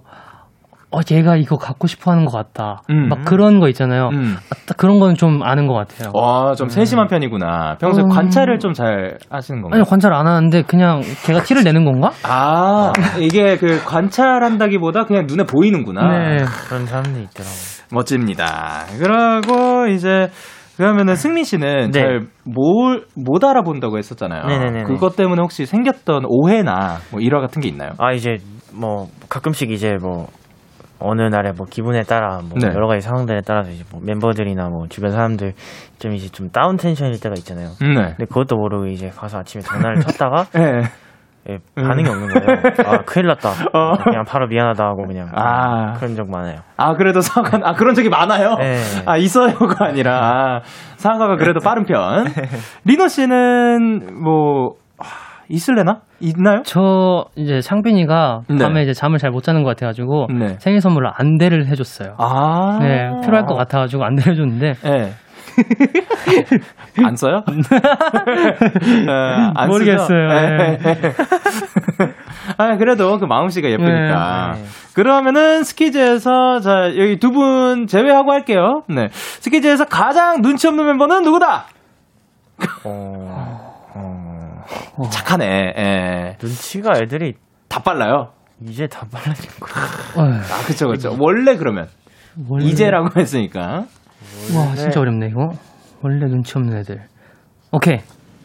어, 0.91 1.01
얘가 1.11 1.37
이거 1.37 1.57
갖고 1.57 1.87
싶어 1.87 2.13
하는 2.13 2.25
것 2.25 2.33
같다. 2.33 2.81
음. 2.89 3.09
막 3.09 3.25
그런 3.27 3.61
거 3.61 3.69
있잖아요. 3.69 4.09
음. 4.13 4.37
아, 4.39 4.55
딱 4.67 4.77
그런 4.79 4.99
건 5.01 5.15
좀 5.17 5.43
아는 5.43 5.67
것 5.67 5.75
같아요. 5.75 6.11
와, 6.15 6.55
좀 6.55 6.69
세심한 6.69 7.09
편이구나. 7.09 7.77
평소에 7.81 8.05
음. 8.05 8.09
관찰을 8.09 8.59
좀 8.59 8.73
잘 8.73 9.19
하시는 9.31 9.61
건가요? 9.61 9.81
아니, 9.81 9.89
관찰 9.89 10.13
안 10.15 10.27
하는데 10.27 10.63
그냥 10.63 11.03
걔가 11.27 11.43
티를 11.43 11.63
내는 11.65 11.85
건가? 11.85 12.11
아, 12.23 12.93
이게 13.19 13.57
그 13.57 13.83
관찰한다기보다 13.85 15.05
그냥 15.05 15.27
눈에 15.27 15.45
보이는구나. 15.45 16.01
네. 16.09 16.37
그런 16.69 16.87
사람들이 16.87 17.25
있더라고. 17.25 17.55
멋집니다. 17.93 18.85
그러고 18.99 19.87
이제 19.89 20.29
그러면은 20.77 21.17
승민 21.17 21.43
씨는 21.45 21.91
네. 21.91 22.01
잘뭘 22.01 23.05
못 23.17 23.43
알아본다고 23.45 23.99
했었잖아요. 23.99 24.45
네네네네. 24.47 24.85
그것 24.85 25.17
때문에 25.17 25.41
혹시 25.43 25.67
생겼던 25.67 26.23
오해나 26.27 26.99
뭐 27.11 27.21
일화 27.21 27.41
같은 27.41 27.61
게 27.61 27.69
있나요? 27.69 27.91
아 27.99 28.13
이제 28.13 28.37
뭐 28.73 29.09
가끔씩 29.29 29.71
이제 29.73 29.97
뭐 30.01 30.29
어느 31.01 31.23
날에 31.23 31.53
뭐 31.53 31.67
기분에 31.67 32.03
따라 32.03 32.41
뭐 32.43 32.59
네. 32.61 32.69
여러 32.69 32.87
가지 32.87 33.01
상황들에 33.01 33.43
따라서 33.47 33.71
이제 33.71 33.85
뭐 33.93 34.01
멤버들이나 34.05 34.69
뭐 34.69 34.87
주변 34.89 35.13
사람들 35.13 35.53
좀 35.99 36.13
이제 36.13 36.29
좀 36.29 36.51
다운 36.51 36.77
텐션일 36.77 37.21
때가 37.21 37.35
있잖아요. 37.39 37.69
네. 37.81 37.95
근데 38.17 38.25
그것도 38.25 38.57
모르고 38.57 38.87
이제 38.87 39.09
가서 39.11 39.39
아침에 39.39 39.63
전화를 39.63 40.01
쳤다가 40.01 40.45
네. 40.55 40.83
예, 41.51 41.59
반응이 41.77 42.07
없는 42.09 42.29
거예요. 42.29 42.61
아 42.87 43.03
큰일 43.07 43.29
났다. 43.29 43.49
어. 43.73 43.97
그냥 44.05 44.25
바로 44.27 44.47
미안하다 44.49 44.85
하고 44.85 45.07
그냥 45.07 45.31
아. 45.35 45.95
그런 45.95 46.15
적 46.15 46.29
많아요. 46.29 46.59
아 46.77 46.95
그래도 46.95 47.21
사과 47.23 47.59
아 47.63 47.73
그런 47.73 47.95
적이 47.95 48.11
많아요. 48.11 48.57
네. 48.57 48.77
아 49.07 49.17
있어요가 49.17 49.87
아니라 49.87 50.19
아, 50.21 50.61
사과가 50.97 51.37
그래도 51.37 51.61
빠른 51.61 51.85
편. 51.85 52.27
리노 52.85 53.09
씨는 53.09 54.23
뭐 54.23 54.73
아, 54.99 55.05
있을래나? 55.49 56.01
있나요? 56.21 56.63
저 56.65 57.27
이제 57.37 57.61
창빈이가 57.61 58.43
네. 58.49 58.59
밤에 58.59 58.83
이제 58.83 58.93
잠을 58.93 59.19
잘 59.19 59.31
못 59.31 59.43
자는 59.43 59.63
것 59.63 59.71
같아가지고 59.71 60.27
네. 60.39 60.57
생일 60.59 60.81
선물로 60.81 61.11
안대를 61.15 61.67
해줬어요. 61.69 62.15
아. 62.19 62.79
네, 62.81 63.11
필요할 63.23 63.47
것 63.47 63.55
같아가지고 63.55 64.05
안대를 64.05 64.33
해줬는데 64.33 64.73
네. 64.83 65.13
안 67.05 67.17
써요? 67.17 67.43
어, 69.09 69.13
안 69.57 69.69
모르겠어요. 69.69 70.29
쓰죠? 70.29 70.29
네. 70.29 70.79
아, 72.57 72.77
그래도 72.77 73.19
그 73.19 73.25
마음 73.25 73.49
씨가 73.49 73.69
예쁘니까. 73.71 74.53
네. 74.55 74.63
그러면은 74.95 75.65
스키즈에서, 75.65 76.61
자, 76.61 76.97
여기 76.97 77.19
두 77.19 77.31
분 77.33 77.87
제외하고 77.87 78.33
할게요. 78.33 78.83
네. 78.89 79.09
스키즈에서 79.11 79.85
가장 79.87 80.43
눈치 80.43 80.67
없는 80.69 80.85
멤버는 80.87 81.23
누구다? 81.23 81.65
어, 82.85 83.58
어, 84.97 85.09
착하네, 85.09 85.45
예. 85.77 86.37
눈치가 86.43 86.93
애들이 87.01 87.35
다 87.69 87.81
빨라요. 87.83 88.33
이제 88.63 88.87
다 88.87 89.07
빨라진 89.11 89.49
거. 89.61 89.67
어휴, 90.21 90.33
아, 90.35 90.67
그쵸, 90.67 90.89
그쵸. 90.89 91.17
원래 91.19 91.57
그러면. 91.57 91.89
원래- 92.49 92.67
이제라고 92.67 93.19
했으니까. 93.21 93.85
와 94.55 94.75
진짜 94.75 95.01
어렵네 95.01 95.29
이거. 95.29 95.51
원래 96.03 96.27
눈치 96.27 96.57
없는 96.57 96.77
애들. 96.79 97.01
오케이. 97.73 97.99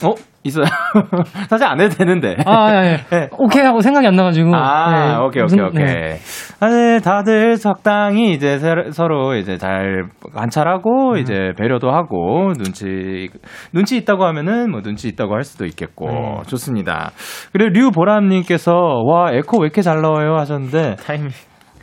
어? 0.04 0.14
있어요. 0.44 0.66
사실 1.50 1.66
안 1.66 1.80
해도 1.80 1.96
되는데. 1.96 2.36
아, 2.46 2.72
예, 2.74 2.92
예. 2.92 2.98
네. 3.10 3.30
오케이 3.38 3.64
하고 3.64 3.80
생각이 3.82 4.06
안 4.06 4.16
나가지고. 4.16 4.54
아, 4.56 4.92
네, 4.92 5.16
오케이, 5.16 5.42
오케이, 5.42 5.44
무슨- 5.44 5.66
오케이. 5.66 5.86
네. 5.86 6.18
아니, 6.60 7.02
다들 7.02 7.56
적당히 7.56 8.34
이제 8.34 8.58
세- 8.60 8.92
서로 8.92 9.36
이제 9.36 9.58
잘 9.58 10.04
관찰하고, 10.34 11.18
이제 11.18 11.52
배려도 11.58 11.92
하고, 11.92 12.52
눈치, 12.58 13.30
눈치 13.72 13.98
있다고 13.98 14.26
하면은 14.26 14.72
뭐 14.72 14.82
눈치 14.82 15.08
있다고 15.08 15.34
할 15.34 15.44
수도 15.44 15.66
있겠고, 15.66 16.08
음. 16.10 16.44
좋습니다. 16.48 17.12
그리고 17.54 17.70
류보람님께서, 17.80 18.72
와, 19.06 19.32
에코 19.32 19.60
왜 19.62 19.66
이렇게 19.68 19.82
잘 19.82 20.02
나와요? 20.02 20.36
하셨는데, 20.38 20.96
타이밍. 21.06 21.30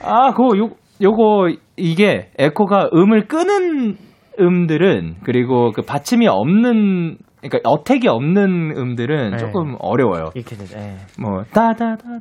아, 0.02 0.32
그거, 0.32 0.56
요, 0.58 0.68
요거, 1.02 1.50
이게, 1.76 2.28
에코가 2.38 2.90
음을 2.94 3.26
끄는 3.26 3.96
음들은, 4.38 5.16
그리고 5.24 5.72
그 5.72 5.82
받침이 5.82 6.26
없는, 6.28 7.16
그러니까 7.40 7.68
어택이 7.68 8.08
없는 8.08 8.76
음들은 8.76 9.30
네. 9.32 9.36
조금 9.38 9.76
어려워요. 9.78 10.30
이렇게 10.34 10.56
되죠. 10.56 10.78
예. 10.78 10.96
뭐, 11.18 11.44
따다다, 11.52 12.20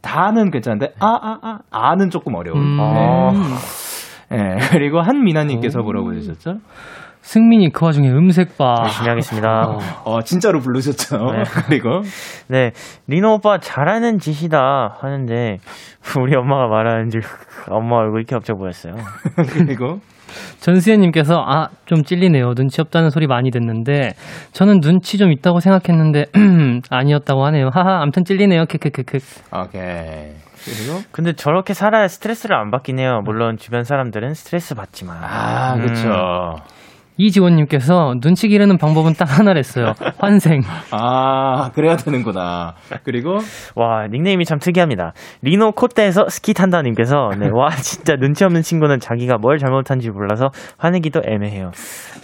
다는 0.00 0.50
괜찮은데, 0.50 0.94
아, 1.00 1.06
아, 1.06 1.38
아, 1.42 1.58
아는 1.70 2.10
조금 2.10 2.34
어려워요. 2.34 2.62
음, 2.62 2.80
아. 2.80 3.32
네. 4.30 4.56
그리고 4.70 5.00
한미나님께서 5.00 5.80
뭐라고 5.82 6.12
해주셨죠? 6.14 6.58
승민이 7.22 7.70
그 7.72 7.84
와중에 7.84 8.08
음색 8.10 8.56
봐. 8.56 8.76
열심히 8.82 9.08
하겠습니다. 9.08 9.76
어, 10.04 10.22
진짜로 10.22 10.60
부르셨죠? 10.60 11.16
네. 11.32 11.42
그리고, 11.66 12.02
네, 12.48 12.72
리노 13.06 13.34
오빠 13.34 13.58
잘하는 13.58 14.18
짓이다 14.18 14.96
하는데 15.00 15.58
우리 16.20 16.34
엄마가 16.36 16.66
말하는 16.68 17.10
줄 17.10 17.22
엄마 17.68 17.96
얼굴이 17.96 18.20
이렇게 18.22 18.34
없어 18.36 18.54
보였어요. 18.54 18.94
그리고, 19.52 20.00
전수현님께서 20.60 21.42
아 21.46 21.68
좀 21.86 22.04
찔리네요. 22.04 22.54
눈치 22.54 22.80
없다는 22.80 23.10
소리 23.10 23.26
많이 23.26 23.50
듣는데 23.50 24.12
저는 24.52 24.78
눈치 24.80 25.18
좀 25.18 25.32
있다고 25.32 25.58
생각했는데 25.58 26.26
아니었다고 26.88 27.44
하네요. 27.46 27.68
하하. 27.72 28.00
암튼 28.00 28.22
찔리네요. 28.24 28.66
크크크크. 28.66 29.18
오케이. 29.52 30.34
그리고, 30.64 31.00
근데 31.10 31.32
저렇게 31.32 31.74
살아야 31.74 32.06
스트레스를 32.06 32.54
안 32.54 32.70
받긴 32.70 33.00
해요. 33.00 33.22
물론 33.24 33.56
주변 33.56 33.82
사람들은 33.82 34.34
스트레스 34.34 34.76
받지만. 34.76 35.16
아, 35.20 35.74
음. 35.74 35.80
그쵸. 35.86 36.54
이지원님께서 37.20 38.14
눈치 38.20 38.48
기르는 38.48 38.78
방법은 38.78 39.12
딱 39.14 39.38
하나랬어요. 39.38 39.92
환생. 40.18 40.62
아, 40.90 41.70
그래야 41.74 41.96
되는구나. 41.96 42.74
그리고, 43.04 43.38
와 43.74 44.06
닉네임이 44.10 44.44
참 44.46 44.58
특이합니다. 44.58 45.12
리노 45.42 45.72
콧대에서 45.72 46.28
스키 46.30 46.54
탄다님께서 46.54 47.30
네, 47.38 47.48
와 47.52 47.70
진짜 47.76 48.16
눈치 48.16 48.44
없는 48.44 48.62
친구는 48.62 49.00
자기가 49.00 49.36
뭘 49.38 49.58
잘못한지 49.58 50.10
몰라서 50.10 50.50
화내기도 50.78 51.20
애매해요. 51.26 51.72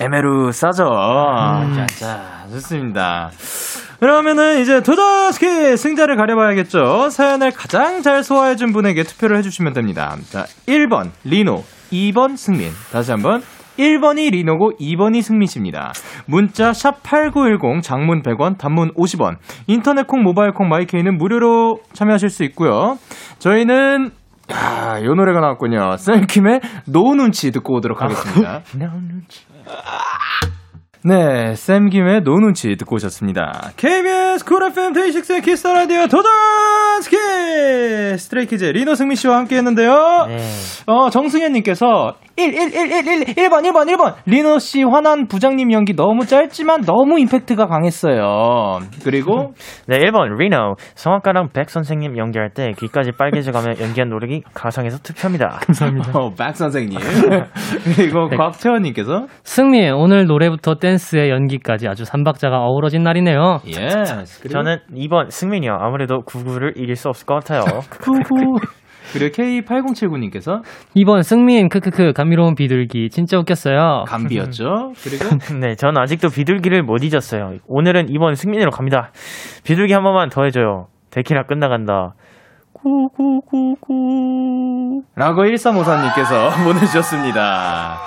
에메루 0.01 0.53
싸죠. 0.53 0.85
자, 0.85 1.87
자, 1.99 2.47
좋습니다. 2.51 3.31
그러면은 4.01 4.61
이제 4.61 4.83
도전스키 4.83 5.77
승자를 5.77 6.17
가려봐야겠죠. 6.17 7.09
사연을 7.11 7.51
가장 7.53 8.03
잘 8.03 8.23
소화해준 8.23 8.73
분에게 8.73 9.03
투표를 9.05 9.39
해주시면 9.39 9.73
됩니다. 9.73 10.17
자, 10.31 10.45
1번 10.67 11.11
리노, 11.25 11.65
2번 11.93 12.37
승민. 12.37 12.71
다시 12.93 13.11
한번 13.11 13.43
1번이 13.79 14.31
리노고 14.33 14.73
2번이 14.79 15.23
승민 15.23 15.47
씨입니다. 15.47 15.93
문자 16.27 16.73
샵 16.73 17.03
8910 17.03 17.83
장문 17.83 18.23
100원, 18.23 18.59
단문 18.59 18.95
50원. 18.95 19.37
인터넷 19.67 20.07
콩, 20.07 20.23
모바일 20.23 20.53
콩, 20.53 20.69
마이케이는 20.69 21.17
무료로 21.17 21.81
참여하실 21.93 22.31
수 22.31 22.45
있고요. 22.45 22.99
저희는 23.39 24.11
야, 24.53 25.03
요 25.03 25.15
노래가 25.15 25.41
나왔군요. 25.41 25.97
쌤킴의 25.97 26.61
No 26.87 27.15
눈치 27.15 27.51
듣고 27.51 27.75
오도록 27.77 28.01
하겠습니다. 28.01 28.61
네, 31.05 31.55
쌤 31.55 31.89
김의 31.89 32.23
No 32.23 32.41
눈치 32.41 32.75
듣고 32.77 32.97
오셨습니다. 32.97 33.71
KBS 33.77 34.45
쿨 34.45 34.65
FM 34.65 34.93
데이식스의 34.93 35.41
키스 35.43 35.69
라디오 35.69 36.09
도전 36.09 36.33
스키 37.01 37.17
스트레이키즈 38.19 38.65
리노 38.65 38.97
승민 38.97 39.15
씨와 39.15 39.37
함께 39.37 39.57
했는데요. 39.57 40.25
네. 40.27 40.39
어, 40.87 41.09
정승현 41.11 41.53
님께서 41.53 42.17
1, 42.39 42.53
1, 42.53 42.75
1, 42.75 42.93
1, 42.93 43.29
1, 43.29 43.35
1번, 43.35 43.65
1번, 43.65 43.89
1번. 43.89 44.15
리노 44.27 44.59
씨 44.59 44.83
화난 44.83 45.27
부장님 45.27 45.73
연기 45.73 45.97
너무 45.97 46.27
짧지만 46.27 46.83
너무 46.83 47.19
임팩트가 47.19 47.67
강했어요. 47.67 48.79
그리고, 49.05 49.55
네, 49.89 49.99
1번 50.01 50.37
리노 50.39 50.75
성악가랑 50.95 51.49
백 51.55 51.71
선생님 51.71 52.19
연기할 52.19 52.51
때 52.51 52.73
귀까지 52.79 53.13
빨개져가며 53.13 53.81
연기한 53.81 54.11
노력이 54.11 54.43
가상에서 54.53 54.99
투표합니다. 54.99 55.61
어, 56.13 56.31
백 56.35 56.55
선생님. 56.55 56.99
그리고 57.97 58.29
곽채원님께서, 58.29 59.27
승민 59.43 59.95
오늘 59.95 60.27
노래부터 60.27 60.75
댄스에 60.75 61.31
연기까지 61.31 61.89
아주 61.89 62.05
삼박자가 62.05 62.59
어우러진 62.59 63.03
날이네요. 63.03 63.61
예. 63.69 63.89
저는 64.51 64.79
2번 64.95 65.31
승민이요. 65.31 65.73
아무래도 65.81 66.21
구구를 66.21 66.75
이길 66.77 66.97
수 66.97 67.09
없을 67.09 67.25
것 67.25 67.37
같아요. 67.37 67.63
후후. 68.03 68.59
그리고 69.13 69.35
K8079님께서, 69.35 70.63
2번 70.97 71.23
승민 71.23 71.69
크크크 71.69 72.13
감미로운 72.13 72.55
비둘기 72.55 73.11
진짜 73.11 73.39
웃겼어요. 73.39 74.05
감비였죠. 74.07 74.93
그리고, 75.03 75.25
네, 75.61 75.75
전 75.77 75.97
아직도 75.97 76.29
비둘기를 76.29 76.83
못 76.83 77.03
잊었어요. 77.03 77.59
오늘은 77.67 78.07
2번 78.07 78.35
승민이로 78.35 78.71
갑니다. 78.71 79.13
비둘기 79.65 79.93
한 79.93 80.03
번만 80.03 80.29
더 80.29 80.45
해줘요. 80.45 80.87
데키라 81.11 81.45
끝나간다. 81.45 82.15
구구구구. 82.87 85.03
라고 85.17 85.43
1354님께서 85.43 86.55
보내주셨습니다. 86.63 87.99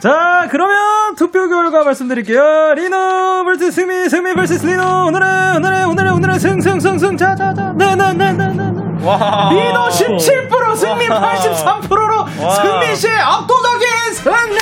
자, 0.00 0.46
그러면 0.50 1.14
투표 1.16 1.48
결과 1.48 1.82
말씀드릴게요. 1.82 2.74
리노 2.74 3.44
vs 3.44 3.72
승민, 3.72 4.10
승민 4.10 4.34
vs 4.34 4.66
리노. 4.66 5.06
오늘의, 5.06 5.56
오늘의, 5.56 5.84
오늘의, 5.84 6.12
오늘의 6.12 6.38
승, 6.38 6.60
승, 6.60 6.78
승, 6.78 6.98
승. 6.98 7.16
자, 7.16 7.34
자, 7.34 7.54
자. 7.54 7.72
네, 7.74 7.96
네, 7.96 8.12
네, 8.12 8.32
네, 8.32 8.48
네. 8.48 8.70
네. 8.70 9.06
와. 9.06 9.48
리노 9.50 9.88
17%, 9.88 10.76
승민 10.76 11.08
83%로 11.08 12.26
와. 12.44 12.50
승민 12.50 12.94
씨의 12.96 13.16
압도적인 13.16 13.86
승리! 14.12 14.58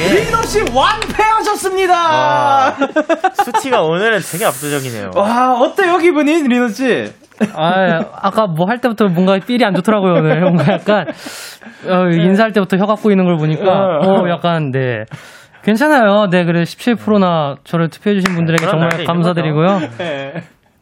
예. 0.00 0.24
리노 0.24 0.42
씨 0.42 0.60
완패하셨습니다! 0.74 1.92
와. 1.94 2.76
수치가 3.44 3.82
오늘은 3.82 4.20
되게 4.30 4.44
압도적이네요. 4.46 5.10
와, 5.14 5.58
어때요, 5.60 5.98
기분이, 5.98 6.42
리노 6.48 6.68
씨? 6.68 7.12
아, 7.54 7.98
아까 8.20 8.46
뭐 8.46 8.66
할 8.66 8.80
때부터 8.80 9.06
뭔가 9.08 9.38
삘이 9.38 9.64
안 9.64 9.74
좋더라고요, 9.74 10.12
오늘. 10.14 10.40
뭔가 10.40 10.72
약간, 10.72 11.06
어, 11.86 12.08
인사할 12.10 12.52
때부터 12.52 12.76
혀가 12.76 12.94
꼬이는 12.96 13.24
걸 13.24 13.36
보니까, 13.36 13.98
어, 14.02 14.28
약간, 14.28 14.70
네. 14.70 15.04
괜찮아요. 15.62 16.28
네, 16.30 16.44
그래, 16.44 16.62
17%나 16.62 17.56
저를 17.64 17.88
투표해주신 17.88 18.34
분들에게 18.34 18.66
정말 18.66 18.92
있는 18.92 19.04
감사드리고요. 19.06 19.80
네. 19.98 20.32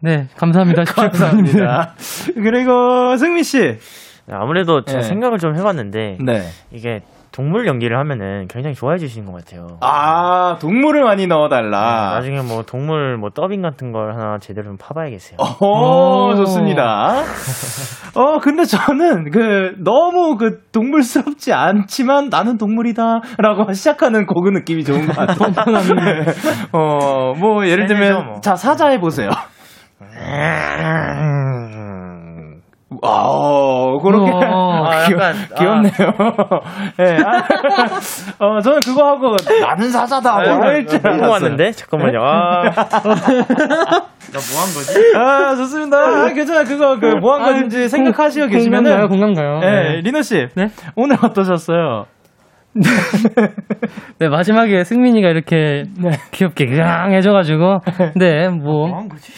네, 0.01 0.27
감사합니다. 0.37 0.83
17%. 0.85 0.95
감사합니다. 0.95 1.95
그리고 2.35 3.17
승미 3.17 3.43
씨. 3.43 3.59
네, 3.59 4.35
아무래도 4.35 4.85
제가 4.85 5.01
네. 5.01 5.07
생각을 5.09 5.39
좀 5.39 5.57
해봤는데 5.57 6.19
네. 6.25 6.43
이게 6.71 7.01
동물 7.39 7.69
연기를 7.69 7.97
하면은 8.01 8.49
굉장히 8.49 8.75
좋아해 8.75 8.99
주시는 8.99 9.31
것 9.31 9.45
같아요. 9.45 9.79
아, 9.81 10.59
동물을 10.61 11.05
많이 11.05 11.29
넣어달라. 11.29 12.15
나중에 12.15 12.43
뭐 12.43 12.65
동물 12.65 13.17
뭐 13.17 13.31
더빙 13.31 13.63
같은 13.63 13.93
걸 13.93 14.13
하나 14.13 14.39
제대로 14.41 14.65
좀 14.67 14.77
파봐야겠어요. 14.77 15.37
오, 15.61 16.31
오. 16.33 16.35
좋습니다. 16.35 17.23
어, 18.17 18.41
근데 18.41 18.65
저는 18.65 19.31
그 19.31 19.77
너무 19.85 20.37
그 20.37 20.63
동물스럽지 20.73 21.53
않지만 21.53 22.29
나는 22.29 22.59
동물이다라고 22.59 23.73
시작하는 23.73 24.27
곡은 24.27 24.55
느낌이 24.55 24.83
좋은 24.83 25.07
것 25.07 25.15
같아요. 25.15 25.53
어, 26.75 27.35
뭐 27.39 27.65
예를 27.69 27.87
들면 27.87 28.27
뭐. 28.27 28.41
자 28.41 28.57
사자 28.57 28.89
해보세요. 28.89 29.31
아, 33.03 33.97
그렇게 34.03 34.31
우와. 34.31 34.45
아, 34.45 34.91
아, 34.91 35.07
귀, 35.07 35.13
약간, 35.15 35.35
귀엽네요. 35.57 35.91
예. 37.01 37.17
아, 37.25 38.45
어, 38.45 38.61
저는 38.61 38.81
그거 38.85 39.07
하고 39.07 39.37
나는 39.61 39.91
사자다 39.91 40.41
뭐 40.41 40.55
할줄 40.65 41.01
보고 41.01 41.09
알았어요. 41.15 41.31
왔는데 41.31 41.73
잠깐만요. 41.73 42.19
아, 42.23 42.63
나뭐 44.29 44.61
한 44.61 44.75
거지? 44.75 45.13
아, 45.17 45.55
좋습니다. 45.57 45.97
아, 45.97 46.29
괜찮아. 46.33 46.65
그거, 46.65 46.99
그, 46.99 47.07
뭐한 47.21 47.61
건지 47.61 47.89
생각하시고 47.89 48.47
공- 48.47 48.53
계시면은. 48.55 49.09
공감 49.09 49.35
가요, 49.35 49.35
공감 49.35 49.35
가요. 49.35 49.61
예, 49.63 49.89
네. 49.97 50.01
리노 50.03 50.23
씨. 50.23 50.49
네? 50.55 50.69
오늘 50.97 51.17
어떠셨어요? 51.23 52.07
네, 54.19 54.29
마지막에 54.29 54.85
승민이가 54.85 55.29
이렇게 55.29 55.85
귀엽게 56.33 56.67
그냥 56.67 57.13
해줘가지고. 57.13 57.79
네, 58.17 58.49
뭐. 58.49 58.89
뭐한 58.89 59.09
거지? 59.09 59.33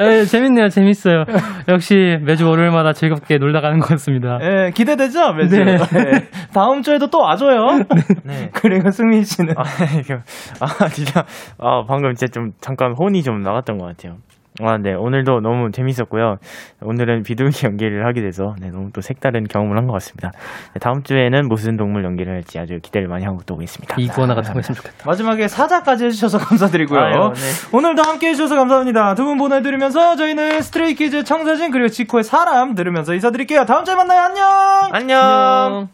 예, 0.00 0.24
재밌네요, 0.26 0.68
재밌어요. 0.68 1.24
역시 1.68 2.18
매주 2.22 2.48
월요일마다 2.48 2.92
즐겁게 2.92 3.38
놀다 3.38 3.60
가는 3.60 3.78
것 3.78 3.88
같습니다. 3.90 4.38
예, 4.42 4.70
기대되죠? 4.70 5.32
매주. 5.34 5.62
네. 5.62 5.72
예. 5.72 6.28
다음 6.52 6.82
주에도 6.82 7.08
또 7.08 7.20
와줘요. 7.20 7.84
네. 8.24 8.50
그리고 8.54 8.90
승민 8.90 9.22
씨는. 9.22 9.54
아, 9.56 9.62
이거, 9.98 10.16
아, 10.60 10.88
진짜, 10.88 11.24
아, 11.58 11.84
방금 11.86 12.14
진짜 12.14 12.30
좀, 12.32 12.50
잠깐 12.60 12.92
혼이 12.98 13.22
좀 13.22 13.40
나갔던 13.40 13.78
것 13.78 13.86
같아요. 13.86 14.16
아, 14.62 14.78
네. 14.78 14.94
오늘도 14.94 15.40
너무 15.40 15.72
재밌었고요. 15.72 16.36
오늘은 16.80 17.24
비둘기 17.24 17.66
연기를 17.66 18.06
하게 18.06 18.20
돼서, 18.20 18.54
네, 18.60 18.70
너무 18.70 18.90
또 18.92 19.00
색다른 19.00 19.48
경험을 19.48 19.76
한 19.76 19.88
것 19.88 19.92
같습니다. 19.94 20.30
네, 20.72 20.78
다음 20.80 21.02
주에는 21.02 21.48
무슨 21.48 21.76
동물 21.76 22.04
연기를 22.04 22.32
할지 22.34 22.60
아주 22.60 22.78
기대를 22.80 23.08
많이 23.08 23.24
하고 23.24 23.40
또 23.46 23.54
오겠습니다. 23.54 23.96
이구하나가 23.98 24.42
통했으면 24.42 24.76
좋겠다. 24.76 25.06
마지막에 25.06 25.48
사자까지 25.48 26.04
해주셔서 26.04 26.38
감사드리고요. 26.38 27.00
아유, 27.00 27.32
네. 27.34 27.40
오늘도 27.72 28.02
함께 28.02 28.28
해주셔서 28.28 28.54
감사합니다. 28.54 29.14
두 29.16 29.24
분 29.24 29.38
보내드리면서 29.38 30.14
저희는 30.16 30.62
스트레이키즈 30.62 31.24
청사진 31.24 31.70
그리고 31.72 31.88
지코의 31.88 32.22
사람 32.24 32.74
들으면서 32.76 33.14
인사드릴게요. 33.14 33.64
다음 33.64 33.84
주에 33.84 33.94
만나요. 33.96 34.20
안녕! 34.20 34.44
안녕! 34.92 35.88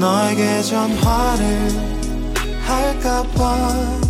너에게 0.00 0.62
전화를 0.62 1.46
할까봐 2.66 4.09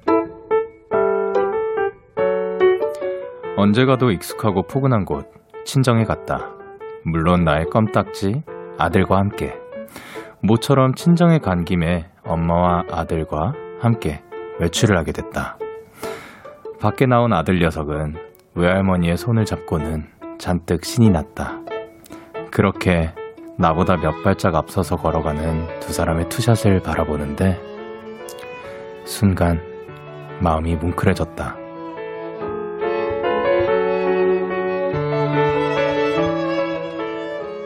언제 3.61 3.85
가도 3.85 4.09
익숙하고 4.09 4.63
포근한 4.63 5.05
곳 5.05 5.31
친정에 5.65 6.03
갔다. 6.03 6.49
물론 7.05 7.43
나의 7.43 7.65
껌딱지 7.65 8.41
아들과 8.79 9.17
함께 9.17 9.53
모처럼 10.41 10.95
친정에 10.95 11.37
간 11.37 11.63
김에 11.63 12.09
엄마와 12.23 12.85
아들과 12.91 13.53
함께 13.79 14.23
외출을 14.59 14.97
하게 14.97 15.11
됐다. 15.11 15.59
밖에 16.81 17.05
나온 17.05 17.33
아들 17.33 17.59
녀석은 17.59 18.15
외할머니의 18.55 19.15
손을 19.15 19.45
잡고는 19.45 20.07
잔뜩 20.39 20.83
신이 20.83 21.11
났다. 21.11 21.59
그렇게 22.51 23.13
나보다 23.59 23.95
몇 23.97 24.23
발짝 24.23 24.55
앞서서 24.55 24.95
걸어가는 24.95 25.81
두 25.81 25.93
사람의 25.93 26.29
투샷을 26.29 26.79
바라보는데 26.79 27.61
순간 29.05 29.61
마음이 30.41 30.77
뭉클해졌다. 30.77 31.60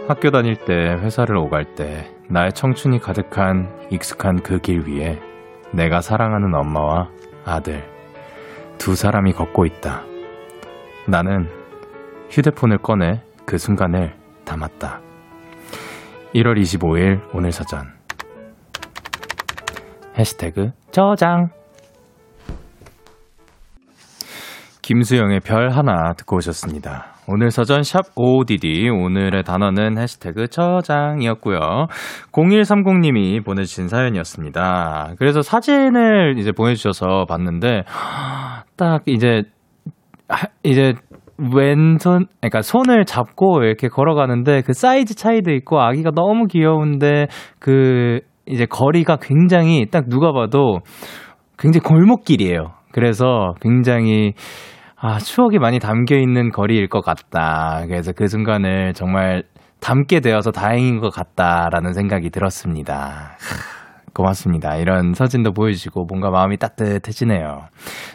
학교 0.08 0.30
다닐 0.30 0.56
때, 0.56 0.74
회사를 0.74 1.36
오갈 1.36 1.76
때, 1.76 2.12
나의 2.30 2.54
청춘이 2.54 3.00
가득한 3.00 3.88
익숙한 3.92 4.42
그 4.42 4.60
길 4.60 4.88
위에 4.88 5.20
내가 5.72 6.02
사랑하는 6.02 6.54
엄마와 6.54 7.10
아들, 7.44 7.84
두 8.78 8.96
사람이 8.96 9.34
걷고 9.34 9.66
있다. 9.66 10.04
나는 11.08 11.50
휴대폰을 12.30 12.78
꺼내 12.80 13.22
그 13.46 13.58
순간을 13.58 14.16
담았다. 14.46 15.02
1월 16.36 16.60
25일 16.62 17.22
오늘 17.34 17.52
사전 17.52 17.88
해시태그 20.18 20.72
저장 20.92 21.50
김수영의 24.86 25.40
별 25.40 25.72
하나 25.72 26.14
듣고 26.14 26.36
오셨습니다. 26.36 27.16
오늘 27.28 27.50
사전 27.50 27.82
샵 27.82 28.04
OODD 28.16 28.88
오늘의 28.90 29.42
단어는 29.42 29.98
해시태그 29.98 30.50
저장이었고요. 30.50 31.88
0130님이 32.32 33.44
보내주신 33.44 33.88
사연이었습니다. 33.88 35.16
그래서 35.18 35.42
사진을 35.42 36.36
이제 36.38 36.52
보내주셔서 36.52 37.26
봤는데 37.28 37.82
딱 38.78 39.02
이제 39.08 39.42
하- 40.30 40.50
이제 40.62 40.94
왼손, 41.40 42.28
그러니까 42.40 42.62
손을 42.62 43.06
잡고 43.06 43.64
이렇게 43.64 43.88
걸어가는데 43.88 44.62
그 44.62 44.74
사이즈 44.74 45.16
차이도 45.16 45.52
있고 45.54 45.82
아기가 45.82 46.12
너무 46.12 46.46
귀여운데 46.46 47.26
그 47.58 48.20
이제 48.46 48.68
거리가 48.68 49.18
굉장히 49.20 49.88
딱 49.90 50.08
누가 50.10 50.32
봐도 50.32 50.82
굉장히 51.58 51.82
골목길이에요. 51.82 52.74
그래서 52.92 53.56
굉장히 53.62 54.34
아, 54.98 55.20
추억이 55.20 55.60
많이 55.60 55.80
담겨 55.80 56.16
있는 56.16 56.52
거리일 56.52 56.88
것 56.88 57.02
같다. 57.02 57.84
그래서 57.88 58.12
그 58.14 58.28
순간을 58.28 58.94
정말 58.94 59.44
담게 59.82 60.22
되어서 60.22 60.52
다행인 60.52 61.00
것 61.00 61.10
같다라는 61.10 61.94
생각이 61.94 62.30
들었습니다. 62.30 63.38
고맙습니다. 64.16 64.78
이런 64.78 65.14
사진도 65.14 65.52
보여주시고 65.52 66.06
뭔가 66.06 66.32
마음이 66.32 66.58
따뜻해지네요. 66.58 67.68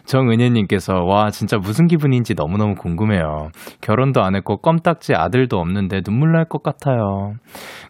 정은혜님께서 0.06 1.04
와 1.04 1.30
진짜 1.30 1.58
무슨 1.58 1.86
기분인지 1.86 2.34
너무너무 2.34 2.74
궁금해요. 2.74 3.50
결혼도 3.80 4.22
안 4.22 4.34
했고 4.34 4.56
껌딱지 4.56 5.14
아들도 5.14 5.58
없는데 5.58 6.00
눈물 6.02 6.32
날 6.32 6.40
것 6.50 6.62
같아요. 6.62 7.34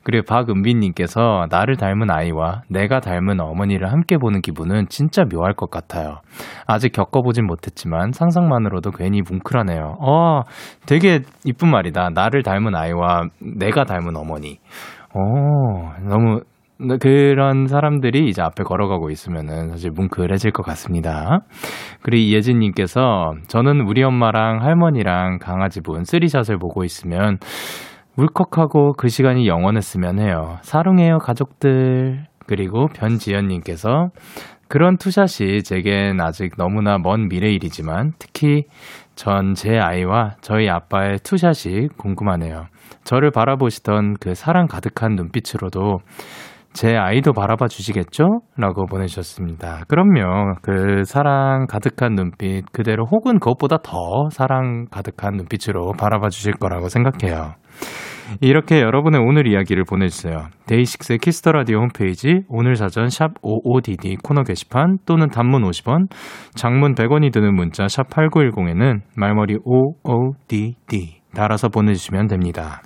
그리고 0.02 0.24
박은빈님께서 0.26 1.46
나를 1.50 1.76
닮은 1.76 2.10
아이와 2.10 2.62
내가 2.68 3.00
닮은 3.00 3.40
어머니를 3.40 3.90
함께 3.90 4.18
보는 4.18 4.42
기분은 4.42 4.88
진짜 4.88 5.24
묘할 5.24 5.54
것 5.54 5.70
같아요. 5.70 6.18
아직 6.66 6.92
겪어보진 6.92 7.46
못했지만 7.46 8.12
상상만으로도 8.12 8.90
괜히 8.90 9.22
뭉클하네요. 9.22 9.96
어, 10.00 10.42
되게 10.86 11.20
이쁜 11.44 11.70
말이다. 11.70 12.10
나를 12.10 12.42
닮은 12.42 12.74
아이와 12.74 13.28
내가 13.40 13.84
닮은 13.84 14.16
어머니. 14.16 14.58
어, 15.14 15.92
너무 16.08 16.40
네, 16.40 16.49
그런 17.00 17.66
사람들이 17.66 18.28
이제 18.28 18.42
앞에 18.42 18.64
걸어가고 18.64 19.10
있으면은 19.10 19.70
사실 19.70 19.90
뭉클해질 19.90 20.52
것 20.52 20.62
같습니다. 20.62 21.40
그리고 22.02 22.22
이예진님께서 22.22 23.34
저는 23.48 23.82
우리 23.82 24.02
엄마랑 24.02 24.62
할머니랑 24.62 25.38
강아지분 25.38 26.04
쓰리샷을 26.04 26.58
보고 26.58 26.84
있으면 26.84 27.38
울컥하고 28.16 28.94
그 28.94 29.08
시간이 29.08 29.46
영원했으면 29.46 30.18
해요. 30.20 30.58
사랑해요 30.62 31.18
가족들. 31.18 32.26
그리고 32.46 32.88
변지연님께서 32.88 34.08
그런 34.68 34.96
투샷이 34.96 35.62
제겐 35.62 36.20
아직 36.20 36.52
너무나 36.56 36.98
먼 36.98 37.28
미래일이지만 37.28 38.12
특히 38.18 38.64
전 39.14 39.54
제 39.54 39.78
아이와 39.78 40.36
저희 40.40 40.68
아빠의 40.68 41.18
two 41.22 41.47
shot이 41.47 41.88
궁금하네요. 41.96 42.66
저를 43.04 43.30
바라보시던 43.30 44.14
그 44.20 44.34
사랑 44.34 44.66
가득한 44.66 45.14
눈빛으로도 45.14 45.98
제 46.72 46.96
아이도 46.96 47.32
바라봐 47.32 47.68
주시겠죠? 47.68 48.40
라고 48.56 48.86
보내주셨습니다. 48.86 49.84
그럼요. 49.88 50.54
그 50.62 51.02
사랑 51.04 51.66
가득한 51.66 52.14
눈빛 52.14 52.70
그대로 52.72 53.04
혹은 53.10 53.38
그것보다 53.38 53.78
더 53.82 54.28
사랑 54.30 54.86
가득한 54.90 55.34
눈빛으로 55.36 55.92
바라봐 55.98 56.28
주실 56.28 56.52
거라고 56.54 56.88
생각해요. 56.88 57.54
이렇게 58.40 58.80
여러분의 58.80 59.20
오늘 59.20 59.48
이야기를 59.48 59.84
보내주세요. 59.84 60.46
데이식스의 60.66 61.18
키스 61.18 61.38
더 61.38 61.50
라디오 61.50 61.78
홈페이지 61.78 62.42
오늘 62.48 62.76
사전 62.76 63.08
샵 63.08 63.34
OODD 63.42 64.22
코너 64.22 64.44
게시판 64.44 64.98
또는 65.04 65.28
단문 65.28 65.62
50원, 65.62 66.06
장문 66.54 66.94
100원이 66.94 67.32
드는 67.32 67.54
문자 67.54 67.88
샵 67.88 68.08
8910에는 68.08 69.00
말머리 69.16 69.58
OODD 69.64 71.20
달아서 71.34 71.68
보내주시면 71.68 72.28
됩니다. 72.28 72.82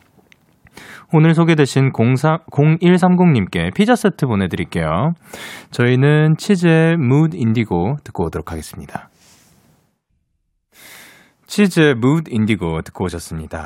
오늘 1.17 1.33
소개되신 1.33 1.93
04, 1.93 2.39
0130님께 2.51 3.73
피자 3.73 3.95
세트 3.95 4.27
보내드릴게요. 4.27 5.12
저희는 5.71 6.35
치즈의 6.37 6.97
Mood 6.97 7.37
Indigo 7.37 7.99
듣고 8.03 8.25
오도록 8.25 8.51
하겠습니다. 8.51 9.11
치즈의 11.47 11.95
Mood 11.95 12.33
Indigo 12.33 12.83
듣고 12.83 13.05
오셨습니다. 13.05 13.61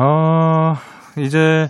어, 0.00 0.72
이제 1.18 1.68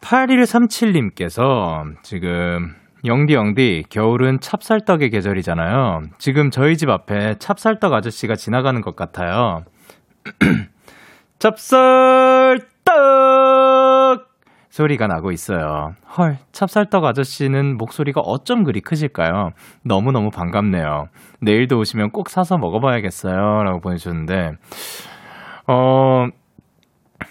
8137님께서 0.00 1.94
지금 2.02 2.74
영디 3.04 3.34
영디 3.34 3.84
겨울은 3.88 4.40
찹쌀떡의 4.40 5.10
계절이잖아요. 5.10 6.08
지금 6.18 6.50
저희 6.50 6.76
집 6.76 6.88
앞에 6.88 7.36
찹쌀떡 7.38 7.92
아저씨가 7.92 8.34
지나가는 8.34 8.80
것 8.80 8.96
같아요. 8.96 9.62
찹쌀떡 11.38 13.31
소리가 14.72 15.06
나고 15.06 15.32
있어요. 15.32 15.92
헐, 16.16 16.38
찹쌀떡 16.52 17.04
아저씨는 17.04 17.76
목소리가 17.76 18.22
어쩜 18.22 18.64
그리 18.64 18.80
크실까요? 18.80 19.50
너무너무 19.84 20.30
반갑네요. 20.30 21.08
내일도 21.42 21.76
오시면 21.78 22.10
꼭 22.10 22.30
사서 22.30 22.56
먹어봐야겠어요. 22.56 23.64
라고 23.64 23.80
보내주셨는데, 23.80 24.52
어, 25.68 26.26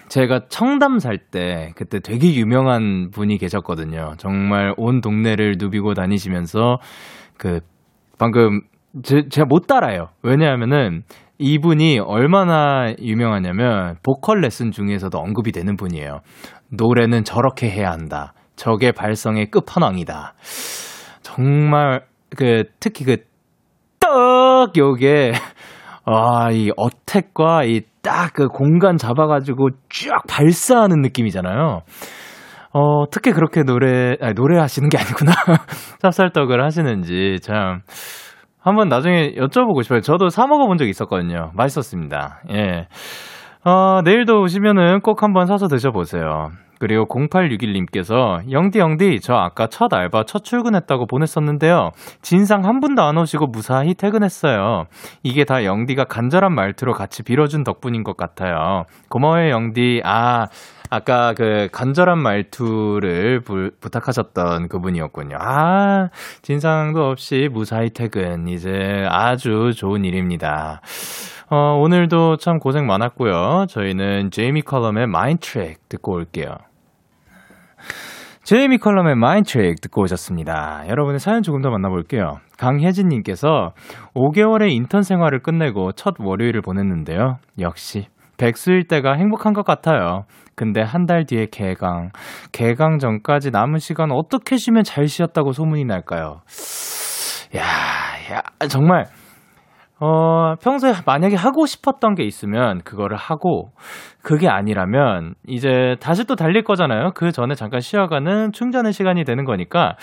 제가 0.08 0.42
청담 0.48 1.00
살 1.00 1.18
때 1.18 1.72
그때 1.74 1.98
되게 1.98 2.32
유명한 2.34 3.10
분이 3.10 3.38
계셨거든요. 3.38 4.14
정말 4.18 4.72
온 4.76 5.00
동네를 5.00 5.56
누비고 5.58 5.94
다니시면서 5.94 6.78
그 7.36 7.58
방금 8.18 8.60
제, 9.02 9.28
제가 9.28 9.46
못 9.46 9.66
따라요. 9.66 10.10
왜냐하면은 10.22 11.02
이분이 11.38 11.98
얼마나 11.98 12.94
유명하냐면 13.00 13.96
보컬 14.04 14.42
레슨 14.42 14.70
중에서도 14.70 15.18
언급이 15.18 15.50
되는 15.50 15.76
분이에요. 15.76 16.20
노래는 16.72 17.24
저렇게 17.24 17.70
해야 17.70 17.90
한다. 17.90 18.32
저게 18.56 18.92
발성의 18.92 19.50
끝판왕이다. 19.50 20.34
정말 21.22 22.04
그 22.36 22.64
특히 22.80 23.04
그떡 23.04 24.76
요게 24.76 25.32
아, 26.04 26.50
이 26.50 26.70
어택과 26.76 27.64
이 27.64 27.82
딱 28.02 28.32
그 28.34 28.48
공간 28.48 28.96
잡아가지고 28.98 29.70
쫙 29.88 30.22
발사하는 30.28 31.00
느낌이잖아요. 31.02 31.82
어, 32.74 32.80
어떻게 33.02 33.30
그렇게 33.32 33.62
노래, 33.62 34.16
아니, 34.20 34.34
노래하시는 34.34 34.88
게 34.88 34.98
아니구나. 34.98 35.32
찹쌀떡을 36.02 36.62
하시는지 36.64 37.36
참. 37.42 37.80
한번 38.60 38.88
나중에 38.88 39.34
여쭤보고 39.36 39.82
싶어요. 39.82 40.00
저도 40.00 40.28
사 40.28 40.46
먹어본 40.46 40.78
적 40.78 40.86
있었거든요. 40.88 41.50
맛있었습니다. 41.54 42.42
예. 42.50 42.86
어, 43.64 44.00
내일도 44.02 44.42
오시면은 44.42 45.00
꼭 45.02 45.22
한번 45.22 45.46
사서 45.46 45.68
드셔보세요. 45.68 46.50
그리고 46.80 47.06
0861님께서 47.06 48.50
영디 48.50 48.80
영디 48.80 49.20
저 49.20 49.34
아까 49.34 49.68
첫 49.68 49.94
알바 49.94 50.24
첫 50.24 50.42
출근했다고 50.42 51.06
보냈었는데요. 51.06 51.90
진상 52.22 52.64
한 52.64 52.80
분도 52.80 53.02
안 53.02 53.16
오시고 53.18 53.46
무사히 53.46 53.94
퇴근했어요. 53.94 54.86
이게 55.22 55.44
다 55.44 55.64
영디가 55.64 56.06
간절한 56.06 56.52
말투로 56.52 56.92
같이 56.92 57.22
빌어준 57.22 57.62
덕분인 57.62 58.02
것 58.02 58.16
같아요. 58.16 58.82
고마워요 59.10 59.50
영디. 59.50 60.02
아 60.04 60.48
아까 60.90 61.32
그 61.32 61.68
간절한 61.70 62.18
말투를 62.18 63.40
부, 63.40 63.70
부탁하셨던 63.80 64.68
그분이었군요. 64.68 65.36
아, 65.40 66.08
진상도 66.42 67.08
없이 67.08 67.48
무사히 67.50 67.90
퇴근. 67.90 68.48
이제 68.48 69.06
아주 69.08 69.70
좋은 69.74 70.04
일입니다. 70.04 70.82
어, 71.54 71.76
오늘도 71.76 72.38
참 72.38 72.58
고생 72.58 72.86
많았고요. 72.86 73.66
저희는 73.68 74.30
제이미 74.30 74.62
컬럼의 74.62 75.06
Mind 75.06 75.46
Trick 75.46 75.86
듣고 75.90 76.14
올게요. 76.14 76.48
제이미 78.42 78.78
컬럼의 78.78 79.16
Mind 79.16 79.52
Trick 79.52 79.82
듣고 79.82 80.00
오셨습니다. 80.00 80.84
여러분의 80.88 81.18
사연 81.20 81.42
조금 81.42 81.60
더 81.60 81.68
만나볼게요. 81.68 82.38
강혜진님께서 82.56 83.72
5개월의 84.14 84.70
인턴 84.72 85.02
생활을 85.02 85.40
끝내고 85.40 85.92
첫 85.92 86.14
월요일을 86.18 86.62
보냈는데요. 86.62 87.36
역시 87.60 88.06
백수일 88.38 88.88
때가 88.88 89.12
행복한 89.12 89.52
것 89.52 89.62
같아요. 89.66 90.24
근데 90.56 90.80
한 90.80 91.04
달 91.04 91.26
뒤에 91.26 91.48
개강. 91.52 92.12
개강 92.52 92.98
전까지 92.98 93.50
남은 93.50 93.78
시간 93.78 94.10
어떻게 94.10 94.56
쉬면 94.56 94.84
잘 94.84 95.06
쉬었다고 95.06 95.52
소문이 95.52 95.84
날까요? 95.84 96.40
야, 97.56 97.62
야, 98.32 98.42
정말 98.70 99.04
어, 100.04 100.56
평소에 100.60 100.94
만약에 101.06 101.36
하고 101.36 101.64
싶었던 101.64 102.16
게 102.16 102.24
있으면 102.24 102.80
그거를 102.82 103.16
하고 103.16 103.70
그게 104.20 104.48
아니라면 104.48 105.34
이제 105.46 105.94
다시 106.00 106.26
또 106.26 106.34
달릴 106.34 106.64
거잖아요. 106.64 107.12
그 107.14 107.30
전에 107.30 107.54
잠깐 107.54 107.78
쉬어가는 107.78 108.50
충전의 108.50 108.92
시간이 108.92 109.22
되는 109.22 109.44
거니까 109.44 109.94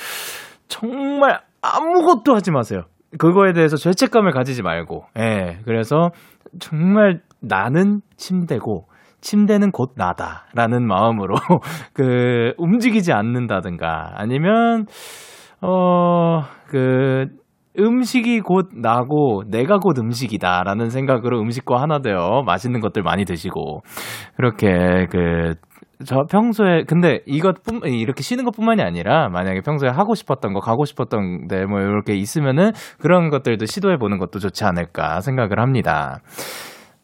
정말 0.70 1.42
아무것도 1.62 2.34
하지 2.34 2.50
마세요. 2.52 2.84
그거에 3.18 3.52
대해서 3.52 3.76
죄책감을 3.76 4.32
가지지 4.32 4.64
말고. 4.64 5.04
예. 5.18 5.58
그래서 5.66 6.12
정말 6.60 7.20
나는 7.42 8.00
침대고 8.16 8.86
침대는 9.20 9.72
곧 9.72 9.96
나다라는 9.98 10.88
마음으로 10.88 11.36
그 11.94 12.54
움직이지 12.58 13.12
않는다든가 13.12 14.14
아니면 14.16 14.86
어 15.62 16.60
그 16.70 17.26
음식이 17.80 18.42
곧 18.42 18.70
나고 18.74 19.44
내가 19.48 19.78
곧 19.78 19.98
음식이다라는 19.98 20.90
생각으로 20.90 21.40
음식과 21.42 21.82
하나 21.82 22.00
되어 22.00 22.44
맛있는 22.46 22.80
것들 22.82 23.04
많이 23.04 23.26
드시고 23.26 23.82
그렇게 24.36 25.08
그 25.10 25.56
저 26.06 26.24
평소에 26.30 26.84
근데 26.88 27.20
이것뿐 27.26 27.82
이렇게 27.84 28.24
쉬는 28.24 28.46
것뿐만이 28.46 28.82
아니라 28.82 29.28
만약에 29.28 29.60
평소에 29.62 29.90
하고 29.90 30.16
싶었던 30.16 30.54
거 30.54 30.62
가고 30.62 30.86
싶었던 30.86 31.48
데뭐 31.50 31.82
이렇게 31.82 32.16
있으면은 32.16 32.72
그런 33.02 33.30
것들도 33.30 33.66
시도해 33.66 33.98
보는 33.98 34.18
것도 34.18 34.40
좋지 34.40 34.64
않을까 34.64 35.20
생각을 35.20 35.60
합니다. 35.60 36.20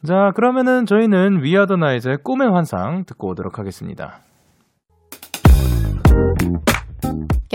자 0.05 0.32
그러면은 0.36 0.86
저희는 0.86 1.43
위아더 1.43 1.76
나이즈의 1.76 2.19
꿈의 2.23 2.49
환상 2.49 3.03
듣고 3.05 3.32
오도록 3.32 3.59
하겠습니다. 3.59 4.19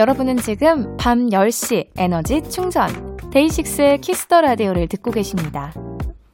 여러분은 0.01 0.39
지금 0.39 0.97
밤 0.97 1.29
10시 1.29 1.89
에너지 1.99 2.43
충전 2.49 2.89
DAY6의 3.33 4.01
Kiss 4.01 4.24
the 4.24 4.41
Radio를 4.41 4.89
듣고 4.89 5.11
계십니다. 5.11 5.75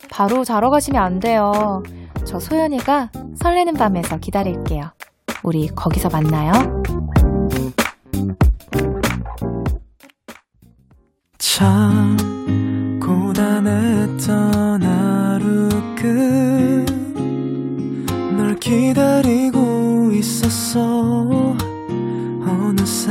바로 0.08 0.44
자러 0.44 0.70
가시면 0.70 1.02
안 1.02 1.18
돼요. 1.18 1.82
저 2.24 2.38
소연이가 2.38 3.10
설레는 3.42 3.74
밤에서 3.74 4.18
기다릴게요. 4.18 4.92
우리 5.42 5.66
거기서 5.66 6.10
만나요. 6.10 6.52
참 11.38 12.16
고단했던 13.02 14.80
하루 14.80 15.68
끝널 18.30 18.54
기다리고 18.60 20.12
있었어 20.12 21.56
어느새 22.46 23.10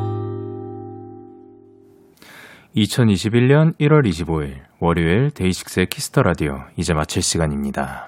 2021년 2.75 3.77
1월 3.79 4.07
25일 4.07 4.61
월요일 4.79 5.31
DAY6의 5.31 5.87
Kiss 5.87 6.06
the 6.06 6.21
Radio 6.23 6.59
이제 6.77 6.93
마칠 6.93 7.21
시간입니다. 7.21 8.07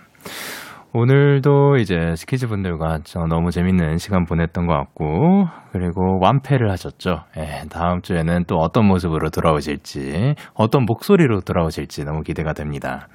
오늘도 0.96 1.78
이제 1.78 2.14
스키즈 2.16 2.48
분들과 2.48 3.00
저 3.04 3.22
너무 3.22 3.50
재밌는 3.50 3.98
시간 3.98 4.26
보냈던 4.26 4.68
것 4.68 4.74
같고, 4.74 5.48
그리고 5.72 6.20
완패를 6.22 6.70
하셨죠. 6.70 7.24
예, 7.36 7.64
다음 7.72 8.02
주에는 8.02 8.46
또 8.46 8.58
어떤 8.58 8.86
모습으로 8.86 9.32
돌아오실지, 9.32 10.36
어떤 10.54 10.86
목소리로 10.86 11.42
돌아오실지 11.42 12.06
너무 12.06 12.22
기대가 12.22 12.54
됩니다. 12.54 13.08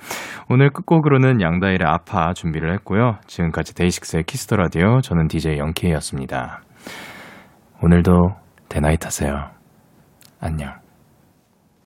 오늘 0.51 0.71
끝곡으로는 0.71 1.41
양다일의 1.41 1.87
아파 1.87 2.33
준비를 2.35 2.75
했고요. 2.75 3.19
지금까지 3.29 3.77
DAY6의 3.77 4.25
Kiss 4.25 4.43
the 4.43 4.57
Radio, 4.57 5.01
저는 5.01 5.29
DJ 5.29 5.59
Young 5.59 5.85
K였습니다. 5.85 6.63
오늘도 7.81 8.35
대나잇 8.69 9.07
하세요. 9.07 9.51
안녕. 10.41 10.78